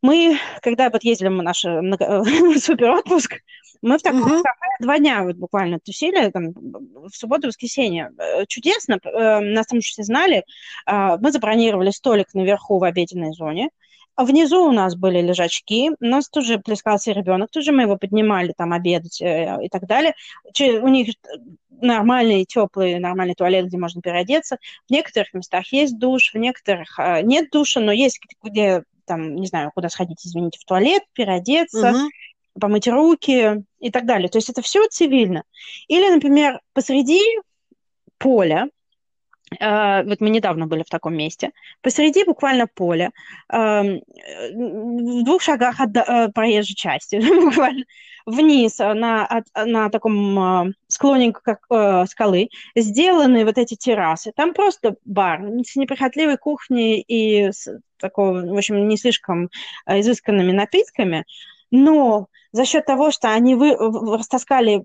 Мы, 0.00 0.38
когда 0.62 0.90
вот 0.90 1.04
ездили 1.04 1.28
в 1.28 1.42
наш 1.42 1.60
супер 2.60 2.90
отпуск, 2.90 3.40
мы 3.82 3.98
в 3.98 4.02
таком 4.02 4.40
uh-huh. 4.40 4.42
два 4.80 4.98
дня 4.98 5.24
вот 5.24 5.36
буквально 5.36 5.80
тусили, 5.80 6.30
там, 6.30 6.52
в 6.52 7.10
субботу, 7.10 7.48
воскресенье. 7.48 8.12
Э, 8.16 8.46
чудесно, 8.46 8.98
э, 9.02 9.40
нас 9.40 9.66
там 9.66 9.80
все 9.80 10.04
знали. 10.04 10.44
Э, 10.86 11.16
мы 11.20 11.32
забронировали 11.32 11.90
столик 11.90 12.32
наверху 12.32 12.78
в 12.78 12.84
обеденной 12.84 13.32
зоне. 13.32 13.70
А 14.14 14.24
внизу 14.24 14.66
у 14.66 14.72
нас 14.72 14.94
были 14.94 15.20
лежачки, 15.20 15.90
у 15.90 16.04
нас 16.04 16.28
тоже 16.28 16.58
плескался 16.58 17.12
ребенок, 17.12 17.50
тоже 17.50 17.72
мы 17.72 17.82
его 17.82 17.96
поднимали 17.96 18.52
там 18.56 18.72
обедать 18.72 19.20
э, 19.22 19.58
и 19.64 19.68
так 19.68 19.86
далее. 19.86 20.14
У 20.58 20.88
них 20.88 21.14
нормальный, 21.70 22.44
теплый, 22.44 22.98
нормальный 22.98 23.34
туалет, 23.34 23.66
где 23.66 23.78
можно 23.78 24.02
переодеться. 24.02 24.58
В 24.86 24.92
некоторых 24.92 25.32
местах 25.32 25.72
есть 25.72 25.98
душ, 25.98 26.32
в 26.34 26.38
некоторых 26.38 26.98
э, 26.98 27.22
нет 27.22 27.50
душа, 27.50 27.80
но 27.80 27.92
есть 27.92 28.20
где 28.42 28.84
там, 29.06 29.36
не 29.36 29.46
знаю, 29.46 29.70
куда 29.74 29.88
сходить, 29.88 30.24
извините, 30.24 30.58
в 30.60 30.64
туалет, 30.64 31.02
переодеться, 31.12 31.90
угу. 31.90 32.08
помыть 32.60 32.88
руки 32.88 33.64
и 33.80 33.90
так 33.90 34.06
далее. 34.06 34.28
То 34.28 34.38
есть 34.38 34.50
это 34.50 34.62
все 34.62 34.86
цивильно. 34.88 35.44
Или, 35.88 36.08
например, 36.08 36.60
посреди 36.72 37.20
поля 38.18 38.68
вот 39.60 40.20
мы 40.20 40.30
недавно 40.30 40.66
были 40.66 40.82
в 40.82 40.90
таком 40.90 41.14
месте, 41.16 41.50
посреди 41.80 42.24
буквально 42.24 42.66
поля, 42.66 43.10
uh, 43.52 44.00
в 44.52 45.24
двух 45.24 45.42
шагах 45.42 45.80
от 45.80 45.90
uh, 45.90 46.32
проезжей 46.32 46.74
части, 46.74 47.16
буквально 47.44 47.84
вниз 48.26 48.78
на, 48.78 49.26
от, 49.26 49.44
на 49.56 49.90
таком 49.90 50.74
склоне 50.88 51.32
как, 51.32 51.66
скалы, 52.08 52.50
сделаны 52.76 53.44
вот 53.44 53.58
эти 53.58 53.74
террасы. 53.74 54.32
Там 54.36 54.54
просто 54.54 54.94
бар 55.04 55.42
с 55.66 55.74
неприхотливой 55.74 56.36
кухней 56.36 57.00
и 57.00 57.50
с 57.50 57.68
такого, 57.98 58.46
в 58.46 58.56
общем, 58.56 58.86
не 58.86 58.96
слишком 58.96 59.50
изысканными 59.86 60.52
напитками, 60.52 61.24
но 61.72 62.28
за 62.52 62.64
счет 62.64 62.84
того, 62.86 63.10
что 63.10 63.32
они 63.32 63.54
вы, 63.54 63.74
растаскали 63.74 64.84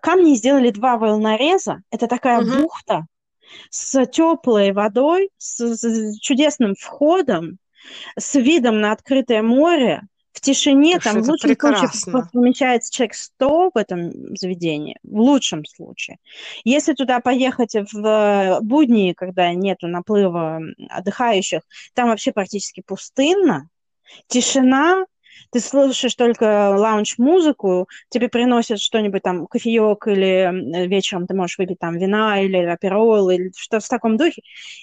камни 0.00 0.34
сделали 0.34 0.70
два 0.70 0.96
волнореза. 0.96 1.82
Это 1.90 2.06
такая 2.06 2.40
угу. 2.40 2.62
бухта 2.62 3.06
с 3.70 4.06
теплой 4.06 4.72
водой, 4.72 5.30
с, 5.38 5.60
с 5.76 6.18
чудесным 6.20 6.74
входом, 6.74 7.58
с 8.16 8.34
видом 8.36 8.80
на 8.80 8.92
открытое 8.92 9.42
море, 9.42 10.02
в 10.32 10.40
тишине, 10.40 10.94
так 10.94 11.14
там 11.14 11.22
в 11.22 11.28
лучшем 11.28 11.50
прекрасно. 11.50 12.12
случае 12.12 12.30
помещается 12.32 12.92
человек 12.92 13.14
100 13.14 13.70
в 13.74 13.76
этом 13.76 14.36
заведении, 14.36 14.96
в 15.02 15.18
лучшем 15.18 15.64
случае. 15.64 16.18
Если 16.64 16.92
туда 16.94 17.20
поехать 17.20 17.74
в 17.92 18.60
будни, 18.62 19.12
когда 19.16 19.52
нету 19.52 19.88
наплыва 19.88 20.60
отдыхающих, 20.88 21.62
там 21.94 22.08
вообще 22.08 22.32
практически 22.32 22.80
пустынно, 22.80 23.68
тишина, 24.28 25.04
ты 25.50 25.60
слушаешь 25.60 26.14
только 26.14 26.74
лаунж-музыку, 26.76 27.88
тебе 28.08 28.28
приносят 28.28 28.80
что-нибудь 28.80 29.22
там, 29.22 29.46
кофеек, 29.46 30.06
или 30.06 30.86
вечером 30.86 31.26
ты 31.26 31.34
можешь 31.34 31.58
выпить 31.58 31.78
там 31.78 31.98
вина 31.98 32.40
или 32.42 32.58
аперол, 32.58 33.30
или 33.30 33.52
что-то 33.56 33.84
в 33.84 33.88
таком 33.88 34.16
духе. 34.16 34.42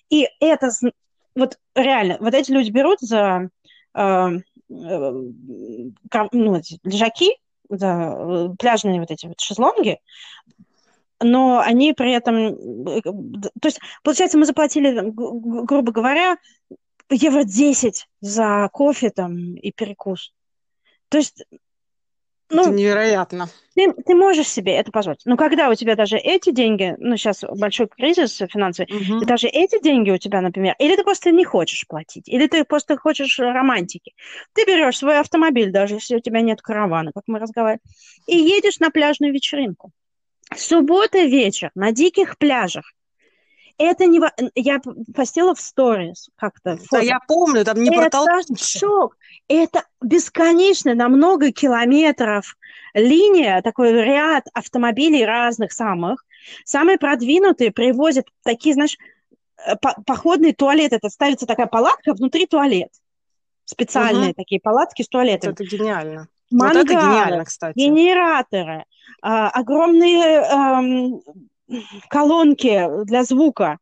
И 0.09 0.27
это, 0.39 0.69
вот 1.35 1.57
реально, 1.75 2.17
вот 2.19 2.33
эти 2.33 2.51
люди 2.51 2.71
берут 2.71 2.99
за 2.99 3.49
э, 3.93 3.99
э, 3.99 4.41
ну, 4.69 6.61
лежаки, 6.83 7.37
за 7.69 7.87
э, 7.87 8.49
пляжные 8.57 8.99
вот 8.99 9.11
эти 9.11 9.27
вот 9.27 9.39
шезлонги, 9.39 9.99
но 11.19 11.59
они 11.59 11.93
при 11.93 12.13
этом... 12.13 13.03
То 13.03 13.67
есть, 13.67 13.79
получается, 14.03 14.37
мы 14.37 14.45
заплатили, 14.45 15.01
грубо 15.03 15.91
говоря, 15.91 16.37
евро 17.09 17.43
10 17.43 18.07
за 18.21 18.69
кофе 18.71 19.09
там 19.09 19.55
и 19.55 19.71
перекус. 19.71 20.33
То 21.09 21.17
есть 21.17 21.45
ну, 22.49 22.61
это 22.61 22.71
невероятно. 22.71 23.49
Ты, 23.75 23.93
ты 23.93 24.15
можешь 24.15 24.47
себе 24.47 24.73
это 24.73 24.91
позволить. 24.91 25.25
Но 25.25 25.35
когда 25.35 25.69
у 25.69 25.75
тебя 25.75 25.95
даже 25.95 26.17
эти 26.17 26.51
деньги, 26.51 26.95
ну, 26.97 27.17
сейчас 27.17 27.43
большой 27.43 27.87
кризис 27.87 28.37
финансовый, 28.37 28.87
угу. 28.87 29.25
даже 29.25 29.47
эти 29.47 29.81
деньги 29.81 30.11
у 30.11 30.17
тебя, 30.17 30.39
например, 30.41 30.75
или 30.79 30.95
ты 30.95 31.03
просто 31.03 31.31
не 31.31 31.43
хочешь 31.43 31.85
платить, 31.87 32.29
или 32.29 32.47
ты 32.47 32.63
просто 32.63 32.97
хочешь 32.97 33.37
романтики. 33.39 34.13
Ты 34.53 34.65
берешь 34.65 34.97
свой 34.97 35.19
автомобиль, 35.19 35.71
даже 35.71 35.95
если 35.95 36.15
у 36.15 36.19
тебя 36.21 36.41
нет 36.41 36.61
каравана, 36.61 37.11
как 37.13 37.23
мы 37.27 37.39
разговаривали, 37.39 37.81
и 38.27 38.37
едешь 38.37 38.79
на 38.79 38.91
пляжную 38.91 39.33
вечеринку. 39.33 39.91
Суббота 40.55 41.23
вечер 41.23 41.71
на 41.75 41.91
диких 41.91 42.37
пляжах 42.37 42.93
это 43.77 44.05
не... 44.05 44.19
Я 44.55 44.81
постила 45.15 45.53
в 45.53 45.61
сторис 45.61 46.29
как-то. 46.35 46.77
Да, 46.91 46.99
я 46.99 47.19
помню, 47.27 47.63
там 47.63 47.81
не 47.81 47.95
Это 47.95 48.19
шок. 48.57 49.17
Это 49.47 49.83
бесконечно 50.01 50.93
на 50.95 51.09
много 51.09 51.51
километров 51.51 52.57
линия, 52.93 53.61
такой 53.61 53.91
ряд 53.93 54.45
автомобилей 54.53 55.25
разных 55.25 55.71
самых. 55.71 56.25
Самые 56.65 56.97
продвинутые 56.97 57.71
привозят 57.71 58.27
такие, 58.43 58.73
знаешь, 58.73 58.97
э, 59.65 59.75
походный 60.05 60.53
туалет. 60.53 60.93
Это 60.93 61.09
ставится 61.09 61.45
такая 61.45 61.67
палатка, 61.67 62.13
внутри 62.13 62.47
туалет. 62.47 62.91
Специальные 63.65 64.29
угу. 64.29 64.35
такие 64.37 64.61
палатки 64.61 65.03
с 65.03 65.07
туалетом. 65.07 65.53
Это 65.53 65.63
гениально. 65.65 66.27
Мангалы, 66.49 66.79
вот 66.79 66.91
это 66.91 66.93
гениально, 66.93 67.45
кстати. 67.45 67.77
Генераторы, 67.77 68.85
а, 69.21 69.49
огромные 69.49 70.39
колонки 72.09 72.87
для 73.05 73.23
звука, 73.23 73.79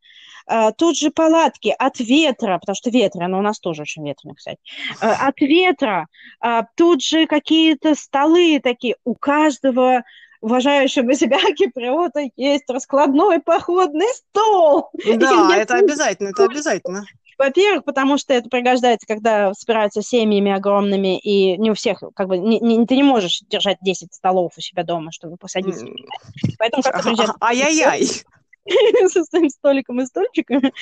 А, 0.48 0.72
тут 0.72 0.98
же 0.98 1.10
палатки 1.10 1.74
от 1.78 2.00
ветра, 2.00 2.60
потому 2.60 2.76
что 2.76 2.92
ветра, 2.92 3.28
но 3.28 3.40
у 3.40 3.42
нас 3.42 3.60
тоже 3.60 3.82
очень 3.82 4.08
ветрено, 4.08 4.36
кстати. 4.36 4.60
А, 5.02 5.28
от 5.28 5.42
ветра. 5.42 6.08
А, 6.40 6.68
тут 6.76 7.02
же 7.02 7.26
какие-то 7.26 7.96
столы 7.96 8.60
такие. 8.64 8.96
У 9.06 9.16
каждого 9.16 10.04
уважающего 10.42 11.16
себя 11.16 11.40
киприота 11.56 12.30
есть 12.36 12.70
раскладной 12.70 13.40
походный 13.40 14.08
стол. 14.14 14.92
Да, 15.18 15.56
это 15.58 15.76
обязательно, 15.76 16.30
это 16.30 16.44
обязательно. 16.44 17.06
Во-первых, 17.38 17.84
потому 17.84 18.18
что 18.18 18.34
это 18.34 18.50
пригождается, 18.50 19.06
когда 19.06 19.54
собираются 19.54 20.02
семьями 20.02 20.52
огромными, 20.52 21.20
и 21.20 21.58
не 21.58 21.72
у 21.72 21.74
всех, 21.74 22.04
как 22.16 22.28
бы, 22.28 22.38
не, 22.38 22.60
не, 22.60 22.86
ты 22.86 22.96
не 22.96 23.04
можешь 23.04 23.42
держать 23.50 23.78
10 23.82 24.14
столов 24.14 24.54
у 24.58 24.62
себя 24.62 24.84
дома, 24.84 25.12
чтобы 25.12 25.38
посадить. 25.38 25.76
Поэтому 26.58 26.84
как 26.84 27.04
приезжать... 27.04 27.32
Ай-яй-яй! 27.42 28.08
со 29.10 29.24
своим 29.26 29.50
столиком 29.50 30.02
и 30.02 30.06
стульчиками. 30.06 30.74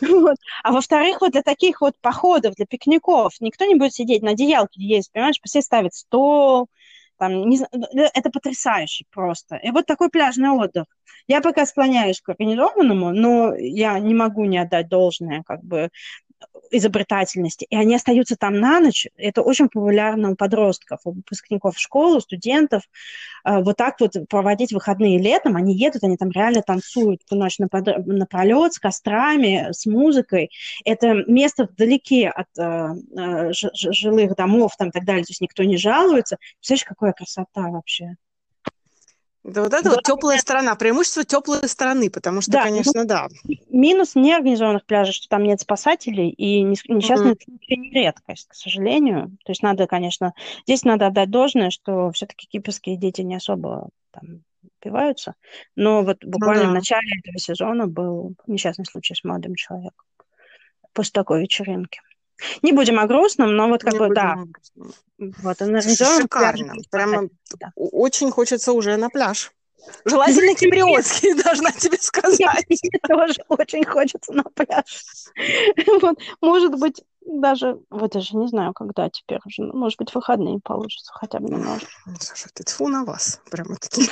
Вот. 0.00 0.36
А 0.62 0.72
во-вторых, 0.72 1.20
вот 1.20 1.32
для 1.32 1.42
таких 1.42 1.80
вот 1.80 1.94
походов, 2.00 2.54
для 2.54 2.66
пикников, 2.66 3.32
никто 3.40 3.64
не 3.64 3.74
будет 3.74 3.94
сидеть 3.94 4.22
на 4.22 4.30
одеялке 4.30 4.80
есть, 4.80 5.10
понимаешь? 5.12 5.40
Все 5.44 5.60
ставят 5.62 5.94
стол, 5.94 6.68
там, 7.22 7.48
не, 7.48 7.60
это 8.14 8.30
потрясающе 8.30 9.04
просто. 9.12 9.54
И 9.54 9.70
вот 9.70 9.86
такой 9.86 10.10
пляжный 10.10 10.50
отдых. 10.50 10.86
Я 11.28 11.40
пока 11.40 11.66
склоняюсь 11.66 12.20
к 12.20 12.30
организованному, 12.30 13.12
но 13.12 13.54
я 13.54 13.96
не 14.00 14.12
могу 14.12 14.44
не 14.44 14.58
отдать 14.58 14.88
должное 14.88 15.44
как 15.46 15.62
бы 15.62 15.90
изобретательности, 16.70 17.66
и 17.68 17.76
они 17.76 17.94
остаются 17.94 18.36
там 18.36 18.58
на 18.58 18.80
ночь. 18.80 19.06
Это 19.16 19.42
очень 19.42 19.68
популярно 19.68 20.30
у 20.30 20.36
подростков, 20.36 21.00
у 21.04 21.12
выпускников 21.12 21.78
школы, 21.78 22.20
студентов. 22.20 22.82
А, 23.44 23.60
вот 23.60 23.76
так 23.76 24.00
вот 24.00 24.16
проводить 24.28 24.72
выходные 24.72 25.18
летом, 25.18 25.56
они 25.56 25.76
едут, 25.76 26.04
они 26.04 26.16
там 26.16 26.30
реально 26.30 26.62
танцуют 26.62 27.22
всю 27.24 27.36
ночь 27.36 27.58
напролет 27.58 28.72
с 28.72 28.78
кострами, 28.78 29.68
с 29.70 29.86
музыкой. 29.86 30.50
Это 30.84 31.24
место 31.26 31.64
вдалеке 31.64 32.28
от 32.28 32.48
э, 32.58 33.52
жилых 33.52 34.34
домов 34.36 34.72
там, 34.78 34.88
и 34.88 34.92
так 34.92 35.04
далее, 35.04 35.24
то 35.24 35.30
есть 35.30 35.40
никто 35.40 35.62
не 35.64 35.76
жалуется. 35.76 36.38
Представляешь, 36.58 36.84
какая 36.84 37.12
красота 37.12 37.68
вообще? 37.68 38.16
Да 39.44 39.62
вот 39.62 39.74
это 39.74 39.84
да. 39.84 39.90
вот 39.90 40.02
теплая 40.04 40.38
сторона, 40.38 40.76
преимущество 40.76 41.24
теплой 41.24 41.68
стороны, 41.68 42.10
потому 42.10 42.40
что, 42.40 42.52
да, 42.52 42.62
конечно, 42.62 43.02
ну, 43.02 43.06
да. 43.06 43.28
Минус 43.70 44.14
неорганизованных 44.14 44.86
пляжей, 44.86 45.12
что 45.12 45.28
там 45.28 45.42
нет 45.42 45.60
спасателей, 45.60 46.28
и 46.30 46.62
несчастные 46.62 47.34
mm-hmm. 47.34 47.44
случаи 47.44 47.74
не 47.74 47.90
редкость, 47.90 48.48
к 48.48 48.54
сожалению. 48.54 49.36
То 49.44 49.50
есть 49.50 49.62
надо, 49.62 49.88
конечно, 49.88 50.32
здесь 50.64 50.84
надо 50.84 51.08
отдать 51.08 51.30
должное, 51.30 51.70
что 51.70 52.12
все-таки 52.12 52.46
кипрские 52.46 52.96
дети 52.96 53.22
не 53.22 53.34
особо 53.34 53.88
там 54.12 54.44
упиваются. 54.78 55.34
Но 55.74 56.04
вот 56.04 56.24
буквально 56.24 56.62
ну, 56.62 56.68
да. 56.68 56.70
в 56.70 56.74
начале 56.74 57.08
этого 57.18 57.38
сезона 57.38 57.88
был 57.88 58.34
несчастный 58.46 58.86
случай 58.86 59.14
с 59.14 59.24
молодым 59.24 59.56
человеком 59.56 60.04
после 60.92 61.12
такой 61.12 61.40
вечеринки. 61.40 62.00
Не 62.62 62.72
будем 62.72 62.98
о 62.98 63.06
грустном, 63.06 63.56
но 63.56 63.68
вот 63.68 63.82
как 63.82 63.94
бы, 63.98 64.08
да. 64.14 64.36
Вот, 65.18 65.60
Шикарно. 66.22 66.74
Прямо 66.90 67.28
да. 67.58 67.72
очень 67.76 68.30
хочется 68.30 68.72
уже 68.72 68.96
на 68.96 69.08
пляж. 69.08 69.52
Желательно 70.04 70.54
киприотский, 70.54 71.34
должна 71.42 71.72
тебе 71.72 71.98
сказать. 71.98 72.38
Мне 72.68 73.00
тоже 73.08 73.34
очень 73.48 73.84
хочется 73.84 74.32
на 74.32 74.44
пляж. 74.44 75.04
Вот, 76.02 76.18
может 76.40 76.78
быть, 76.78 77.02
даже, 77.24 77.78
вот 77.90 78.12
даже 78.12 78.36
не 78.36 78.48
знаю, 78.48 78.74
когда 78.74 79.08
теперь 79.08 79.38
уже, 79.44 79.62
может 79.72 79.98
быть, 79.98 80.14
выходные 80.14 80.60
получится 80.62 81.12
хотя 81.14 81.38
бы 81.38 81.48
немножко. 81.48 81.86
Слушай, 82.20 82.50
ты 82.54 82.64
тьфу 82.64 82.88
на 82.88 83.04
вас, 83.04 83.40
прямо 83.50 83.76
таки. 83.76 84.08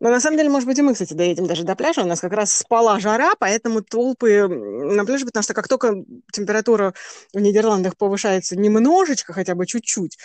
Но 0.00 0.10
на 0.10 0.20
самом 0.20 0.36
деле, 0.36 0.48
может 0.48 0.66
быть, 0.66 0.78
и 0.78 0.82
мы, 0.82 0.92
кстати, 0.92 1.14
доедем 1.14 1.46
даже 1.46 1.64
до 1.64 1.74
пляжа. 1.76 2.02
У 2.02 2.06
нас 2.06 2.20
как 2.20 2.32
раз 2.32 2.52
спала 2.52 2.98
жара, 3.00 3.32
поэтому 3.38 3.82
толпы 3.82 4.48
на 4.48 5.04
пляже, 5.04 5.26
потому 5.26 5.42
что 5.42 5.54
как 5.54 5.68
только 5.68 6.04
температура 6.32 6.94
в 7.32 7.40
Нидерландах 7.40 7.96
повышается 7.96 8.56
немножечко, 8.56 9.32
хотя 9.32 9.54
бы 9.54 9.66
чуть-чуть, 9.66 10.18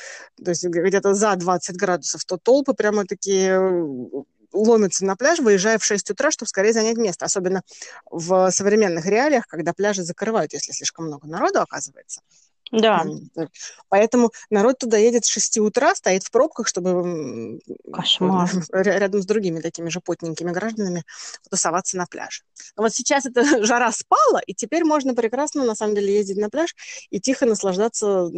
то 0.43 0.51
есть 0.51 0.65
где-то 0.65 1.13
за 1.13 1.35
20 1.35 1.75
градусов, 1.75 2.23
то 2.25 2.37
толпы 2.37 2.73
прямо 2.73 3.05
такие 3.05 3.59
ломятся 4.53 5.05
на 5.05 5.15
пляж, 5.15 5.39
выезжая 5.39 5.77
в 5.77 5.83
6 5.83 6.11
утра, 6.11 6.31
чтобы 6.31 6.47
скорее 6.47 6.73
занять 6.73 6.97
место. 6.97 7.25
Особенно 7.25 7.61
в 8.09 8.49
современных 8.51 9.05
реалиях, 9.05 9.45
когда 9.47 9.73
пляжи 9.73 10.03
закрывают, 10.03 10.53
если 10.53 10.71
слишком 10.71 11.05
много 11.05 11.27
народу 11.27 11.61
оказывается. 11.61 12.21
Да. 12.79 13.05
Поэтому 13.89 14.31
народ 14.49 14.77
туда 14.77 14.97
едет 14.97 15.25
с 15.25 15.29
6 15.29 15.59
утра, 15.59 15.95
стоит 15.95 16.23
в 16.23 16.31
пробках, 16.31 16.67
чтобы 16.67 17.59
Кошмар. 17.91 18.49
рядом 18.73 19.21
с 19.21 19.25
другими 19.25 19.61
такими 19.61 19.89
же 19.89 20.01
потненькими 20.01 20.51
гражданами 20.51 21.03
тусоваться 21.49 21.97
на 21.97 22.05
пляже. 22.05 22.43
Но 22.75 22.83
вот 22.83 22.93
сейчас 22.93 23.25
эта 23.25 23.43
жара 23.65 23.91
спала, 23.91 24.41
и 24.45 24.53
теперь 24.53 24.83
можно 24.83 25.13
прекрасно, 25.13 25.63
на 25.63 25.75
самом 25.75 25.95
деле, 25.95 26.13
ездить 26.13 26.37
на 26.37 26.49
пляж 26.49 26.75
и 27.09 27.19
тихо 27.19 27.45
наслаждаться 27.45 28.29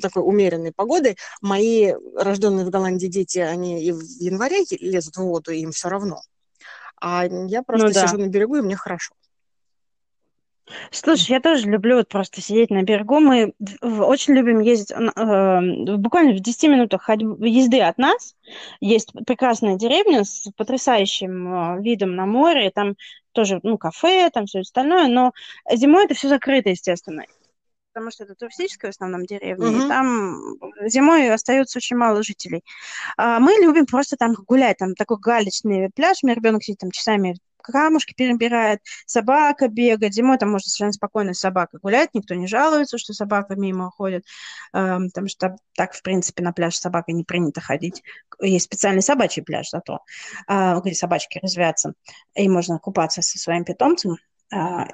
такой 0.00 0.22
умеренной 0.22 0.72
погодой. 0.72 1.16
Мои 1.40 1.94
рожденные 2.16 2.64
в 2.64 2.70
Голландии 2.70 3.08
дети, 3.08 3.38
они 3.38 3.82
и 3.82 3.92
в 3.92 4.02
январе 4.02 4.64
лезут 4.80 5.16
в 5.16 5.22
воду, 5.22 5.50
и 5.50 5.60
им 5.60 5.72
все 5.72 5.88
равно. 5.88 6.22
А 7.00 7.26
я 7.26 7.62
просто 7.62 7.88
ну, 7.88 7.92
да. 7.92 8.06
сижу 8.06 8.18
на 8.18 8.26
берегу, 8.26 8.56
и 8.56 8.60
мне 8.60 8.76
хорошо. 8.76 9.14
Слушай, 10.90 11.32
я 11.32 11.40
тоже 11.40 11.66
люблю 11.68 11.96
вот 11.96 12.08
просто 12.08 12.40
сидеть 12.40 12.70
на 12.70 12.82
берегу. 12.82 13.20
Мы 13.20 13.52
очень 13.80 14.34
любим 14.34 14.60
ездить, 14.60 14.90
э, 14.92 15.96
буквально 15.96 16.32
в 16.32 16.40
10 16.40 16.62
минутах 16.64 17.02
ходьбы, 17.02 17.48
езды 17.48 17.80
от 17.80 17.98
нас 17.98 18.36
есть 18.80 19.12
прекрасная 19.26 19.76
деревня 19.76 20.24
с 20.24 20.50
потрясающим 20.56 21.78
э, 21.78 21.82
видом 21.82 22.16
на 22.16 22.26
море. 22.26 22.70
Там 22.70 22.94
тоже, 23.32 23.60
ну, 23.62 23.78
кафе, 23.78 24.30
там 24.30 24.46
все 24.46 24.60
остальное, 24.60 25.08
но 25.08 25.32
зимой 25.72 26.06
это 26.06 26.14
все 26.14 26.28
закрыто, 26.28 26.70
естественно 26.70 27.24
потому 27.98 28.12
что 28.12 28.22
это 28.22 28.36
туристическая 28.36 28.92
в 28.92 28.94
основном 28.94 29.26
деревня, 29.26 29.66
uh-huh. 29.66 29.84
и 29.84 29.88
там 29.88 30.38
зимой 30.88 31.32
остается 31.32 31.78
очень 31.78 31.96
мало 31.96 32.22
жителей. 32.22 32.62
А 33.16 33.40
мы 33.40 33.54
любим 33.54 33.86
просто 33.86 34.16
там 34.16 34.34
гулять, 34.34 34.76
там 34.76 34.94
такой 34.94 35.18
галечный 35.18 35.90
пляж, 35.90 36.18
у 36.22 36.26
меня 36.26 36.36
ребенок 36.36 36.62
сидит 36.62 36.78
там 36.78 36.92
часами 36.92 37.36
камушки 37.72 38.14
перебирает, 38.16 38.80
собака 39.06 39.68
бегает. 39.68 40.14
Зимой 40.14 40.38
там 40.38 40.50
можно 40.50 40.68
совершенно 40.68 40.92
спокойно 40.92 41.34
с 41.34 41.40
собакой 41.40 41.80
гулять, 41.82 42.10
никто 42.14 42.34
не 42.34 42.46
жалуется, 42.46 42.98
что 42.98 43.12
собака 43.12 43.54
мимо 43.56 43.90
ходит, 43.90 44.24
э, 44.72 44.98
потому 44.98 45.28
что 45.28 45.56
так, 45.74 45.94
в 45.94 46.02
принципе, 46.02 46.42
на 46.42 46.52
пляж 46.52 46.76
с 46.76 46.80
собакой 46.80 47.14
не 47.14 47.24
принято 47.24 47.60
ходить. 47.60 48.02
Есть 48.40 48.66
специальный 48.66 49.02
собачий 49.02 49.42
пляж 49.42 49.70
зато, 49.70 50.00
э, 50.48 50.80
где 50.80 50.94
собачки 50.94 51.38
развятся, 51.42 51.94
и 52.34 52.48
можно 52.48 52.78
купаться 52.78 53.22
со 53.22 53.38
своим 53.38 53.64
питомцем, 53.64 54.16
а, 54.50 54.86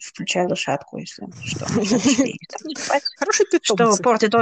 включая 0.00 0.48
лошадку, 0.48 0.96
если 0.96 1.28
что. 1.44 1.66
Хороший 3.18 3.46
питомец. 3.46 3.94
Что 3.96 4.02
портит, 4.02 4.32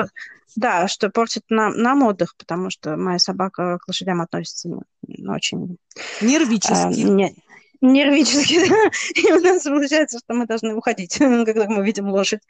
да, 0.55 0.87
что 0.87 1.11
портит 1.11 1.45
нам, 1.49 1.77
нам 1.77 2.03
отдых, 2.03 2.37
потому 2.37 2.71
что 2.71 2.97
моя 2.97 3.19
собака 3.19 3.79
к 3.79 3.89
лошадям 3.89 4.21
относится 4.21 4.69
очень... 5.27 5.79
Нервически. 6.21 6.75
А, 6.75 6.89
не, 6.91 7.35
нервически. 7.83 8.55
И 9.21 9.33
у 9.33 9.41
нас 9.41 9.65
получается, 9.65 10.19
что 10.19 10.35
мы 10.35 10.47
должны 10.47 10.75
уходить, 10.75 11.17
когда 11.19 11.69
мы 11.69 11.85
видим 11.85 12.09
лошадь, 12.09 12.41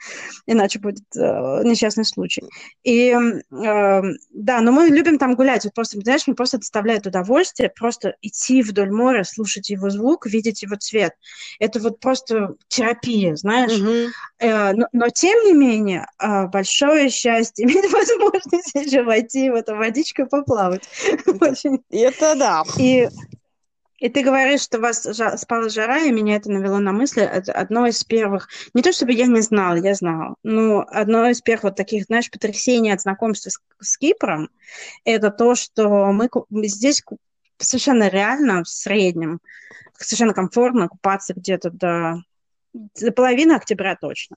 иначе 0.47 0.79
будет 0.79 1.05
э, 1.17 1.63
несчастный 1.65 2.05
случай. 2.05 2.43
И 2.85 3.11
э, 3.11 4.03
да, 4.31 4.61
но 4.61 4.73
мы 4.73 4.89
любим 4.89 5.19
там 5.19 5.35
гулять. 5.35 5.65
Вот 5.65 5.75
просто, 5.75 5.99
знаешь, 6.01 6.27
мне 6.27 6.37
просто 6.37 6.59
доставляет 6.59 7.07
удовольствие 7.07 7.71
просто 7.75 8.15
идти 8.21 8.63
вдоль 8.63 8.91
моря, 8.91 9.25
слушать 9.25 9.71
его 9.71 9.91
звук, 9.91 10.27
видеть 10.27 10.63
его 10.63 10.77
цвет. 10.77 11.15
Это 11.59 11.81
вот 11.81 11.99
просто 11.99 12.55
терапия, 12.69 13.35
знаешь. 13.37 13.73
Mm-hmm. 13.73 14.09
Э, 14.41 14.73
но, 14.75 14.87
но 14.93 15.09
тем 15.09 15.45
не 15.47 15.55
менее, 15.55 16.07
э, 16.19 16.47
большое 16.49 17.09
счастье 17.09 17.65
иметь 17.65 17.91
возможность 17.91 18.75
еще 18.75 19.03
войти 19.03 19.51
в 19.51 19.55
эту 19.55 19.77
водичку 19.77 20.23
и 20.23 20.29
поплавать. 20.29 20.83
Это, 21.27 21.55
это 21.91 22.35
да. 22.37 22.65
И 22.79 23.09
и 24.03 24.09
ты 24.09 24.25
говоришь, 24.25 24.63
что 24.63 24.79
у 24.79 24.81
вас 24.81 25.07
спала 25.37 25.69
жара, 25.69 26.01
и 26.01 26.11
меня 26.11 26.35
это 26.35 26.51
навело 26.51 26.81
на 26.81 26.91
мысли. 26.91 27.21
Одно 27.23 27.87
из 27.87 28.03
первых, 28.03 28.49
не 28.75 28.83
то 28.83 28.93
чтобы 28.93 29.13
я 29.13 29.27
не 29.27 29.43
знала, 29.43 29.77
я 29.77 29.95
знала, 29.95 30.35
но 30.43 30.85
одно 30.89 31.29
из 31.29 31.41
первых 31.41 31.63
вот 31.63 31.77
таких, 31.77 32.07
знаешь, 32.07 32.29
потрясений 32.29 32.93
от 32.93 33.01
знакомства 33.01 33.51
с, 33.51 33.61
с 33.81 33.97
Кипром, 33.99 34.51
это 35.05 35.31
то, 35.31 35.55
что 35.55 36.11
мы 36.11 36.29
здесь 36.67 37.05
совершенно 37.59 38.09
реально 38.09 38.65
в 38.65 38.69
среднем, 38.69 39.39
совершенно 39.97 40.35
комфортно 40.35 40.89
купаться 40.89 41.33
где-то 41.35 41.71
до, 41.71 42.25
до 42.73 43.13
половины 43.13 43.53
октября 43.53 43.95
точно. 43.95 44.35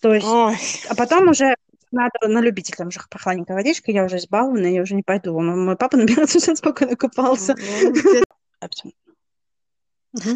То 0.00 0.14
есть, 0.14 0.26
Ой. 0.26 0.56
а 0.88 0.94
потом 0.94 1.28
уже 1.28 1.56
надо 1.90 2.28
на 2.28 2.40
любителя, 2.40 2.76
там 2.76 2.90
же 2.90 3.00
прохладненькая 3.10 3.56
водичка, 3.56 3.90
я 3.90 4.04
уже 4.04 4.16
избалована, 4.16 4.66
я 4.66 4.80
уже 4.80 4.94
не 4.94 5.02
пойду. 5.02 5.38
Мой 5.38 5.76
папа, 5.76 5.98
наверное, 5.98 6.26
совершенно 6.26 6.56
спокойно 6.56 6.96
купался. 6.96 7.54
Ну, 7.82 8.23
абсолютно. 8.66 9.00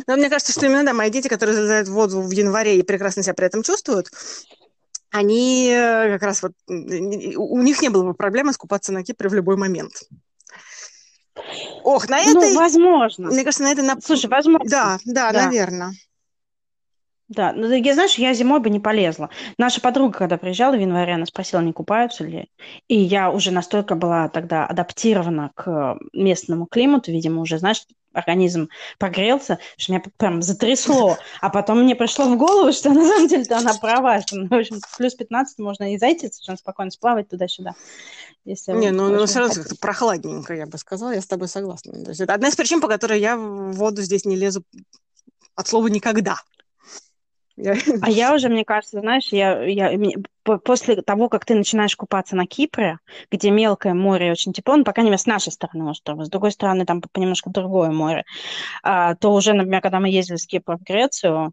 Но 0.07 0.17
мне 0.17 0.29
кажется, 0.29 0.53
что 0.53 0.67
именно 0.67 0.85
да, 0.85 0.93
мои 0.93 1.11
дети, 1.11 1.29
которые 1.29 1.55
залезают 1.55 1.89
в 1.89 1.93
воду 1.93 2.21
в 2.21 2.31
январе 2.31 2.79
и 2.79 2.83
прекрасно 2.83 3.23
себя 3.23 3.35
при 3.35 3.47
этом 3.47 3.63
чувствуют, 3.63 4.11
они 5.11 5.69
э, 5.69 6.13
как 6.15 6.23
раз 6.23 6.43
вот, 6.43 6.53
у 6.67 7.63
них 7.63 7.81
не 7.81 7.89
было 7.89 8.03
бы 8.05 8.15
проблемы 8.15 8.53
скупаться 8.53 8.93
на 8.93 9.05
Кипре 9.05 9.29
в 9.29 9.35
любой 9.35 9.57
момент. 9.57 9.93
Ох, 11.85 12.09
на 12.09 12.19
это... 12.21 12.35
Ну, 12.35 12.55
возможно. 12.57 13.29
Мне 13.29 13.45
кажется, 13.45 13.63
на 13.63 13.73
это... 13.73 13.83
На... 13.83 14.01
Слушай, 14.01 14.29
возможно. 14.29 14.69
Да, 14.69 14.99
да, 15.05 15.33
да. 15.33 15.45
наверное. 15.45 15.93
Да, 17.29 17.53
ну 17.53 17.71
я 17.71 17.95
знаешь, 17.95 18.15
я 18.15 18.33
зимой 18.33 18.61
бы 18.61 18.71
не 18.71 18.81
полезла. 18.81 19.29
Наша 19.59 19.83
подруга, 19.83 20.19
когда 20.19 20.39
приезжала 20.39 20.77
в 20.77 20.81
январе, 20.81 21.13
она 21.13 21.27
спросила, 21.27 21.61
не 21.61 21.75
купаются 21.75 22.25
ли. 22.25 22.49
И 22.89 22.99
я 22.99 23.31
уже 23.31 23.51
настолько 23.51 23.97
была 23.97 24.31
тогда 24.31 24.65
адаптирована 24.67 25.51
к 25.55 25.99
местному 26.15 26.67
климату, 26.67 27.13
видимо, 27.13 27.43
уже, 27.43 27.59
знаешь, 27.59 27.85
организм 28.15 28.69
прогрелся, 28.99 29.59
что 29.77 29.93
меня 29.93 30.03
прям 30.17 30.41
затрясло. 30.41 31.19
А 31.43 31.51
потом 31.51 31.83
мне 31.83 31.95
пришло 31.95 32.25
в 32.25 32.39
голову, 32.39 32.73
что 32.73 32.91
на 32.91 33.07
самом 33.07 33.29
деле-то 33.29 33.59
она 33.59 33.75
права, 33.75 34.23
что, 34.23 34.37
ну, 34.37 34.49
в 34.49 34.55
общем, 34.55 34.81
плюс 34.97 35.15
15 35.15 35.59
можно 35.59 35.93
и 35.93 35.99
зайти 35.99 36.31
совершенно 36.31 36.57
спокойно 36.57 36.91
сплавать 36.91 37.29
туда-сюда. 37.29 37.75
Если 38.47 38.73
не, 38.73 38.91
ну, 38.91 39.11
ну 39.11 39.27
сразу 39.27 39.61
как-то 39.61 39.77
прохладненько, 39.77 40.55
я 40.55 40.67
бы 40.67 40.79
сказала, 40.79 41.11
я 41.11 41.21
с 41.21 41.27
тобой 41.27 41.49
согласна. 41.49 41.93
То 41.93 42.11
есть 42.11 42.23
это 42.23 42.33
одна 42.33 42.49
из 42.49 42.57
причин, 42.57 42.81
по 42.81 42.89
которой 42.89 43.21
я 43.21 43.37
в 43.37 43.73
воду 43.73 44.01
здесь 44.01 44.25
не 44.25 44.37
лезу 44.37 44.65
от 45.55 45.69
слова 45.69 45.89
никогда. 45.89 46.37
А 48.03 48.11
я 48.11 48.35
уже, 48.35 48.49
мне 48.49 48.65
кажется, 48.65 49.01
знаешь, 49.01 49.29
я, 49.31 49.63
я, 49.65 49.91
после 50.45 51.03
того, 51.03 51.29
как 51.29 51.45
ты 51.45 51.55
начинаешь 51.55 51.97
купаться 51.97 52.37
на 52.37 52.47
Кипре, 52.47 52.99
где 53.31 53.51
мелкое 53.51 53.95
море 53.95 54.31
очень 54.31 54.53
тепло, 54.53 54.77
ну, 54.77 54.85
по 54.85 54.93
крайней 54.93 55.11
мере, 55.11 55.19
с 55.19 55.27
нашей 55.27 55.53
стороны 55.53 55.91
острова, 55.91 56.25
с 56.25 56.31
другой 56.31 56.53
стороны, 56.53 56.87
там 56.87 57.03
немножко 57.17 57.51
другое 57.51 57.91
море, 57.91 58.25
а, 58.83 59.15
то 59.17 59.33
уже, 59.33 59.53
например, 59.53 59.81
когда 59.81 60.01
мы 60.01 60.09
ездили 60.09 60.37
с 60.37 60.47
Кипра 60.47 60.77
в 60.77 60.83
Грецию 60.83 61.53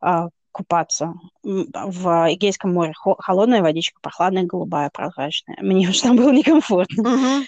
а, 0.00 0.28
купаться, 0.52 1.14
в 1.42 2.32
Эгейском 2.32 2.72
море 2.72 2.92
холодная 3.18 3.60
водичка, 3.60 3.98
прохладная, 4.00 4.44
голубая, 4.44 4.90
прозрачная. 4.90 5.58
Мне 5.60 5.88
уже 5.90 6.02
там 6.02 6.16
было 6.16 6.30
некомфортно. 6.30 7.02
Uh-huh. 7.02 7.44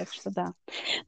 Так 0.00 0.14
что 0.14 0.30
да. 0.30 0.54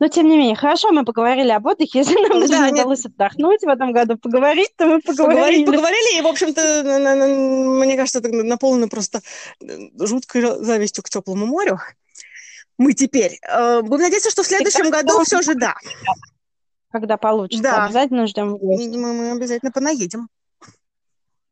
Но 0.00 0.08
тем 0.08 0.28
не 0.28 0.36
менее, 0.36 0.54
хорошо, 0.54 0.92
мы 0.92 1.06
поговорили 1.06 1.48
об 1.48 1.64
отдыхе. 1.64 1.98
Если 2.00 2.14
нам 2.28 2.42
да, 2.42 2.46
даже 2.46 2.74
удалось 2.74 3.06
отдохнуть 3.06 3.62
в 3.62 3.68
этом 3.68 3.90
году, 3.90 4.18
поговорить, 4.18 4.68
то 4.76 4.84
мы 4.84 5.00
поговорили. 5.00 5.64
Поговорить, 5.64 5.66
поговорили, 5.66 6.18
и, 6.18 6.20
в 6.20 6.26
общем-то, 6.26 7.80
мне 7.86 7.96
кажется, 7.96 8.18
это 8.18 8.28
наполнено 8.30 8.88
просто 8.88 9.22
э, 9.62 9.66
жуткой 9.98 10.62
завистью 10.62 11.02
к 11.02 11.08
теплому 11.08 11.46
морю. 11.46 11.78
Мы 12.76 12.92
теперь. 12.92 13.38
Э, 13.48 13.80
будем 13.80 14.02
надеяться, 14.02 14.30
что 14.30 14.42
в 14.42 14.46
следующем 14.46 14.90
году 14.90 15.24
все 15.24 15.40
же 15.40 15.54
да. 15.54 15.74
Когда 16.90 17.16
получится. 17.16 17.62
Да. 17.62 17.86
Обязательно 17.86 18.26
ждем 18.26 18.58
Мы, 18.60 18.98
мы 18.98 19.30
обязательно 19.30 19.72
понаедем. 19.72 20.28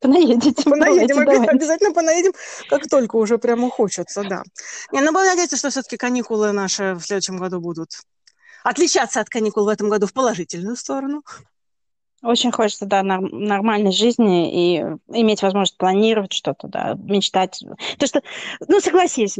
Понаедете. 0.00 0.62
Понаедем, 0.64 1.24
давайте, 1.24 1.50
обязательно 1.50 1.92
понаедем, 1.92 2.32
как 2.68 2.88
только 2.88 3.16
уже 3.16 3.38
прямо 3.38 3.70
хочется, 3.70 4.22
да. 4.22 4.42
Не, 4.92 5.00
ну, 5.00 5.12
будем 5.12 5.26
надеяться, 5.26 5.56
что 5.56 5.70
все-таки 5.70 5.96
каникулы 5.96 6.52
наши 6.52 6.94
в 6.94 7.02
следующем 7.02 7.36
году 7.36 7.60
будут 7.60 7.90
отличаться 8.64 9.20
от 9.20 9.28
каникул 9.28 9.64
в 9.64 9.68
этом 9.68 9.88
году 9.88 10.06
в 10.06 10.12
положительную 10.12 10.76
сторону. 10.76 11.22
Очень 12.22 12.52
хочется, 12.52 12.84
да, 12.84 13.02
нормальной 13.02 13.92
жизни 13.92 14.76
и 14.76 14.84
иметь 15.08 15.42
возможность 15.42 15.78
планировать 15.78 16.32
что-то, 16.32 16.68
да, 16.68 16.94
мечтать. 16.98 17.64
То, 17.98 18.06
что, 18.06 18.22
ну, 18.68 18.80
согласись, 18.80 19.38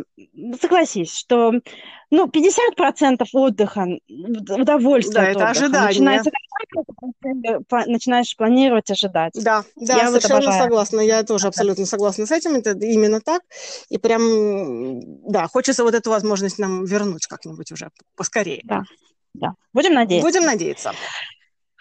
согласись, 0.61 1.15
что, 1.15 1.53
ну, 2.11 2.27
50% 2.27 3.27
отдыха, 3.35 3.87
удовольствия 4.09 5.15
Да, 5.15 5.25
это 5.25 5.39
отдыха, 5.39 5.51
ожидание. 5.51 5.89
Начинается 5.89 6.31
начинаешь 7.87 8.37
планировать, 8.37 8.91
ожидать. 8.91 9.33
Да, 9.35 9.65
да, 9.77 9.97
я 9.97 10.09
совершенно 10.09 10.47
вот 10.47 10.55
согласна. 10.55 11.01
Я 11.01 11.23
тоже 11.23 11.49
абсолютно 11.49 11.87
согласна 11.87 12.27
с 12.27 12.31
этим. 12.31 12.55
Это 12.55 12.73
именно 12.73 13.21
так. 13.21 13.43
И 13.89 13.99
прям, 13.99 15.01
да, 15.31 15.47
хочется 15.49 15.85
вот 15.85 15.95
эту 15.95 16.11
возможность 16.11 16.59
нам 16.59 16.85
вернуть 16.85 17.27
как-нибудь 17.27 17.73
уже 17.73 17.91
поскорее. 18.17 18.61
Да, 18.65 18.83
да. 19.35 19.53
Будем 19.73 19.95
надеяться. 19.95 20.27
Будем 20.27 20.47
надеяться. 20.47 20.93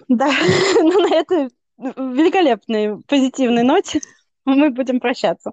Да, 0.08 0.32
ну 0.76 1.08
на 1.08 1.16
этой 1.16 1.50
великолепной 1.78 3.02
позитивной 3.08 3.64
ноте 3.64 4.02
мы 4.46 4.70
будем 4.70 5.00
прощаться. 5.00 5.52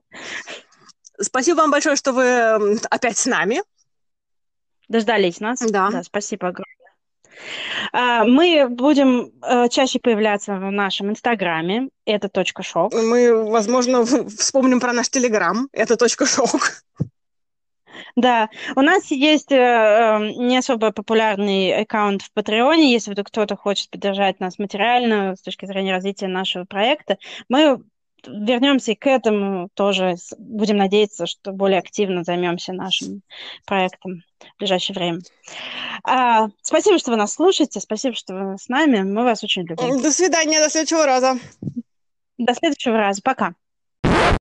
Спасибо 1.21 1.59
вам 1.59 1.71
большое, 1.71 1.97
что 1.97 2.13
вы 2.13 2.79
опять 2.91 3.17
с 3.17 3.27
нами. 3.27 3.63
Дождались 4.89 5.41
нас. 5.41 5.61
Да. 5.61 5.91
да 5.91 6.03
спасибо 6.03 6.49
огромное. 6.49 6.77
А, 7.93 8.25
мы 8.25 8.69
будем 8.69 9.33
э, 9.43 9.69
чаще 9.69 9.99
появляться 9.99 10.55
в 10.55 10.71
нашем 10.71 11.11
инстаграме. 11.11 11.89
Это 12.05 12.29
точка 12.29 12.63
шок. 12.63 12.95
Мы, 12.95 13.45
возможно, 13.51 14.05
вспомним 14.05 14.81
про 14.81 14.93
наш 14.93 15.09
телеграм. 15.09 15.69
Это 15.73 15.97
точка 15.97 16.27
шок. 16.27 16.83
Да, 18.17 18.49
у 18.75 18.81
нас 18.81 19.11
есть 19.11 19.53
э, 19.53 19.57
эм, 19.57 20.49
не 20.49 20.59
особо 20.59 20.93
популярный 20.93 21.83
аккаунт 21.83 22.23
в 22.23 22.33
Патреоне, 22.33 22.93
если 22.93 23.11
вдруг 23.11 23.29
кто-то 23.29 23.57
хочет 23.57 23.91
поддержать 23.91 24.41
нас 24.41 24.59
материально 24.59 25.37
с 25.37 25.43
точки 25.43 25.67
зрения 25.67 25.93
развития 25.93 26.29
нашего 26.29 26.65
проекта. 26.65 27.19
Мы 27.49 27.81
вернемся 28.27 28.93
и 28.93 28.95
к 28.95 29.07
этому 29.07 29.69
тоже. 29.75 30.17
Будем 30.39 30.77
надеяться, 30.77 31.27
что 31.27 31.53
более 31.53 31.79
активно 31.79 32.25
займемся 32.25 32.73
нашим 32.73 33.23
проектом 33.67 34.23
в 34.41 34.59
ближайшее 34.59 34.95
время. 34.95 35.21
А, 36.03 36.49
спасибо, 36.63 36.99
что 36.99 37.11
вы 37.11 37.17
нас 37.17 37.33
слушаете. 37.33 37.81
Спасибо, 37.81 38.15
что 38.15 38.35
вы 38.35 38.59
с 38.59 38.69
нами. 38.69 39.03
Мы 39.03 39.25
вас 39.25 39.43
очень 39.45 39.63
любим. 39.63 40.03
До 40.03 40.11
свидания, 40.11 40.61
до 40.63 40.71
следующего 40.71 41.07
раза. 41.07 41.39
До 42.39 42.55
следующего 42.55 42.97
раза. 42.97 43.23
Пока. 43.23 43.55